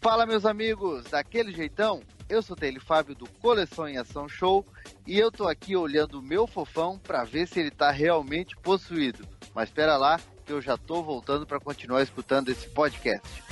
[0.00, 2.02] Fala meus amigos, daquele jeitão?
[2.30, 4.64] Eu sou Taylor Fábio do Coleção em Ação Show
[5.04, 9.26] e eu tô aqui olhando o meu fofão pra ver se ele tá realmente possuído.
[9.52, 13.42] Mas espera lá que eu já tô voltando pra continuar escutando esse podcast.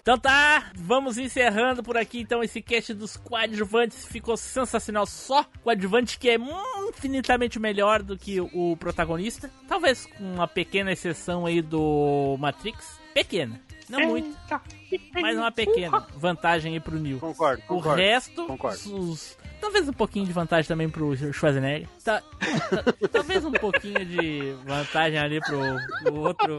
[0.00, 4.06] Então tá, vamos encerrando por aqui então esse cast dos coadjuvantes.
[4.06, 5.44] Ficou sensacional só.
[5.64, 6.38] Coadjuvante que é
[6.88, 9.50] infinitamente melhor do que o protagonista.
[9.66, 13.00] Talvez com uma pequena exceção aí do Matrix.
[13.12, 13.60] Pequena,
[13.90, 14.38] não muito.
[15.20, 17.18] Mas uma pequena vantagem aí pro Neil.
[17.18, 18.00] Concordo, O concordo.
[18.00, 18.96] resto, concordo.
[18.98, 21.86] os- talvez um pouquinho de vantagem também pro Schwarzenegger.
[22.04, 25.60] Tá- tá- talvez um pouquinho de vantagem ali pro,
[26.02, 26.56] pro outro.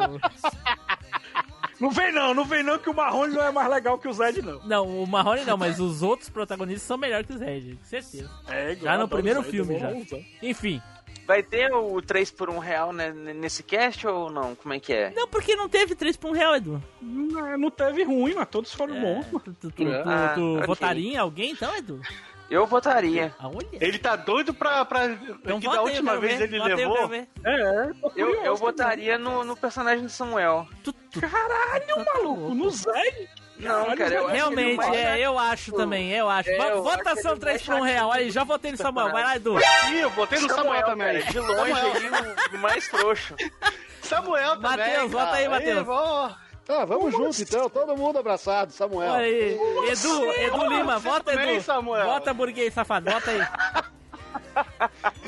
[1.79, 4.13] Não vem não, não vem não que o Marrone não é mais legal que o
[4.13, 4.61] Zed, não.
[4.65, 8.29] Não, o Marrone não, mas os outros protagonistas são melhores que o Zed, com certeza.
[8.47, 9.89] É, Já no primeiro o Zed, filme, eu já.
[9.89, 10.19] usar.
[10.43, 10.79] Enfim.
[11.27, 14.55] Vai ter o 3 por 1 real né, nesse cast ou não?
[14.55, 15.11] Como é que é?
[15.15, 16.83] Não, porque não teve 3 por 1 real, Edu.
[17.01, 19.25] Não, não teve ruim, mas todos foram bons.
[19.27, 20.67] Tu, tu, tu, Ah, tu ok.
[20.67, 22.01] votaria em alguém então, Edu?
[22.49, 23.33] Eu votaria.
[23.39, 23.65] Ah, olha.
[23.79, 24.83] Ele tá doido pra.
[24.83, 27.07] pra Então que vota da última eu vez ver, ele eu levou.
[27.07, 27.29] ver.
[27.45, 30.67] É, tô Eu, eu votaria no, no personagem de Samuel.
[30.83, 33.29] Tu, tu, Caralho, maluco, no Zed?
[33.61, 36.49] Não, Caralho, cara, eu acho Realmente, ele mais- é, eu acho também, eu acho.
[36.49, 38.11] É, eu Votação acho ele 3 por 1 mais real.
[38.11, 39.11] Aí, já votei no Samuel.
[39.11, 39.57] Vai lá, Edu.
[39.91, 41.19] Ih, eu botei no Samuel, também.
[41.21, 42.09] cara, de longe
[42.53, 43.35] o mais frouxo.
[44.01, 44.77] Samuel também.
[44.77, 45.85] Matheus, vota aí, Matheus.
[45.85, 46.35] vó.
[46.69, 49.11] Ah, vamos junto então, todo mundo abraçado, Samuel.
[49.11, 49.53] Olha aí.
[49.89, 51.63] Edu, Edu Lima, vota, também, Edu.
[51.63, 52.05] Samuel.
[52.05, 53.41] Vota, burguês safado, vota aí.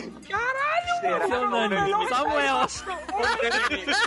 [0.99, 1.27] Será?
[1.27, 1.75] Seu Nani.
[2.09, 2.57] Samuel.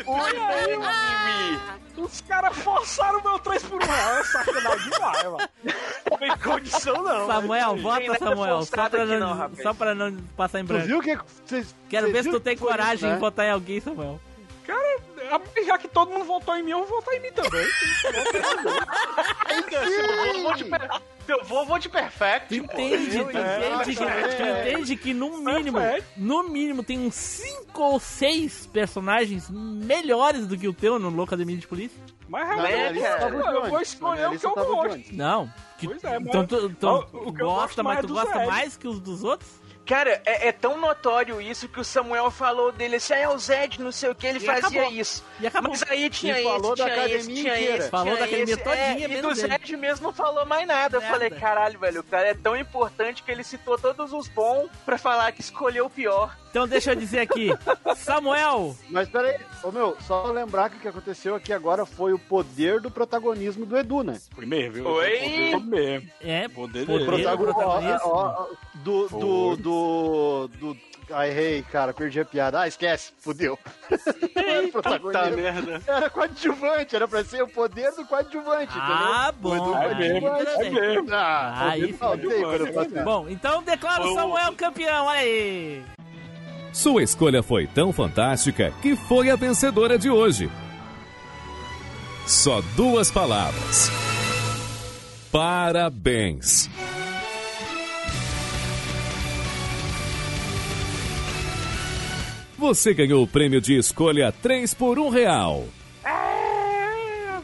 [0.07, 1.61] Unânime.
[1.97, 4.19] Os caras forçaram o meu 3 por 1 real.
[4.19, 5.39] É sacanagem demais, mano.
[6.11, 7.27] Não tem condição, não.
[7.27, 8.63] Samuel, vota, Samuel.
[8.63, 10.87] Só pra, não, não, só pra não passar em Tu branco.
[10.87, 11.19] viu que.
[11.47, 13.17] Cês, Quero cês ver se tu tem coragem né?
[13.17, 14.21] em votar em alguém, Samuel.
[14.67, 14.99] Cara,
[15.65, 17.67] já que todo mundo votou em mim, eu vou votar em mim também.
[20.33, 20.89] Eu vou de, per...
[21.29, 22.49] eu vou, vou de perfect.
[22.49, 24.05] Tu entende, É, entende, que,
[24.37, 26.07] tu entende que no mínimo, Perfeito.
[26.17, 31.57] no mínimo tem uns 5 ou 6 personagens melhores do que o teu no Loucademia
[31.57, 32.01] de Polícia?
[32.29, 32.99] Mas realmente,
[33.55, 35.03] eu vou escolher minha o que eu gosto.
[35.13, 35.53] Não.
[35.79, 38.99] Que- Pois é, mas- então tu, tu gosta, mas tu é gosta mais que os
[39.01, 39.51] dos outros?
[39.87, 43.39] Cara, é, é tão notório isso que o Samuel falou dele assim, ah, é o
[43.39, 44.91] Zed, não sei o que, ele E fazia acabou.
[44.93, 45.25] isso.
[45.41, 45.71] E acabou.
[45.71, 47.77] Mas aí tinha E esse, falou da tinha esse, academia tinha inteira.
[47.79, 49.35] esse, Falou tinha da academia esse, todinha, é, E do dele.
[49.35, 50.97] Zed mesmo não falou mais nada.
[50.97, 51.13] Eu Nada.
[51.13, 54.99] falei, caralho, velho, o cara é tão importante que ele citou todos os bons pra
[54.99, 56.37] falar que escolheu o pior.
[56.51, 57.51] Então deixa eu dizer aqui.
[57.97, 62.19] Samuel, Mas peraí, ô meu, só lembrar que o que aconteceu aqui agora foi o
[62.19, 64.19] poder do protagonismo do Edu, né?
[64.35, 64.87] Primeiro, viu?
[64.87, 65.49] Oi?
[65.53, 66.09] Eu tô mesmo.
[66.21, 66.99] é, Poder poder dele.
[66.99, 68.01] do Protago- ó, protagonismo.
[68.11, 69.57] ó, ó, do, do, do,
[70.59, 70.77] do.
[71.09, 72.61] Ai, errei, cara, perdi a piada.
[72.61, 73.57] Ah, esquece, fudeu.
[74.35, 75.81] Era o Puta merda.
[75.87, 79.61] Era coadjuvante, era pra ser o poder do coadjuvante, Ah, entendeu?
[79.61, 79.77] O bom.
[79.79, 79.95] É
[80.71, 81.09] mesmo.
[81.15, 83.05] Ah, Aí conotação.
[83.05, 85.83] Bom, então declaro Samuel campeão, olha aí.
[86.73, 90.51] Sua escolha foi tão fantástica que foi a vencedora de hoje.
[92.27, 93.91] só duas palavras.
[95.31, 96.69] Parabéns.
[102.59, 105.65] Você ganhou o prêmio de escolha 3 por 1 real.
[106.05, 107.39] É,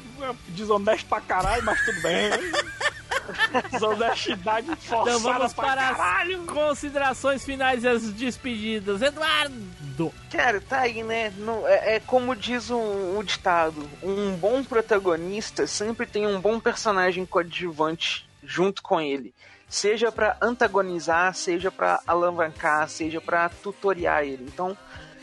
[0.49, 2.31] desonesto pra caralho, mas tudo bem.
[3.71, 6.41] Desonestidade forçada Então vamos pra para caralho.
[6.41, 9.01] as considerações finais e as despedidas.
[9.01, 10.13] Eduardo!
[10.31, 11.33] Cara, tá aí, né?
[11.39, 12.77] Não- é, é como diz o,
[13.19, 19.33] o ditado: um bom protagonista sempre tem um bom personagem coadjuvante junto com ele.
[19.69, 24.45] Seja pra antagonizar, seja pra alavancar, seja pra tutoriar ele.
[24.47, 24.77] Então,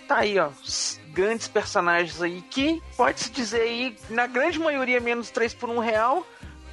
[0.09, 0.49] tá aí, ó.
[1.13, 6.25] Grandes personagens aí que, pode-se dizer aí, na grande maioria, menos 3 por 1 real.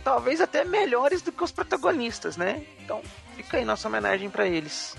[0.03, 2.65] Talvez até melhores do que os protagonistas, né?
[2.83, 3.03] Então,
[3.37, 4.97] fica aí nossa homenagem pra eles.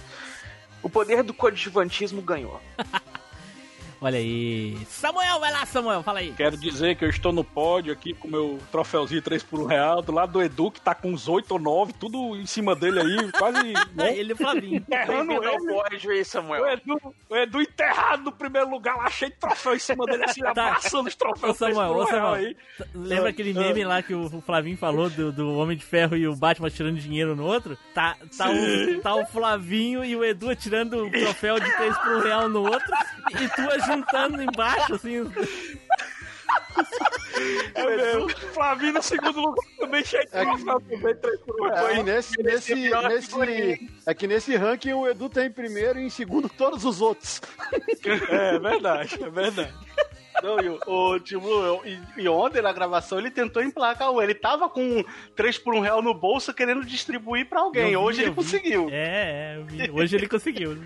[0.84, 2.62] O poder do coadjuvantismo ganhou.
[4.00, 4.78] Olha aí.
[4.88, 6.32] Samuel, vai lá, Samuel, fala aí.
[6.38, 10.02] Quero dizer que eu estou no pódio aqui com meu troféuzinho 3 por 1 real,
[10.02, 13.00] do lado do Edu, que tá com uns 8 ou 9, tudo em cima dele
[13.00, 13.74] aí, quase.
[13.96, 14.14] né?
[14.18, 14.86] Ele e o Flavinho.
[15.48, 15.74] Ao ele.
[15.74, 16.64] pódio aí, Samuel.
[16.64, 20.26] O Edu, o Edu enterrado no primeiro lugar, lá cheio de troféu em cima dele,
[20.26, 21.58] assim, abraçando os Ô troféus.
[21.58, 22.58] 3 Samuel, por 1 ô real Samuel, aí.
[22.94, 26.36] lembra aquele meme lá que o Flavinho falou do, do Homem de Ferro e o
[26.36, 27.78] Batman tirando dinheiro no outro?
[27.94, 32.18] Tá, tá, o, tá o Flavinho e o Edu tirando o troféu de 3 por
[32.18, 32.94] 1 real no outro
[33.32, 35.32] e tu juntando embaixo, assim.
[37.76, 38.30] É mesmo.
[38.54, 41.88] Flavinho no segundo lugar também troféu também, 3 por 1 real.
[41.90, 46.04] É, e nesse, nesse, nesse, é que nesse ranking o Edu tá em primeiro e
[46.06, 47.42] em segundo todos os outros.
[48.30, 49.74] É verdade, é verdade.
[50.42, 51.48] Não, e, o- o, tipo,
[51.84, 54.22] e, e ontem na gravação ele tentou emplacar o.
[54.22, 55.04] Ele tava com
[55.36, 57.90] 3 por 1 real no bolso querendo distribuir pra alguém.
[57.90, 58.36] Vi, Hoje ele vi.
[58.36, 58.88] conseguiu.
[58.92, 60.78] É, é, hoje ele conseguiu.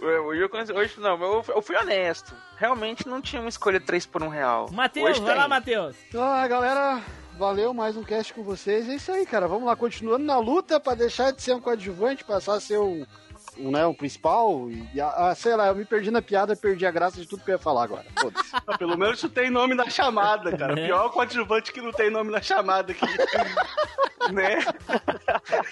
[0.00, 2.34] Hoje, eu, hoje não, eu, eu fui honesto.
[2.56, 4.68] Realmente não tinha uma escolha 3 por 1 real.
[4.72, 5.38] Matheus, Hoje vai tem.
[5.38, 5.96] lá, Matheus.
[6.14, 7.00] Ah, galera,
[7.38, 8.88] valeu mais um cast com vocês.
[8.88, 9.48] É isso aí, cara.
[9.48, 13.06] Vamos lá, continuando na luta pra deixar de ser um coadjuvante, passar a ser um,
[13.58, 14.68] um, né, um principal.
[14.70, 17.50] E, ah, sei lá, eu me perdi na piada, perdi a graça de tudo que
[17.50, 18.06] eu ia falar agora.
[18.66, 20.78] Ah, Pelo menos tu tem nome na chamada, cara.
[20.78, 20.86] É.
[20.86, 23.06] Pior coadjuvante que não tem nome na chamada aqui.
[24.32, 24.58] né?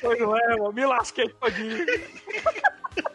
[0.00, 1.86] Pois não é, mano, me lasquei todinho.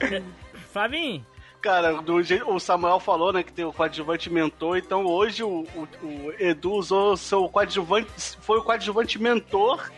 [0.72, 1.24] Flavinho,
[1.60, 5.66] Cara, do jeito, o Samuel falou, né, que tem o coadjuvante mentor, então hoje o,
[5.74, 8.08] o- o Edu usou seu coadjuvante,
[8.40, 9.90] foi o coadjuvante mentor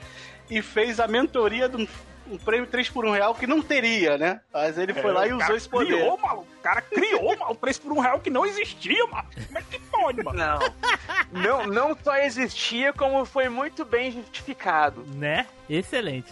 [0.51, 1.87] e fez a mentoria de um,
[2.33, 4.41] um prêmio 3 por 1 real que não teria, né?
[4.53, 5.87] Mas ele foi É, lá e usou esse poder.
[5.99, 6.49] Criou, maluco.
[6.59, 9.29] O cara criou, maluco, 3 por 1 real que não existia, mano.
[9.47, 10.39] Como é que pode, mano?
[10.39, 10.59] Não.
[11.31, 11.67] não.
[11.69, 15.05] Não só existia, como foi muito bem justificado.
[15.15, 15.47] né?
[15.71, 16.27] Excelente.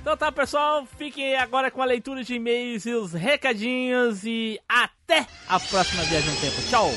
[0.00, 5.26] Então tá, pessoal, fiquem agora com a leitura de e-mails e os recadinhos e até
[5.46, 6.62] a próxima viagem no tempo.
[6.70, 6.90] Tchau!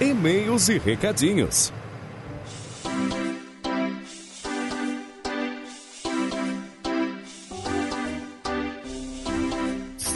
[0.00, 1.70] E-mails e recadinhos.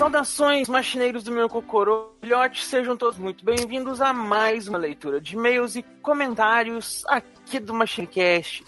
[0.03, 2.09] Saudações, machineiros do meu cocorô.
[2.21, 7.73] Filhotes, sejam todos muito bem-vindos a mais uma leitura de e-mails e comentários aqui do
[7.73, 8.65] MachineCast.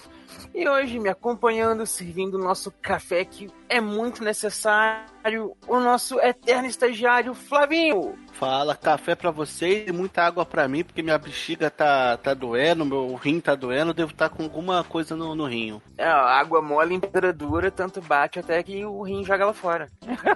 [0.54, 6.68] E hoje, me acompanhando, servindo o nosso café que é muito necessário, o nosso eterno
[6.68, 8.16] estagiário Flavinho.
[8.32, 12.84] Fala, café pra vocês e muita água pra mim, porque minha bexiga tá, tá doendo,
[12.84, 15.82] meu rim tá doendo, eu devo estar com alguma coisa no, no rinho.
[15.96, 19.88] É, água mole em pedra dura, tanto bate até que o rim joga lá fora.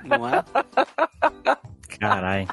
[0.04, 0.44] Não é?
[1.98, 2.48] Caralho.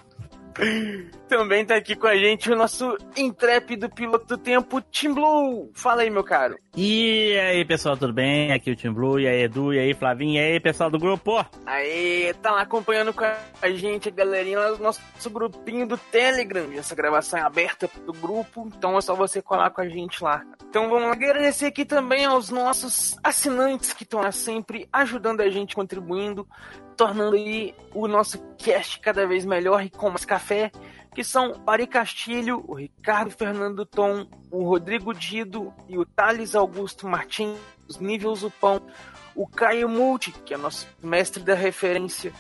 [1.28, 5.72] Também tá aqui com a gente o nosso intrépido piloto do tempo, Tim Blue.
[5.74, 6.58] Fala aí, meu caro.
[6.76, 8.52] E aí, pessoal, tudo bem?
[8.52, 11.00] Aqui é o Tim Blue, e aí, Edu, e aí, Flavinho, e aí, pessoal do
[11.00, 11.46] grupo?
[11.66, 16.72] Aí, tá lá acompanhando com a gente, a galerinha lá do nosso grupinho do Telegram.
[16.74, 20.44] Essa gravação é aberta do grupo, então é só você colar com a gente lá.
[20.70, 25.76] Então vamos agradecer aqui também aos nossos assinantes que estão lá sempre ajudando a gente,
[25.76, 26.46] contribuindo,
[26.96, 30.72] tornando aí o nosso cast cada vez melhor e com mais café.
[31.14, 37.08] Que são Ari Castilho, o Ricardo Fernando Tom, o Rodrigo Dido e o Thales Augusto
[37.08, 37.58] Martins,
[37.88, 38.82] os Níveis Upão,
[39.34, 42.34] o Caio Multi, que é nosso mestre da referência,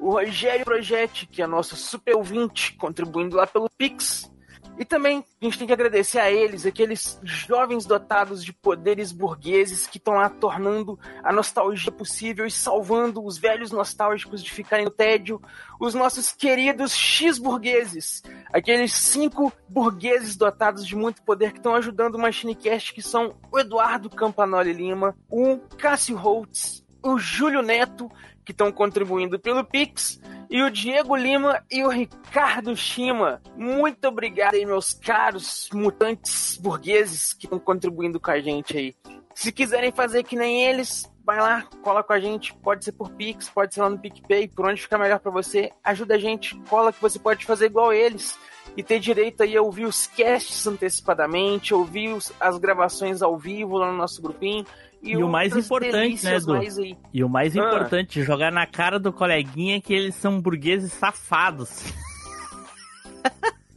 [0.00, 4.30] o Rogério Projetti, que é nosso super ouvinte, contribuindo lá pelo Pix,
[4.78, 9.86] E também a gente tem que agradecer a eles, aqueles jovens dotados de poderes burgueses
[9.86, 14.90] que estão lá tornando a nostalgia possível e salvando os velhos nostálgicos de ficarem no
[14.90, 15.40] tédio,
[15.80, 18.22] os nossos queridos X-burgueses,
[18.52, 23.58] aqueles cinco burgueses dotados de muito poder que estão ajudando o Machinecast, que são o
[23.58, 28.10] Eduardo Campanoli Lima, o Cássio Holtz, o Júlio Neto,
[28.46, 33.42] que estão contribuindo pelo Pix, e o Diego Lima e o Ricardo Shima.
[33.56, 38.94] Muito obrigado aí, meus caros mutantes burgueses que estão contribuindo com a gente aí.
[39.34, 42.54] Se quiserem fazer que nem eles, vai lá, cola com a gente.
[42.54, 45.70] Pode ser por Pix, pode ser lá no PicPay, por onde ficar melhor para você.
[45.82, 48.38] Ajuda a gente, cola que você pode fazer igual eles
[48.76, 53.76] e ter direito aí a ouvir os casts antecipadamente, ouvir os- as gravações ao vivo
[53.76, 54.64] lá no nosso grupinho.
[55.06, 56.54] E, o mais importante, né, Edu?
[56.54, 56.96] mais aí.
[57.12, 57.60] E o mais Ah.
[57.60, 61.84] importante, jogar na cara do coleguinha que eles são burgueses safados.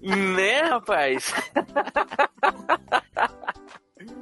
[0.02, 1.34] Né, rapaz?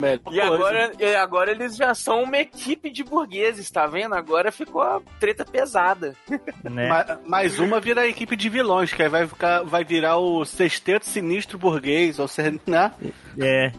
[0.02, 4.16] Melhor E agora, e agora eles já são uma equipe de burgueses, tá vendo?
[4.16, 6.16] Agora ficou a treta pesada.
[6.64, 6.88] Né?
[6.90, 10.44] Ma- mais uma vira a equipe de vilões, que aí vai, ficar, vai virar o
[10.44, 12.92] sexteto sinistro burguês, ou seja, né?
[13.40, 13.72] É.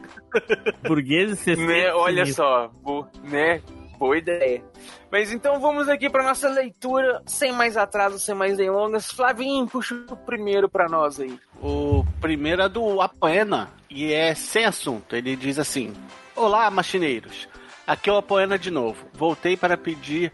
[0.86, 1.92] Burgueses né?
[1.92, 3.60] Olha só, bo- né?
[3.98, 4.62] Boa ideia.
[5.10, 9.10] Mas então vamos aqui para nossa leitura, sem mais atraso, sem mais delongas.
[9.10, 11.38] Flavinho, puxa o primeiro para nós aí.
[11.62, 15.16] O primeiro é do Apoena e é sem assunto.
[15.16, 15.94] Ele diz assim:
[16.36, 17.48] Olá, machineiros.
[17.86, 19.06] Aqui é o Apoena de novo.
[19.14, 20.30] Voltei para pedir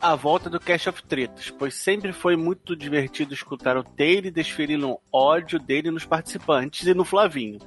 [0.00, 4.98] a volta do Cash of Tretas, pois sempre foi muito divertido escutar o Teire desferindo
[5.12, 7.58] ódio dele nos participantes e no Flavinho.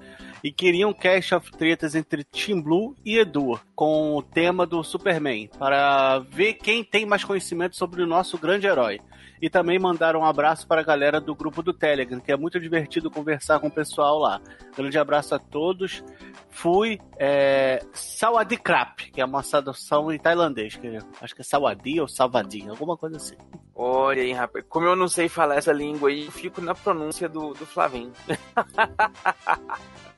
[0.44, 5.50] E queriam Cash of Tretas entre Team Blue e Edu, com o tema do Superman,
[5.58, 9.00] para ver quem tem mais conhecimento sobre o nosso grande herói.
[9.42, 12.60] E também mandaram um abraço para a galera do grupo do Telegram, que é muito
[12.60, 14.42] divertido conversar com o pessoal lá.
[14.76, 16.04] Grande abraço a todos.
[16.50, 20.76] Fui é, Sawadi Krap, que é uma tradução em tailandês.
[20.76, 23.36] Que acho que é Sawadi ou Savadi, alguma coisa assim.
[23.76, 24.64] Olha aí, rapaz.
[24.70, 28.14] Como eu não sei falar essa língua aí, eu fico na pronúncia do, do Flavinho.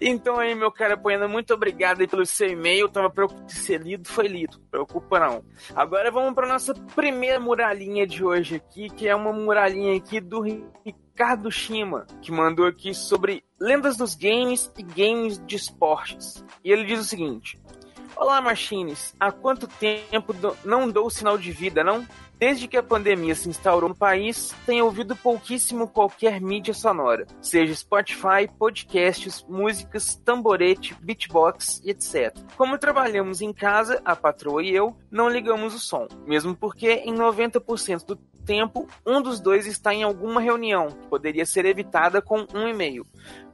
[0.00, 2.88] Então aí, meu cara Poena, muito obrigado pelo seu e-mail.
[2.88, 4.58] Tava preocupado de ser lido, foi lido.
[4.70, 5.44] Preocupa não.
[5.74, 10.40] Agora vamos para nossa primeira muralhinha de hoje aqui, que é uma muralhinha aqui do
[10.84, 16.44] Ricardo Shima, que mandou aqui sobre lendas dos games e games de esportes.
[16.62, 17.58] E ele diz o seguinte:
[18.16, 19.14] Olá, Machines.
[19.18, 22.06] Há quanto tempo do- não dou sinal de vida, não?
[22.38, 27.74] Desde que a pandemia se instaurou no país, tenho ouvido pouquíssimo qualquer mídia sonora, seja
[27.74, 32.36] Spotify, podcasts, músicas, tamborete, beatbox e etc.
[32.56, 37.12] Como trabalhamos em casa, a patroa e eu, não ligamos o som, mesmo porque em
[37.12, 38.16] 90% do
[38.46, 43.04] tempo um dos dois está em alguma reunião, que poderia ser evitada com um e-mail.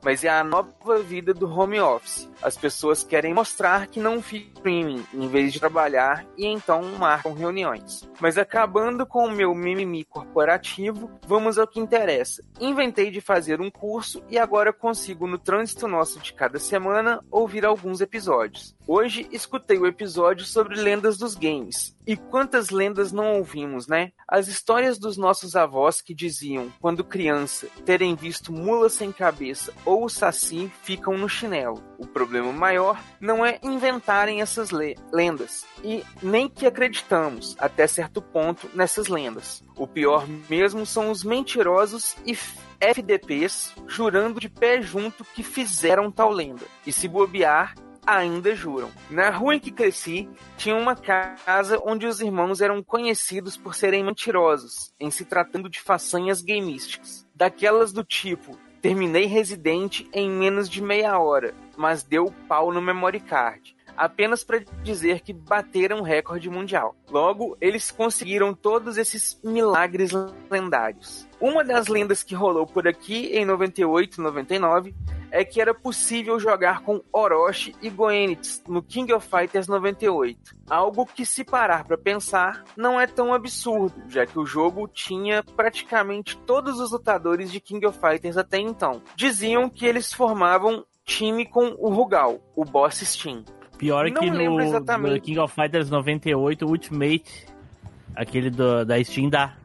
[0.04, 2.28] Mas é a nova vida do home office.
[2.42, 8.08] As pessoas querem mostrar que não ficam em vez de trabalhar e então marcam reuniões.
[8.20, 12.42] Mas acabando com o meu mimimi corporativo, vamos ao que interessa.
[12.60, 17.64] Inventei de fazer um curso e agora consigo no trânsito nosso de cada semana ouvir
[17.64, 18.74] alguns episódios.
[18.86, 21.94] Hoje escutei o episódio sobre lendas dos games.
[22.06, 24.12] E quantas lendas não ouvimos, né?
[24.28, 29.93] As histórias dos nossos avós que diziam, quando criança, terem visto mula sem cabeça ou
[30.02, 31.82] o saci ficam no chinelo.
[31.98, 38.20] O problema maior não é inventarem essas le- lendas, e nem que acreditamos, até certo
[38.22, 39.62] ponto, nessas lendas.
[39.76, 42.36] O pior mesmo são os mentirosos e
[42.80, 46.64] FDPs jurando de pé junto que fizeram tal lenda.
[46.86, 47.74] E se bobear,
[48.06, 48.90] ainda juram.
[49.08, 54.04] Na rua em que cresci, tinha uma casa onde os irmãos eram conhecidos por serem
[54.04, 57.26] mentirosos, em se tratando de façanhas gamísticas.
[57.34, 63.18] Daquelas do tipo, terminei Residente em menos de meia hora, mas deu pau no memory
[63.18, 63.74] card.
[63.96, 66.96] Apenas para dizer que bateram recorde mundial.
[67.08, 70.10] Logo, eles conseguiram todos esses milagres
[70.50, 71.28] lendários.
[71.40, 74.94] Uma das lendas que rolou por aqui em 98 99
[75.30, 80.56] é que era possível jogar com Orochi e Goenitz no King of Fighters 98.
[80.70, 85.42] Algo que, se parar para pensar, não é tão absurdo, já que o jogo tinha
[85.42, 89.02] praticamente todos os lutadores de King of Fighters até então.
[89.16, 93.44] Diziam que eles formavam time com o Rugal, o boss Steam.
[93.78, 94.58] Pior Não que no,
[94.98, 97.46] no King of Fighters 98 Ultimate,
[98.14, 99.56] aquele do, da Steam dá.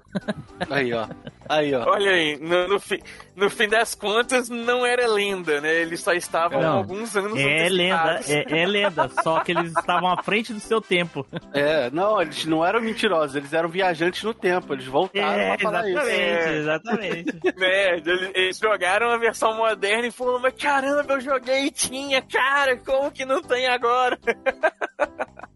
[0.70, 1.08] Aí, ó.
[1.48, 1.84] Aí, ó.
[1.90, 3.02] Olha aí, no, no, fi-
[3.36, 5.74] no fim das contas, não era lenda, né?
[5.82, 9.10] Eles só estavam Não, alguns anos É lenda, é, é lenda.
[9.24, 11.26] Só que eles estavam à frente do seu tempo.
[11.54, 15.70] É, não, eles não eram mentirosos, eles eram viajantes no tempo, eles voltaram É, pra
[15.72, 16.00] falar isso.
[16.00, 16.20] exatamente,
[16.50, 16.58] É.
[16.58, 17.40] exatamente.
[17.58, 17.94] né?
[17.98, 22.78] Eles, eles jogaram a versão moderna e falaram, mas caramba, eu joguei e tinha, cara,
[22.78, 24.18] como que não tem agora?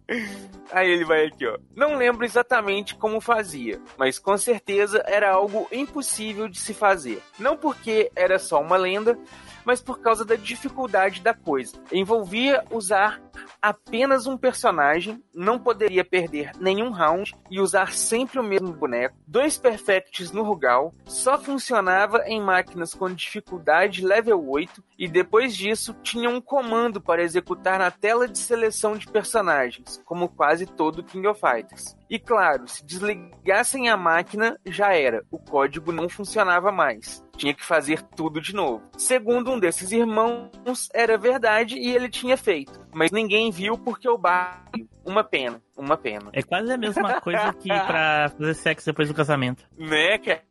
[0.72, 1.58] Aí ele vai aqui, ó.
[1.76, 7.22] Não lembro exatamente como fazia, mas com certeza era algo impossível de se fazer.
[7.40, 9.18] Não porque era só uma lenda,
[9.66, 11.74] mas por causa da dificuldade da coisa.
[11.92, 13.22] Envolvia usar
[13.62, 19.16] apenas um personagem, não poderia perder nenhum round e usar sempre o mesmo boneco.
[19.26, 25.96] Dois perfects no Rugal, só funcionava em máquinas com dificuldade level 8 e depois disso
[26.04, 31.28] tinha um comando para executar na tela de seleção de personagens, como quase todo King
[31.28, 31.96] of Fighters.
[32.10, 37.23] E claro, se desligassem a máquina, já era, o código não funcionava mais.
[37.36, 38.84] Tinha que fazer tudo de novo.
[38.98, 40.50] Segundo um desses irmãos,
[40.94, 42.80] era verdade e ele tinha feito.
[42.94, 44.64] Mas ninguém viu porque o bar.
[45.06, 46.30] Uma pena, uma pena.
[46.32, 49.66] É quase a mesma coisa que pra fazer sexo depois do casamento.
[49.78, 50.44] Né, cara?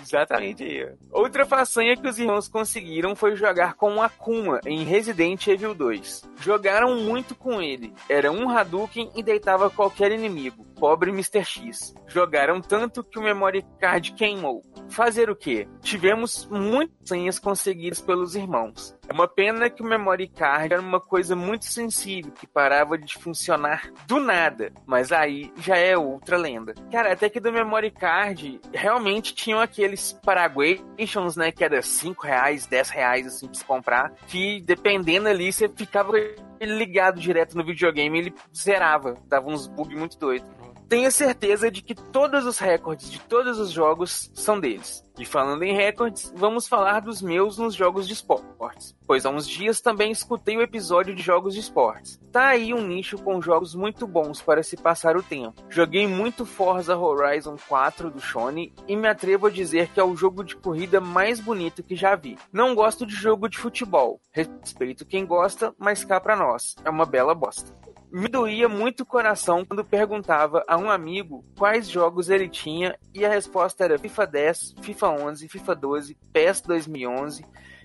[0.00, 0.84] Exatamente aí.
[1.12, 1.20] ó.
[1.20, 6.22] Outra façanha que os irmãos conseguiram foi jogar com o Akuma em Resident Evil 2.
[6.40, 7.92] Jogaram muito com ele.
[8.08, 10.64] Era um Hadouken e deitava qualquer inimigo.
[10.78, 11.44] Pobre Mr.
[11.44, 11.94] X.
[12.06, 14.64] Jogaram tanto que o memory card queimou.
[14.92, 15.66] Fazer o quê?
[15.80, 18.94] Tivemos muitas senhas conseguidas pelos irmãos.
[19.08, 23.14] É uma pena que o memory card era uma coisa muito sensível que parava de
[23.14, 26.74] funcionar do nada, mas aí já é outra lenda.
[26.90, 32.66] Cara, até que do memory card realmente tinham aqueles Paraguations, né, que era 5 reais,
[32.66, 36.12] 10 reais assim pra se comprar, que dependendo ali você ficava
[36.60, 40.61] ligado direto no videogame, ele zerava, dava uns bugs muito doidos.
[40.92, 45.02] Tenho certeza de que todos os recordes de todos os jogos são deles.
[45.18, 48.94] E falando em recordes, vamos falar dos meus nos jogos de esportes.
[49.06, 52.20] Pois há uns dias também escutei o episódio de jogos de esportes.
[52.30, 55.64] Tá aí um nicho com jogos muito bons para se passar o tempo.
[55.70, 60.14] Joguei muito Forza Horizon 4 do Sony e me atrevo a dizer que é o
[60.14, 62.36] jogo de corrida mais bonito que já vi.
[62.52, 64.20] Não gosto de jogo de futebol.
[64.30, 66.76] Respeito quem gosta, mas cá pra nós.
[66.84, 67.72] É uma bela bosta.
[68.12, 73.24] Me doía muito o coração quando perguntava a um amigo quais jogos ele tinha e
[73.24, 77.44] a resposta era FIFA 10, FIFA 11, FIFA 12, PES 2011.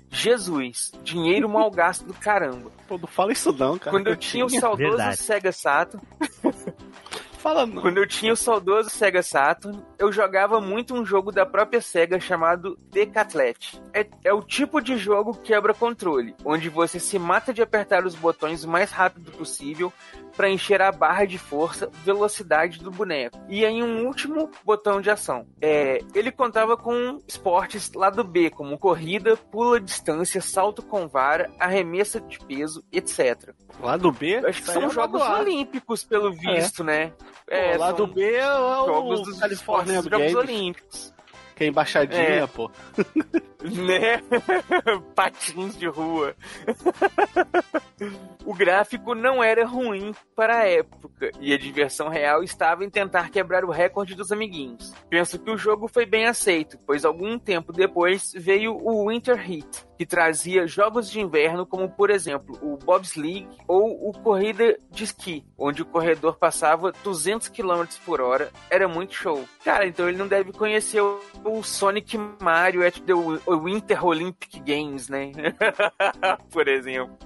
[0.09, 2.69] Jesus, dinheiro mal gasto do caramba.
[2.89, 3.91] Pô, não fala isso não, cara.
[3.91, 5.17] Quando eu tinha o saudoso Verdade.
[5.17, 6.05] Sega Saturn,
[7.37, 7.81] Fala não.
[7.81, 12.19] quando eu tinha o saudoso Sega Saturn, eu jogava muito um jogo da própria Sega
[12.19, 13.81] chamado Decathlete.
[13.93, 18.15] É, é o tipo de jogo quebra controle, onde você se mata de apertar os
[18.15, 19.91] botões o mais rápido possível
[20.35, 23.37] para encher a barra de força, velocidade do boneco.
[23.49, 25.47] E em um último botão de ação.
[25.59, 32.21] É, ele contava com esportes lado B, como corrida, pula distância, salto com vara, arremessa
[32.21, 33.53] de peso, etc.
[33.81, 34.39] Lá do B?
[34.39, 37.13] Eu acho que isso são é jogos olímpicos, pelo visto, né?
[37.45, 40.35] Pô, lá são do B é o jogos dos California esportes, jogos Games.
[40.35, 41.13] olímpicos.
[41.55, 42.47] Que é embaixadinha, É.
[42.47, 42.69] pô.
[43.63, 44.21] né?
[45.15, 46.35] Patins de rua.
[48.45, 53.29] o gráfico não era ruim para a época e a diversão real estava em tentar
[53.29, 54.93] quebrar o recorde dos amiguinhos.
[55.09, 59.85] Penso que o jogo foi bem aceito, pois algum tempo depois veio o Winter Heat,
[59.97, 65.03] que trazia jogos de inverno como, por exemplo, o Bob's League ou o Corrida de
[65.03, 68.51] Esqui, onde o corredor passava 200 km por hora.
[68.69, 69.43] Era muito show.
[69.63, 73.13] Cara, então ele não deve conhecer o, o Sonic Mario at the
[73.55, 75.31] Winter Olympic Games, né?
[76.51, 77.17] por exemplo.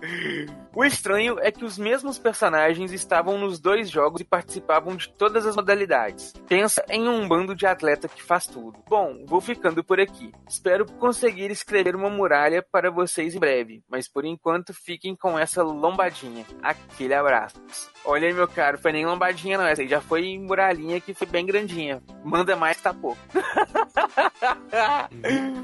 [0.73, 5.45] O estranho é que os mesmos personagens estavam nos dois jogos e participavam de todas
[5.45, 6.33] as modalidades.
[6.47, 8.79] Pensa em um bando de atleta que faz tudo.
[8.87, 10.31] Bom, vou ficando por aqui.
[10.47, 15.63] Espero conseguir escrever uma muralha para vocês em breve, mas por enquanto fiquem com essa
[15.63, 16.45] lombadinha.
[16.61, 17.61] Aquele abraço.
[18.05, 21.27] Olha aí, meu caro, foi nem lombadinha não, essa aí já foi muralhinha que foi
[21.27, 22.01] bem grandinha.
[22.23, 23.19] Manda mais que tá pouco.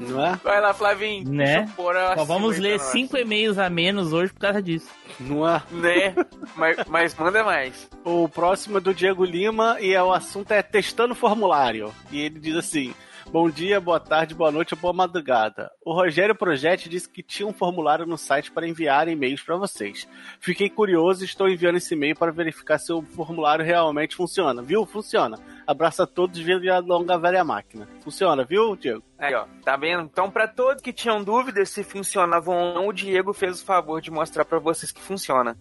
[0.00, 0.40] Não é?
[0.48, 1.30] Vai lá, Flavinho.
[1.30, 1.68] Né?
[2.16, 2.82] Só vamos ler nós.
[2.88, 4.88] cinco e-mails a menos hoje por causa disso.
[5.20, 5.62] Não é?
[5.70, 6.14] Né?
[6.56, 7.86] mas, mas manda mais.
[8.02, 11.92] O próximo é do Diego Lima e é, o assunto é testando formulário.
[12.10, 12.94] E ele diz assim:
[13.30, 15.70] Bom dia, boa tarde, boa noite ou boa madrugada.
[15.84, 20.08] O Rogério Projetti disse que tinha um formulário no site para enviar e-mails para vocês.
[20.40, 24.62] Fiquei curioso e estou enviando esse e-mail para verificar se o formulário realmente funciona.
[24.62, 24.86] Viu?
[24.86, 25.38] Funciona.
[25.66, 27.86] Abraço a todos, via longa velha máquina.
[28.00, 29.02] Funciona, viu, Diego?
[29.18, 30.04] Aí, ó, tá vendo?
[30.04, 34.00] Então, pra todos que tinham dúvidas se funcionava ou não, o Diego fez o favor
[34.00, 35.54] de mostrar pra vocês que funciona.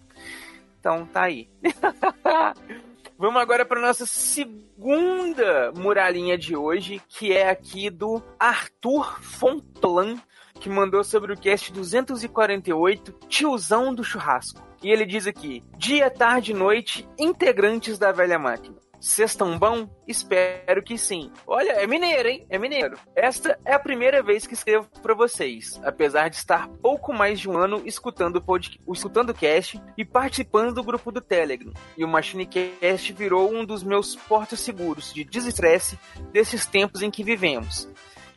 [0.79, 1.49] Então, tá aí.
[3.19, 10.17] Vamos agora para nossa segunda muralhinha de hoje, que é aqui do Arthur Fontolan,
[10.59, 14.61] que mandou sobre o cast 248, Tiozão do Churrasco.
[14.83, 18.77] E ele diz aqui: Dia, tarde e noite, integrantes da velha máquina.
[18.99, 19.87] Vocês estão bom?
[20.07, 21.31] Espero que sim.
[21.45, 22.47] Olha, é mineiro, hein?
[22.49, 22.97] É mineiro.
[23.15, 27.47] Esta é a primeira vez que escrevo para vocês, apesar de estar pouco mais de
[27.47, 28.79] um ano escutando o pod...
[28.91, 31.71] escutando cast e participando do grupo do Telegram.
[31.95, 35.99] E o MachineCast virou um dos meus portos seguros de desestresse
[36.31, 37.87] desses tempos em que vivemos.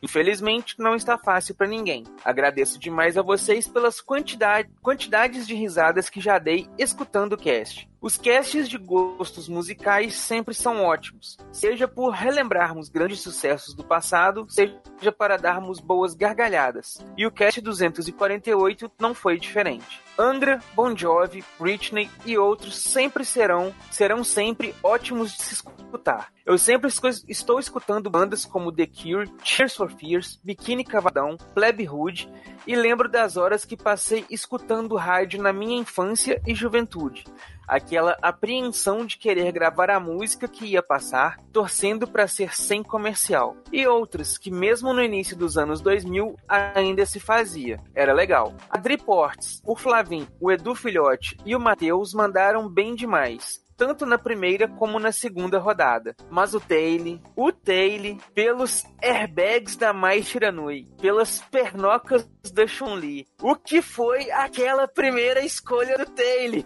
[0.02, 2.04] Infelizmente, não está fácil para ninguém.
[2.24, 7.89] Agradeço demais a vocês pelas quantidade, quantidades de risadas que já dei escutando o cast.
[8.02, 14.46] Os casts de gostos musicais sempre são ótimos, seja por relembrarmos grandes sucessos do passado,
[14.48, 17.04] seja para darmos boas gargalhadas.
[17.14, 20.00] E o cast 248 não foi diferente.
[20.18, 26.32] Angra, Bon Jovi, Britney e outros sempre serão, serão sempre ótimos de se escutar.
[26.50, 26.90] Eu sempre
[27.28, 32.28] estou escutando bandas como The Cure, Tears for Fears, Bikini Cavadão, Plebe Hood
[32.66, 37.24] e lembro das horas que passei escutando rádio na minha infância e juventude
[37.68, 43.56] aquela apreensão de querer gravar a música que ia passar, torcendo para ser sem comercial.
[43.72, 47.78] E outras que mesmo no início dos anos 2000 ainda se fazia.
[47.94, 48.54] Era legal.
[48.68, 54.18] A Driports, o Flavim, o Edu Filhote e o Matheus mandaram bem demais tanto na
[54.18, 56.14] primeira como na segunda rodada.
[56.28, 63.56] Mas o Taylor, o Taylor, pelos airbags da Mai Shiranui, pelas pernocas da Chun-Li, o
[63.56, 66.62] que foi aquela primeira escolha do Taylor?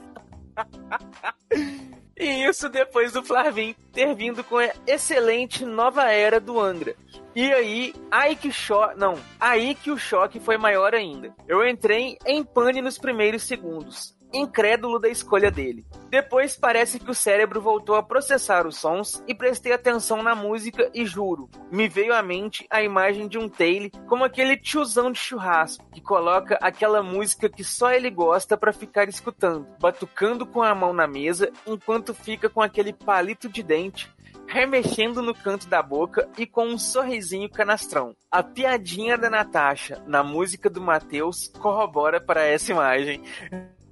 [2.16, 6.94] E isso depois do Flavim ter vindo com a excelente nova era do Angra.
[7.34, 8.96] E aí, aí que o choque.
[8.96, 11.34] Não, aí que o choque foi maior ainda.
[11.48, 15.86] Eu entrei em pane nos primeiros segundos incrédulo da escolha dele.
[16.10, 20.90] Depois parece que o cérebro voltou a processar os sons e prestei atenção na música
[20.92, 25.18] e juro, me veio à mente a imagem de um Taylor como aquele tiozão de
[25.18, 30.74] churrasco que coloca aquela música que só ele gosta para ficar escutando, batucando com a
[30.74, 34.12] mão na mesa enquanto fica com aquele palito de dente
[34.46, 38.14] remexendo no canto da boca e com um sorrisinho canastrão.
[38.30, 43.22] A piadinha da Natasha na música do Matheus corrobora para essa imagem.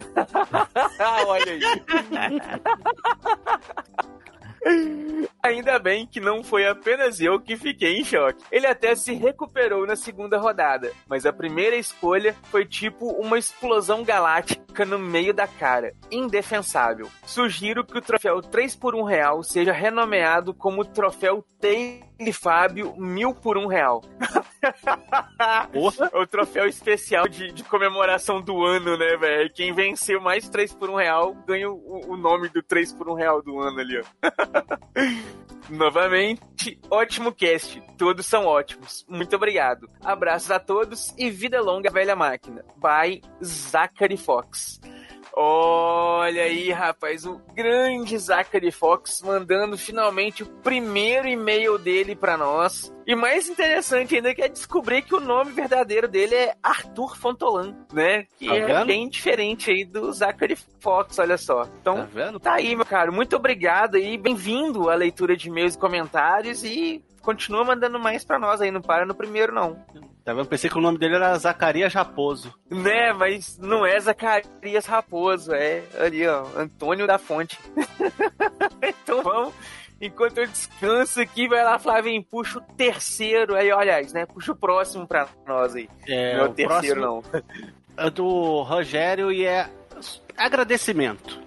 [1.26, 1.60] Olha aí.
[5.42, 8.44] Ainda bem que não foi apenas eu que fiquei em choque.
[8.50, 14.04] Ele até se recuperou na segunda rodada, mas a primeira escolha foi tipo uma explosão
[14.04, 15.92] galáctica no meio da cara.
[16.10, 17.10] Indefensável.
[17.26, 23.34] Sugiro que o troféu 3 por 1 real seja renomeado como troféu Taylor Fábio mil
[23.34, 24.02] por um real.
[25.72, 26.10] Porra.
[26.14, 29.50] o troféu especial de, de, comemoração do ano, né, velho?
[29.54, 33.14] Quem venceu mais 3 por um real ganha o, o nome do 3 por um
[33.14, 34.04] real do ano ali, ó.
[35.70, 37.80] Novamente, ótimo cast.
[37.96, 39.06] Todos são ótimos.
[39.08, 39.88] Muito obrigado.
[40.04, 42.64] Abraços a todos e vida longa, velha máquina.
[42.76, 44.80] Bye, Zachary Fox.
[45.34, 52.92] Olha aí, rapaz, o grande Zachary Fox mandando finalmente o primeiro e-mail dele para nós.
[53.06, 57.16] E mais interessante ainda é que é descobrir que o nome verdadeiro dele é Arthur
[57.16, 58.26] Fontolan, né?
[58.38, 61.66] Que tá é bem diferente aí do Zachary Fox, olha só.
[61.80, 62.40] Então, tá, vendo?
[62.40, 63.12] tá aí, meu caro.
[63.12, 68.38] Muito obrigado e bem-vindo à leitura de e-mails e comentários e continua mandando mais para
[68.38, 69.76] nós aí, não para no primeiro não.
[70.24, 70.46] Tá vendo?
[70.46, 72.54] Pensei que o nome dele era Zacarias Raposo.
[72.70, 77.58] Né, mas não é Zacarias Raposo, é ali, ó, Antônio da Fonte.
[78.82, 79.54] então vamos.
[80.00, 84.26] Enquanto eu descanso aqui, vai lá, Flávio, puxa o terceiro aí, olha, né?
[84.26, 85.88] Puxa o próximo pra nós aí.
[86.08, 87.22] É, não é o, o terceiro, não.
[87.96, 89.70] É do Rogério e é
[90.36, 91.40] agradecimento.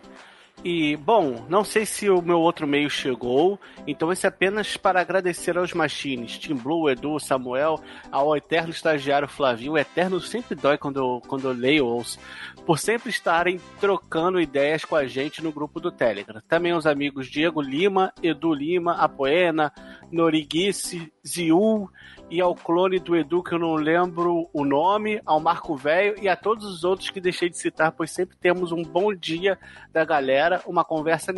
[0.67, 4.99] E, bom, não sei se o meu outro meio chegou, então esse é apenas para
[4.99, 7.79] agradecer aos machines, Tim Blue, Edu, Samuel,
[8.11, 12.17] ao eterno estagiário Flavinho, o eterno sempre dói quando eu, quando eu leio ouço,
[12.65, 16.41] por sempre estarem trocando ideias com a gente no grupo do Telegram.
[16.47, 19.71] Também os amigos Diego Lima, Edu Lima, Apoena,
[20.11, 21.91] Noriguice, Ziul
[22.29, 26.27] e ao clone do Edu, que eu não lembro o nome, ao Marco Velho e
[26.27, 29.59] a todos os outros que deixei de citar, pois sempre temos um bom dia
[29.91, 31.31] da galera, uma conversa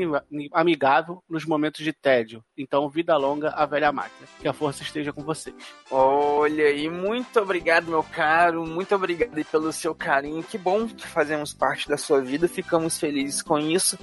[0.53, 2.43] amigável nos momentos de tédio.
[2.57, 4.27] Então, vida longa à velha máquina.
[4.39, 5.55] Que a força esteja com vocês.
[5.91, 8.65] Olha aí, muito obrigado, meu caro.
[8.65, 10.43] Muito obrigado pelo seu carinho.
[10.43, 12.47] Que bom que fazemos parte da sua vida.
[12.47, 13.97] Ficamos felizes com isso.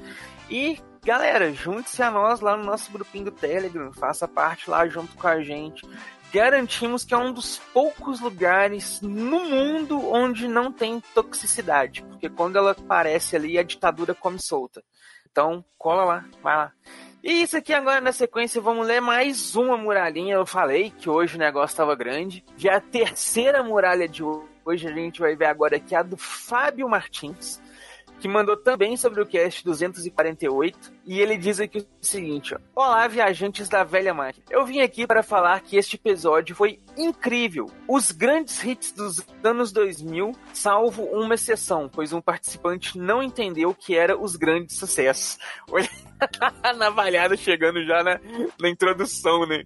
[0.50, 5.14] E galera, junte-se a nós lá no nosso grupinho do Telegram, faça parte lá junto
[5.16, 5.86] com a gente
[6.34, 12.56] garantimos que é um dos poucos lugares no mundo onde não tem toxicidade, porque quando
[12.56, 14.82] ela aparece ali, a ditadura come solta.
[15.30, 16.72] Então, cola lá, vai lá.
[17.22, 20.34] E isso aqui agora na sequência, vamos ler mais uma muralhinha.
[20.34, 22.44] Eu falei que hoje o negócio tava grande.
[22.56, 26.88] Já a terceira muralha de hoje, a gente vai ver agora aqui a do Fábio
[26.88, 27.62] Martins
[28.24, 33.06] que mandou também sobre o cast 248, e ele diz aqui o seguinte: ó, Olá,
[33.06, 34.46] viajantes da velha máquina.
[34.48, 37.70] Eu vim aqui para falar que este episódio foi incrível.
[37.86, 43.74] Os grandes hits dos anos 2000, salvo uma exceção, pois um participante não entendeu o
[43.74, 45.38] que era os grandes sucessos.
[45.70, 45.90] Olha
[46.78, 48.18] navalhada chegando já na,
[48.58, 49.64] na introdução, né?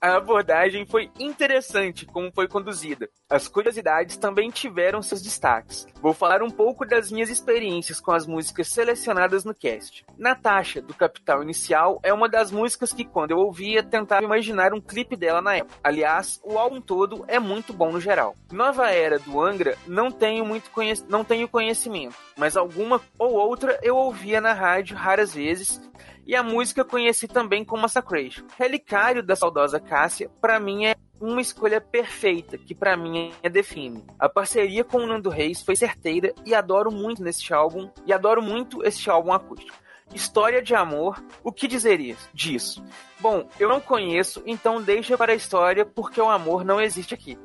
[0.00, 3.08] A abordagem foi interessante como foi conduzida.
[3.30, 5.86] As curiosidades também tiveram seus destaques.
[6.02, 10.04] Vou falar um pouco das minhas experiências com as músicas selecionadas no cast.
[10.18, 14.80] Natasha, do Capital Inicial, é uma das músicas que, quando eu ouvia, tentava imaginar um
[14.80, 15.78] clipe dela na época.
[15.82, 18.36] Aliás, o álbum todo é muito bom no geral.
[18.52, 23.78] Nova Era, do Angra, não tenho muito conhec não tenho conhecimento, mas alguma ou outra
[23.82, 25.80] eu ouvia na rádio raras vezes
[26.26, 28.44] e a música conheci também como Massacration.
[28.58, 34.04] Relicário da saudosa Cássia, para mim é uma escolha perfeita, que para mim é define.
[34.18, 38.42] A parceria com o Nando Reis foi certeira e adoro muito neste álbum, e adoro
[38.42, 39.85] muito este álbum acústico.
[40.14, 42.84] História de amor, o que dizeria disso?
[43.20, 47.36] Bom, eu não conheço, então deixa para a história porque o amor não existe aqui.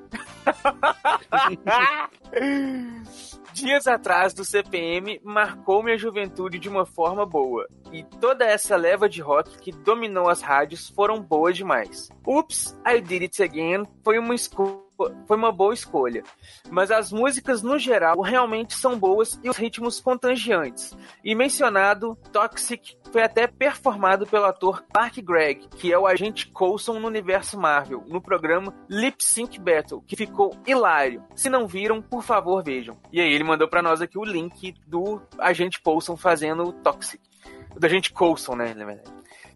[3.54, 9.10] Dias atrás do CPM marcou minha juventude de uma forma boa, e toda essa leva
[9.10, 12.10] de rock que dominou as rádios foram boas demais.
[12.26, 14.80] Oops, I Did It Again foi uma escolha
[15.28, 16.24] foi uma boa escolha.
[16.70, 20.96] Mas as músicas, no geral, realmente são boas e os ritmos contagiantes.
[21.24, 27.00] E mencionado, Toxic foi até performado pelo ator Clark Gregg, que é o agente Coulson
[27.00, 31.24] no universo Marvel, no programa Lip Sync Battle, que ficou hilário.
[31.36, 32.98] Se não viram, por favor, vejam.
[33.12, 37.22] E aí ele mandou para nós aqui o link do agente Coulson fazendo o Toxic.
[37.78, 38.74] Do agente Coulson, né.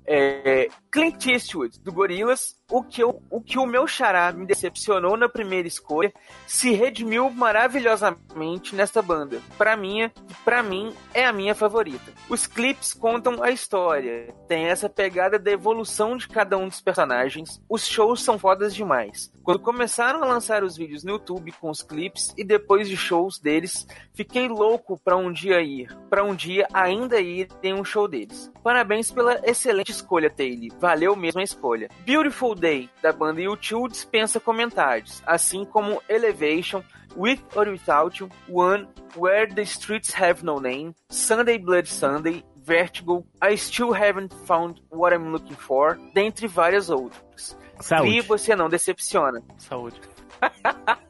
[0.07, 5.15] É, Clint Eastwood, do Gorillaz, o que, eu, o que o meu xará me decepcionou
[5.15, 6.11] na primeira escolha,
[6.47, 9.39] se redimiu maravilhosamente nesta banda.
[9.57, 10.09] Para mim,
[10.43, 12.11] para mim é a minha favorita.
[12.27, 17.61] Os clipes contam a história, tem essa pegada da evolução de cada um dos personagens.
[17.69, 19.31] Os shows são fodas demais.
[19.43, 23.39] Quando começaram a lançar os vídeos no YouTube com os clipes e depois de shows
[23.39, 28.07] deles, fiquei louco para um dia ir, para um dia ainda ir em um show
[28.07, 28.51] deles.
[28.63, 30.75] Parabéns pela excelente escolha, Taylor.
[30.79, 31.89] Valeu mesmo a escolha.
[32.05, 36.81] Beautiful Day, da banda U2, dispensa comentários, assim como Elevation,
[37.15, 43.25] With or Without You, One, Where the Streets Have No Name, Sunday Blood Sunday, Vertigo,
[43.41, 47.57] I Still Haven't Found What I'm Looking For, dentre várias outras.
[47.79, 48.17] Saúde.
[48.17, 49.43] E você não decepciona.
[49.57, 49.99] Saúde.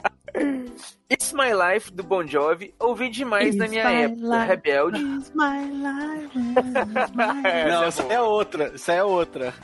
[1.10, 5.00] It's My Life, do Bon Jovi, ouvi demais na minha época, rebelde.
[7.70, 8.72] Não, essa é outra.
[8.74, 9.54] Essa é outra.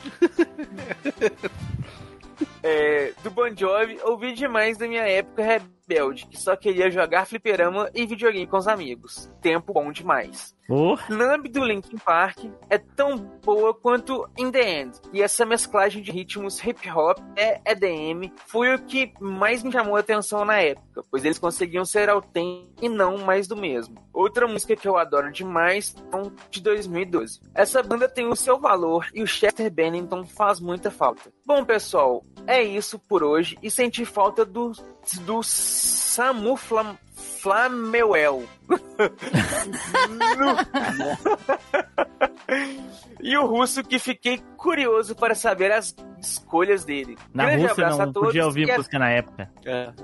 [2.64, 7.90] É, do Bon Jovi, ouvi demais na minha época rebelde, que só queria jogar fliperama
[7.94, 9.30] e videogame com os amigos.
[9.42, 10.56] Tempo bom demais.
[10.70, 10.96] Oh.
[11.10, 14.98] Lamb do Linkin Park é tão boa quanto In The End.
[15.12, 19.98] E essa mesclagem de ritmos hip hop é EDM foi o que mais me chamou
[19.98, 23.96] a atenção na época, pois eles conseguiam ser autênticos e não mais do mesmo.
[24.14, 27.42] Outra música que eu adoro demais é de 2012.
[27.54, 31.32] Essa banda tem o seu valor e o Chester Bennington faz muita falta.
[31.46, 33.58] Bom, pessoal, é isso por hoje.
[33.64, 34.74] E senti falta do,
[35.22, 36.98] do Samu Flam,
[37.42, 38.44] Flameuel.
[43.22, 47.18] e o russo que fiquei curioso para saber as escolhas dele.
[47.34, 49.50] Na Grande Rússia não, a todos podia ouvir a- música na época.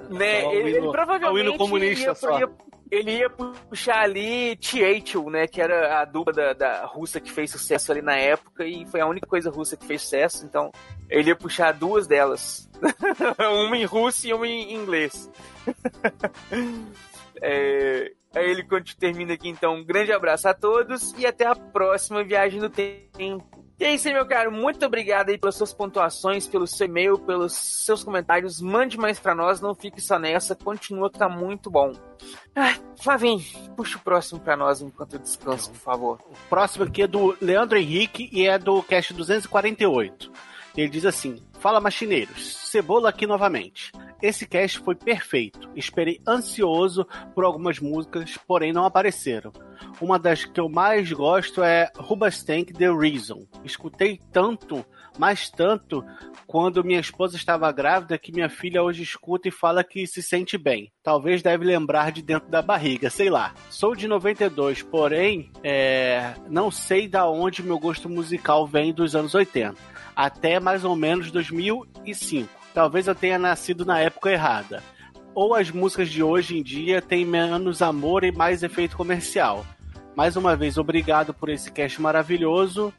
[0.09, 2.39] né, Só o ele, ele provavelmente comunista ia, só.
[2.39, 2.49] ia-
[2.89, 7.51] ele ia puxar ali T.H., né, que era a dupla da, da russa que fez
[7.51, 10.71] sucesso ali na época e foi a única coisa russa que fez sucesso, então
[11.09, 12.69] ele ia puxar duas delas.
[13.65, 15.29] uma em russo e uma em inglês.
[17.41, 19.75] É, aí ele conti- termina aqui então.
[19.75, 23.65] Um grande abraço a todos e até a próxima viagem no tempo.
[23.79, 24.51] E é isso aí, meu caro.
[24.51, 28.59] Muito obrigado aí pelas suas pontuações, pelo seu e-mail, pelos seus comentários.
[28.59, 30.55] Mande mais pra nós, não fique só nessa.
[30.55, 31.91] Continua que tá muito bom.
[32.55, 33.39] Ah, Flavinho,
[33.75, 36.19] puxa o próximo pra nós enquanto eu descanso, por favor.
[36.27, 40.31] O próximo aqui é do Leandro Henrique e é do cast 248.
[40.77, 43.91] Ele diz assim: Fala machineiros, Cebola aqui novamente.
[44.21, 45.69] Esse cast foi perfeito.
[45.75, 47.05] Esperei ansioso
[47.35, 49.51] por algumas músicas, porém não apareceram.
[49.99, 53.45] Uma das que eu mais gosto é Rubastank The Reason.
[53.63, 54.85] Escutei tanto
[55.17, 56.05] mas tanto
[56.45, 60.57] quando minha esposa estava grávida que minha filha hoje escuta e fala que se sente
[60.57, 60.91] bem.
[61.03, 63.53] Talvez deve lembrar de dentro da barriga, sei lá.
[63.69, 69.33] Sou de 92, porém, é, não sei da onde meu gosto musical vem dos anos
[69.35, 69.75] 80,
[70.17, 72.49] até mais ou menos 2005.
[72.73, 74.81] Talvez eu tenha nascido na época errada.
[75.35, 79.63] Ou as músicas de hoje em dia têm menos amor e mais efeito comercial.
[80.15, 82.91] Mais uma vez, obrigado por esse cast maravilhoso.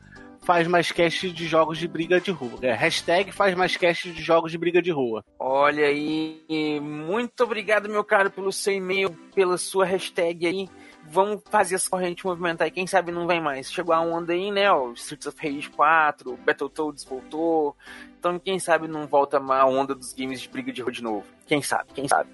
[0.42, 2.60] Faz mais cast de jogos de briga de rua.
[2.62, 5.24] É, hashtag faz mais cast de jogos de briga de rua.
[5.40, 6.40] Olha aí,
[6.80, 10.68] muito obrigado, meu caro, pelo seu e-mail, pela sua hashtag aí.
[11.10, 13.72] Vamos fazer essa corrente movimentar e quem sabe não vem mais.
[13.72, 14.70] Chegou a onda aí, né?
[14.70, 17.76] O Streets of Rage 4, o Battletoads voltou.
[18.18, 21.24] Então, quem sabe não volta a onda dos games de briga de rua de novo.
[21.48, 22.28] Quem sabe, quem sabe.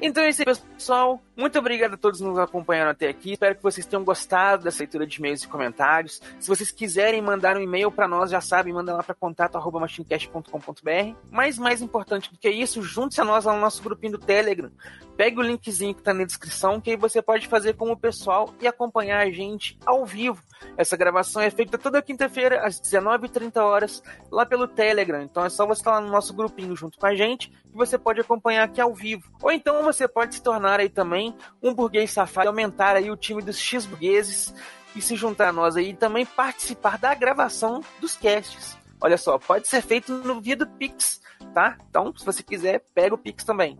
[0.00, 1.20] Então é isso aí, pessoal.
[1.36, 3.32] Muito obrigado a todos que nos acompanharam até aqui.
[3.32, 6.20] Espero que vocês tenham gostado dessa leitura de e-mails e comentários.
[6.38, 11.16] Se vocês quiserem mandar um e-mail para nós, já sabem, manda lá para contato@machinecast.com.br.
[11.30, 14.70] Mas mais importante do que isso, junte-se a nós lá no nosso grupinho do Telegram.
[15.16, 18.54] Pegue o linkzinho que tá na descrição, que aí você pode fazer com o pessoal
[18.60, 20.42] e acompanhar a gente ao vivo.
[20.76, 25.21] Essa gravação é feita toda quinta-feira, às 19h30 horas, lá pelo Telegram.
[25.22, 27.98] Então é só você estar lá no nosso grupinho junto com a gente, que você
[27.98, 29.30] pode acompanhar aqui ao vivo.
[29.42, 33.16] Ou então você pode se tornar aí também um burguês safado e aumentar aí o
[33.16, 34.54] time dos X-burgueses
[34.94, 38.76] e se juntar a nós aí e também participar da gravação dos casts.
[39.00, 41.20] Olha só, pode ser feito no via do Pix,
[41.52, 41.76] tá?
[41.90, 43.76] Então, se você quiser, pega o Pix também.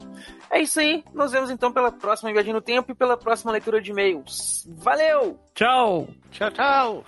[0.50, 3.80] É isso aí, nos vemos então pela próxima viagem no tempo e pela próxima leitura
[3.80, 4.66] de e-mails.
[4.68, 5.38] Valeu!
[5.54, 6.08] Tchau!
[6.32, 7.04] Tchau, tchau!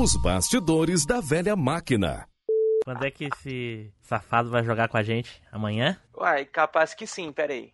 [0.00, 2.26] Os bastidores da velha máquina.
[2.84, 5.42] Quando é que esse safado vai jogar com a gente?
[5.52, 6.00] Amanhã?
[6.16, 7.70] Uai, capaz que sim, peraí.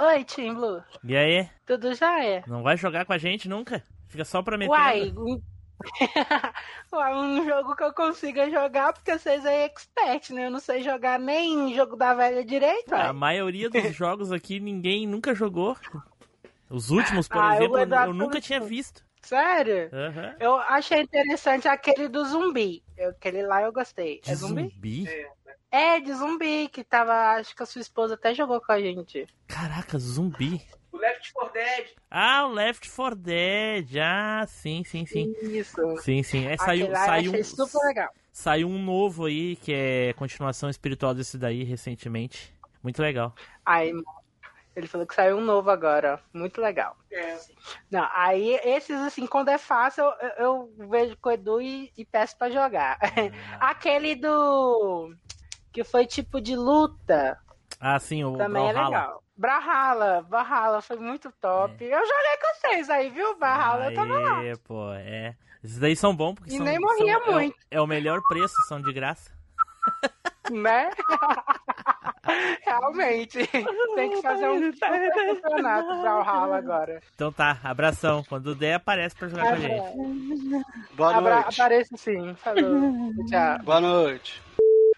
[0.00, 0.80] Oi, Tim Blue.
[1.02, 1.50] E aí?
[1.66, 2.44] Tudo já é?
[2.46, 3.82] Não vai jogar com a gente nunca?
[4.06, 4.74] Fica só prometendo.
[4.74, 5.42] Uai, um...
[6.94, 10.46] Uai, um jogo que eu consiga jogar, porque vocês é expert, né?
[10.46, 12.94] Eu não sei jogar nem jogo da velha direito.
[12.94, 15.76] A maioria dos jogos aqui ninguém nunca jogou.
[16.70, 19.03] Os últimos, por Ah, eu exemplo, eu, dar nunca tinha visto.
[19.24, 19.90] Sério?
[19.92, 20.36] Aham.
[20.38, 22.82] Eu achei interessante aquele do zumbi.
[23.08, 24.20] Aquele lá eu gostei.
[24.26, 24.70] é zumbi?
[24.70, 25.26] Zumbi?
[25.70, 27.12] É, de zumbi, que tava.
[27.32, 29.26] Acho que a sua esposa até jogou com a gente.
[29.48, 30.62] Caraca, zumbi.
[30.92, 31.86] O Left 4 Dead.
[32.08, 33.96] Ah, o Left 4 Dead.
[34.00, 35.34] Ah, sim, sim, sim.
[35.42, 35.80] Isso.
[35.98, 36.46] Sim, sim.
[36.46, 38.10] É, saiu, Aquele saiu, achei super legal.
[38.32, 42.54] saiu um novo aí, que é continuação espiritual desse daí, recentemente.
[42.80, 43.34] Muito legal.
[43.66, 43.92] Aí,
[44.76, 46.20] ele falou que saiu um novo agora.
[46.32, 46.96] Muito legal.
[47.90, 50.04] Não, aí esses, assim, quando é fácil,
[50.38, 52.98] eu, eu vejo com o Edu e, e peço pra jogar.
[53.60, 55.14] Aquele do.
[55.72, 57.38] Que foi tipo de luta.
[57.80, 58.98] Ah, sim, o também é Brawlhalla.
[59.06, 59.24] legal.
[59.36, 61.84] Brawlhalla, Brawlhalla foi muito top.
[61.84, 63.36] Eu joguei com vocês aí, viu?
[63.36, 64.40] Brawlhalla, eu tava lá.
[64.64, 65.34] Pô, é.
[65.62, 67.56] Esses daí são bons porque E são, nem morria são- é o- muito.
[67.70, 69.32] É, o melhor preço, são de graça.
[70.50, 70.90] Né?
[72.64, 73.46] Realmente.
[73.94, 75.12] Tem que fazer um super
[75.42, 77.02] campeonato Brawlhalla agora.
[77.14, 78.22] Então tá, abração.
[78.28, 80.64] Quando der, aparece pra jogar com a gente.
[80.94, 81.60] Boa Abra- noite.
[81.60, 82.34] Apareço sim.
[82.36, 82.62] Falou.
[83.28, 83.58] Tchau.
[83.64, 84.42] Boa noite.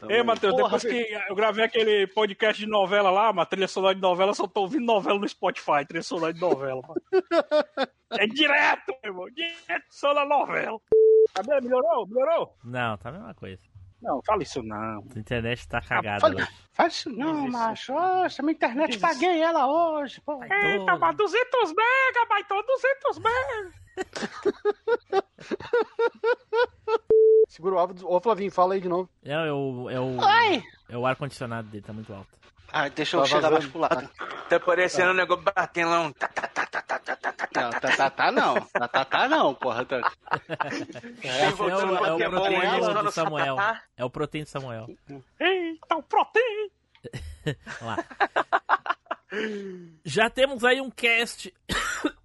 [0.09, 3.95] Ei, Matheus, Porra, depois que eu gravei aquele podcast de novela lá, uma trilha sonora
[3.95, 6.83] de novela, eu só tô ouvindo novela no Spotify, trilha sonora de novela.
[8.13, 10.79] É direto, meu irmão, direto só na novela.
[11.35, 11.61] Cadê?
[11.61, 12.07] Melhorou?
[12.07, 12.57] Melhorou?
[12.63, 13.61] Não, tá a mesma coisa.
[14.03, 15.03] Não, fala isso não.
[15.15, 16.49] A internet tá cagada fala- hoje.
[16.73, 17.93] Faz isso não, macho.
[17.95, 20.43] Nossa, minha internet, paguei ela hoje, pô.
[20.45, 23.73] Eita, mas 200 mega, baitou 200 mega.
[27.49, 27.95] Segura o alvo.
[27.95, 29.09] do- Ô, Flavinho, fala aí de novo.
[29.25, 30.63] É, é o, é o, Ai!
[30.89, 32.29] é o ar-condicionado dele, tá muito alto.
[32.73, 34.09] Ah, deixa eu Tá chegar mais pro lado.
[34.49, 36.13] Tá parecendo um negócio batendo lá um.
[36.13, 38.55] Tá, tá, tá, tá, tá, tá, tá, tá, Não, tá, tá, tá, não.
[38.73, 39.85] Tá, tá, tá, não, porra.
[39.85, 40.13] Tá.
[41.23, 43.57] É, é, o, é o proteína ela, do, Samuel.
[43.97, 44.87] É o proteína do Samuel.
[45.41, 46.71] Eita, o protein.
[47.81, 48.05] Vamos lá.
[50.05, 51.53] Já temos aí um cast.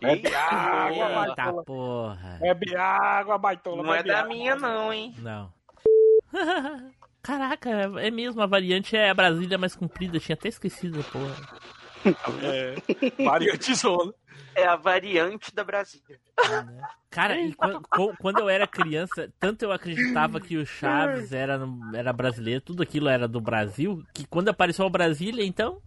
[0.00, 1.64] Bebe água, Eita baitola.
[1.64, 2.38] porra.
[2.40, 3.82] Bebe água, baitola.
[3.82, 4.28] Não é da água.
[4.28, 5.14] minha, não, hein?
[5.18, 5.52] Não.
[7.22, 7.68] Caraca,
[8.00, 11.34] é mesmo, a variante é a Brasília mais comprida, tinha até esquecido, porra.
[12.42, 12.74] É,
[13.24, 14.12] variante zona.
[14.54, 16.18] É a variante da Brasília.
[17.10, 21.60] Cara, e quan- co- quando eu era criança, tanto eu acreditava que o Chaves era,
[21.94, 25.80] era brasileiro, tudo aquilo era do Brasil, que quando apareceu o Brasília, então,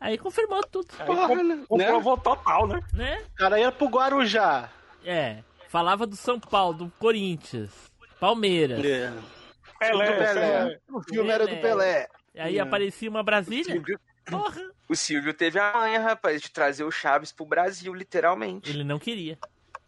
[0.00, 0.88] aí confirmou tudo.
[1.06, 1.64] Porra, né?
[1.68, 2.80] Comprovou total, né?
[2.92, 3.22] Né?
[3.32, 4.68] O cara ia pro Guarujá.
[5.04, 5.38] É,
[5.68, 7.70] falava do São Paulo, do Corinthians,
[8.20, 8.84] Palmeiras.
[8.84, 9.12] É.
[9.78, 10.34] Pelé, Do Pelé.
[10.34, 10.78] Pelé.
[10.90, 12.08] O filme era do Pelé.
[12.38, 13.82] Aí aparecia uma Brasília.
[14.26, 14.70] Porra.
[14.88, 18.70] O Silvio teve a manha, rapaz, de trazer o Chaves pro Brasil, literalmente.
[18.70, 19.38] Ele não queria.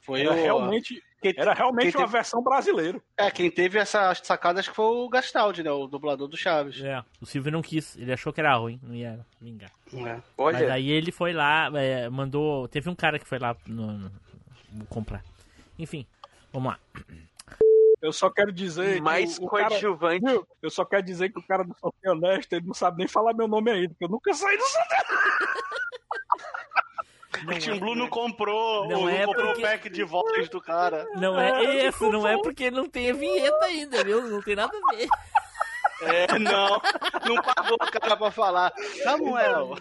[0.00, 1.02] Foi Era o- realmente,
[1.36, 3.00] era realmente quem uma teve- versão brasileira.
[3.16, 5.70] É, quem teve essa sacada acho que foi o Gastaldi, né?
[5.70, 6.80] O dublador do Chaves.
[6.82, 7.96] É, o Silvio não quis.
[7.96, 9.70] Ele achou que era ruim, não ia vingar.
[9.94, 10.20] É.
[10.36, 12.68] Olha, Mas aí ele foi lá, é, mandou.
[12.68, 14.12] Teve um cara que foi lá no, no-
[14.72, 15.22] no- comprar.
[15.78, 16.06] Enfim,
[16.52, 16.78] vamos lá.
[18.04, 18.96] Eu só quero dizer.
[18.96, 20.24] que mais o, o cara, coadjuvante.
[20.26, 20.46] Viu?
[20.62, 23.32] eu só quero dizer que o cara do Sorteio Honesto, ele não sabe nem falar
[23.32, 25.04] meu nome ainda, porque eu nunca saí do sorteio.
[27.46, 30.60] O Tim Blue não comprou, Não não é comprou porque- o pack de voz do
[30.62, 31.04] cara.
[31.16, 34.22] Não é isso, não é porque não tem a vinheta ainda, viu?
[34.22, 35.08] Não tem nada a ver.
[36.06, 36.80] É, não.
[37.26, 38.72] Não pagou o cara pra falar.
[39.02, 39.74] Samuel.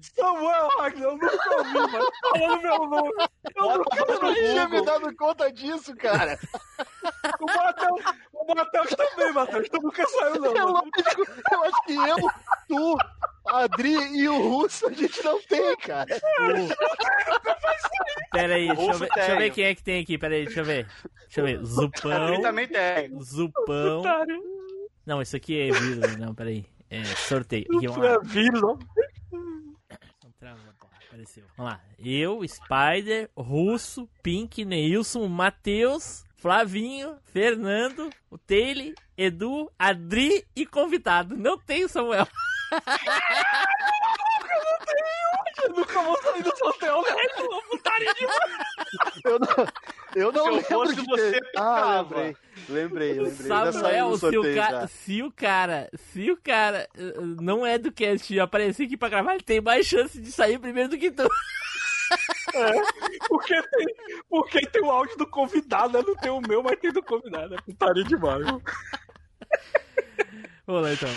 [0.00, 3.10] Samuel Wagner, eu nunca ouvi, mas falando meu nome.
[3.56, 4.86] Eu nunca Eu não tinha me ouvi.
[4.86, 6.38] dado conta disso, cara.
[7.40, 8.00] O Matheus,
[8.32, 9.68] o Matheus também, Matheus.
[9.68, 10.56] Tu nunca saiu, não.
[10.56, 12.16] É lógico, eu acho que eu,
[12.68, 12.96] tu,
[13.48, 16.06] a Adri e o Russo a gente não tem, cara.
[18.32, 20.44] Pera aí, deixa eu, ver, deixa eu ver quem é que tem aqui, pera aí,
[20.46, 20.88] deixa eu ver.
[21.24, 21.56] Deixa eu ver.
[21.60, 22.40] Ele Zupão.
[22.42, 23.20] também tem.
[23.20, 24.02] Zupão.
[25.06, 26.64] Não, isso aqui é vírus, não, pera aí.
[26.88, 27.64] É sorteio.
[27.66, 28.14] Tu lá.
[28.14, 28.78] é.
[30.24, 31.44] Não porra, Apareceu.
[31.56, 31.80] Vamos lá.
[31.98, 41.36] Eu, Spider, Russo, Pink, Neilson, Matheus, Flavinho, Fernando, o Taylor, Edu, Adri e convidado.
[41.36, 42.26] Não tem o Samuel.
[45.64, 48.40] Eu nunca vou sair do sorteio Honesto, uma putaria demais.
[49.24, 49.66] Eu não,
[50.14, 51.50] eu não Se eu lembro fosse de você, ter.
[51.56, 52.36] Ah, lembrei.
[52.68, 53.32] Lembrei, lembrei.
[53.32, 54.86] Samuel, se o, ca...
[54.86, 59.08] se o cara, se o cara eh, não é do cast e aparecer aqui pra
[59.08, 61.28] gravar, ele tem mais chance de sair primeiro do que tu.
[63.28, 63.86] Porque tem,
[64.28, 66.04] porque tem o áudio do convidado, né?
[66.04, 67.54] Não tem o meu, mas tem do convidado.
[67.54, 68.44] É putaria demais.
[70.66, 71.10] Vamos lá então.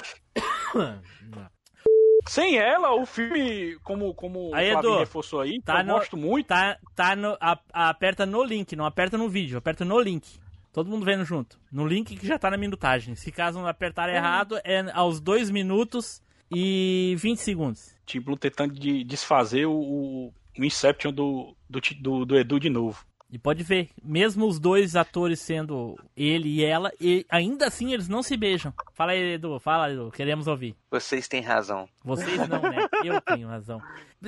[2.27, 6.15] Sem ela, o filme, como, como Aí, o Edu, reforçou aí, tá eu no- gosto
[6.17, 6.47] muito.
[6.47, 10.39] Tá, tá no, a- aperta no link, não aperta no vídeo, aperta no link.
[10.71, 11.59] Todo mundo vendo junto.
[11.71, 13.13] No link que já tá na minutagem.
[13.15, 16.21] Se caso não apertar errado, é aos 2 minutos
[16.51, 17.95] e 20 segundos.
[18.23, 23.03] Blue tentando de desfazer o, o, Inception do, do, do, do Edu de novo.
[23.33, 28.07] E pode ver, mesmo os dois atores sendo ele e ela, e ainda assim eles
[28.07, 28.71] não se beijam.
[28.93, 30.75] Fala aí, Edu, fala, Edu, queremos ouvir.
[30.91, 31.89] Vocês têm razão.
[32.03, 32.87] Vocês não, né?
[33.03, 33.81] Eu tenho razão.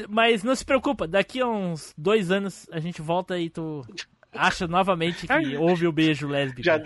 [0.09, 3.85] Mas não se preocupa, daqui a uns dois anos a gente volta e tu
[4.33, 6.63] acha novamente que houve o beijo lésbico.
[6.63, 6.81] Já,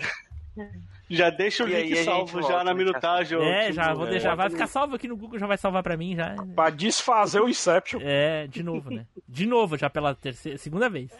[1.08, 3.38] já deixa o E link salvo já na minutagem.
[3.38, 4.10] ô, É, já vou É.
[4.10, 4.34] deixar.
[4.34, 6.34] Vai ficar salvo aqui no Google, já vai salvar pra mim já.
[6.54, 7.98] Pra desfazer o Inception.
[8.02, 9.06] É, de novo, né?
[9.26, 11.10] De novo, já pela terceira, segunda vez.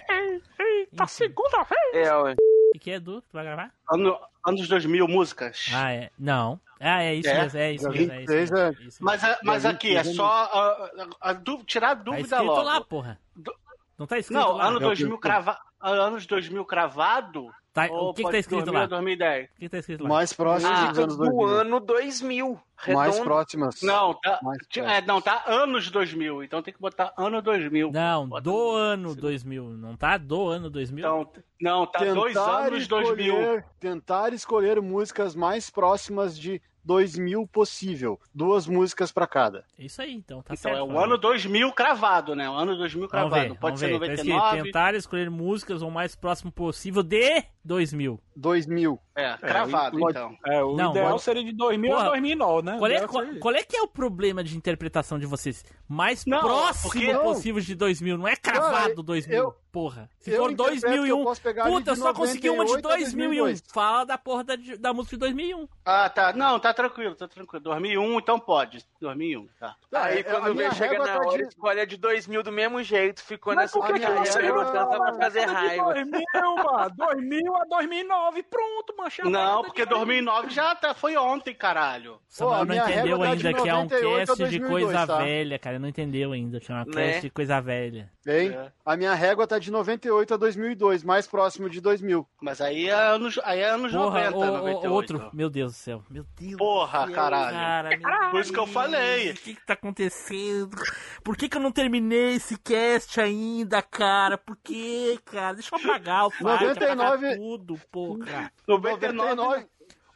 [0.97, 2.07] Tá segunda vez.
[2.07, 2.35] É, ué.
[2.75, 3.21] O que, é, Edu?
[3.23, 3.73] Tu vai gravar?
[3.91, 5.67] Ano- anos 2000, músicas.
[5.75, 6.11] Ah, é.
[6.19, 6.61] Não.
[6.79, 7.43] Ah, é isso É?
[7.43, 8.13] mesmo, é isso mesmo.
[8.13, 8.97] É isso 23 mesmo, é- é isso mesmo.
[9.01, 12.45] Mas, a- mas aqui, é só a, a- a dú- tirar a Tá dúvida escrito
[12.45, 12.63] logo.
[12.63, 13.21] lá, porra.
[13.37, 13.55] Do-
[13.99, 14.67] Não tá escrito Não, lá?
[14.67, 15.59] ano Eu- 2000 crava...
[15.81, 17.53] anos 2000 cravado?
[17.73, 18.83] Tá- ou o que, que tá escrito 2000 lá?
[18.83, 19.45] ou 2010?
[19.45, 20.09] O que, que tá escrito lá?
[20.09, 21.47] Mais próximo Ah, dos anos do 2000.
[21.47, 22.61] ano 2000.
[22.89, 23.25] Mais Redondo.
[23.25, 23.83] próximas.
[23.83, 27.93] Não, tá, Mais é, não, tá anos 2000, então tem que botar ano 2000.
[27.93, 29.65] Não, Bota do no- ano 2000.
[29.71, 30.99] Não tá do ano 2000?
[30.99, 31.31] Então,
[31.61, 33.35] não, tá dois anos 2000.
[33.35, 38.19] escolher, tentar escolher músicas mais próximas de 2000 possível.
[38.35, 39.65] Duas músicas pra cada.
[39.79, 40.43] Isso aí, então.
[40.43, 40.79] Tá Então certo.
[40.79, 42.49] é o ano 2000 cravado, né?
[42.49, 43.55] O ano 2000 Vamos cravado.
[43.55, 43.99] ver, Pode ser ver.
[44.07, 44.63] Tá escrito, 99.
[44.65, 48.21] tentar escolher músicas o mais próximo possível de 2000.
[48.41, 48.99] 2000.
[49.15, 50.35] É, cravado, então.
[50.47, 52.79] É, o Não, ideal pode- seria de 2000 Porra, a 2009, né?
[52.79, 55.63] Qual é, qual, qual é que é o problema de interpretação de vocês?
[55.87, 60.09] Mais Não, próximo possível de 2000, não é cravado 2000, eu- porra.
[60.21, 62.71] Se eu for interpreto que 2001, eu posso pegar ali puta, só consegui uma de
[62.73, 63.29] 98 a 2001.
[63.45, 63.63] 2002.
[63.73, 65.69] Fala da porra da, da música de 2001.
[65.85, 66.33] Ah, tá.
[66.33, 67.63] Não, tá tranquilo, tá tranquilo.
[67.63, 68.87] 2001, então pode.
[69.01, 69.77] 2001, tá.
[69.93, 72.53] Aí É, quando minha vem chega na tá hora, de- escolhe a de 2000 do
[72.53, 73.23] mesmo jeito.
[73.23, 75.85] Ficou Mas nessa por que, que saiu perguntando pra fazer raiva.
[75.93, 76.23] 2000,
[76.65, 76.95] mano?
[76.97, 79.25] 2000 a 2009, pronto, mancha.
[79.25, 82.19] Não, porque 2009 já tá, foi ontem, caralho.
[82.29, 85.19] Samuel não entendeu tá ainda que é um 98 a cast de 2002, coisa tá?
[85.19, 85.79] velha, cara.
[85.79, 86.85] Não entendeu ainda que é um Né?
[86.93, 88.11] cast de coisa velha.
[88.27, 88.51] Hein?
[88.51, 88.71] É.
[88.85, 92.27] A minha régua tá de 98 a 2002, mais próximo de 2000.
[92.41, 94.93] Mas aí é anos, aí é anos Porra, 90, o- o- 98.
[94.93, 95.31] outro.
[95.33, 96.03] Meu Deus do céu.
[96.09, 96.57] Meu Deus.
[96.57, 97.57] Porra, do céu, caralho.
[97.57, 97.89] Cara,
[98.23, 99.31] meu Por isso que eu Deus, falei.
[99.31, 100.77] O que que tá acontecendo?
[101.25, 104.37] Por que que eu não terminei esse cast ainda, cara?
[104.39, 105.55] Por que, cara?
[105.55, 107.81] Deixa eu apagar o file, 99 apagar tudo,
[108.19, 108.53] porra.
[108.67, 109.67] 99.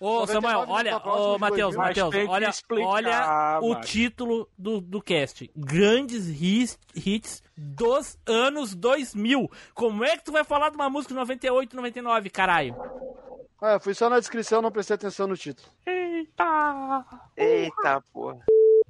[0.01, 1.79] Ô, 99 Samuel, olha, ô, Matheus, 2000.
[1.79, 5.51] Matheus, olha, explicar, olha o título do, do cast.
[5.57, 9.51] Grandes hits, hits dos anos 2000.
[9.73, 12.77] Como é que tu vai falar de uma música de 98, 99, caralho?
[13.63, 15.69] Ah, fui só na descrição, não prestei atenção no título.
[15.87, 17.05] Eita!
[17.37, 18.45] Eita, porra.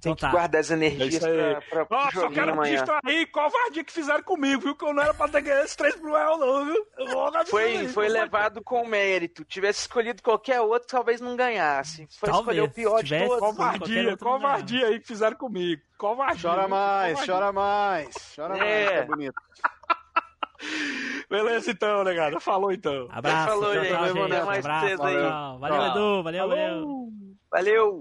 [0.04, 0.30] Tem que tá.
[0.30, 1.56] guardar as É energias aí.
[1.70, 2.74] pra, pra só joguinho quero amanhã.
[2.76, 4.74] distrair covardia que fizeram comigo, viu?
[4.76, 6.86] Que eu não era pra ter ganhado esses três pro real, não, viu?
[6.98, 9.44] Eu Foi, foi levado com mérito.
[9.44, 12.06] Tivesse escolhido qualquer outro, talvez não ganhasse.
[12.18, 13.38] Foi Talvez, escolher o pior de todos.
[13.40, 15.82] Covardia, covardia aí que fizeram comigo.
[15.98, 16.50] Covardia.
[16.50, 17.34] Chora mais, Covardia.
[17.34, 18.14] chora mais.
[18.36, 19.00] Chora mais, É.
[19.02, 19.34] tá bonito.
[21.28, 22.38] Beleza então, negada.
[22.40, 23.08] Falou então.
[23.10, 23.92] Abraço, Falou, tchau, gente.
[23.92, 24.44] tchau, gente.
[24.44, 25.16] mais Abraço, aí.
[25.16, 25.58] tchau.
[25.58, 25.82] Valeu.
[25.86, 26.22] Edu.
[26.22, 27.08] Valeu, valeu.
[27.50, 28.00] Valeu!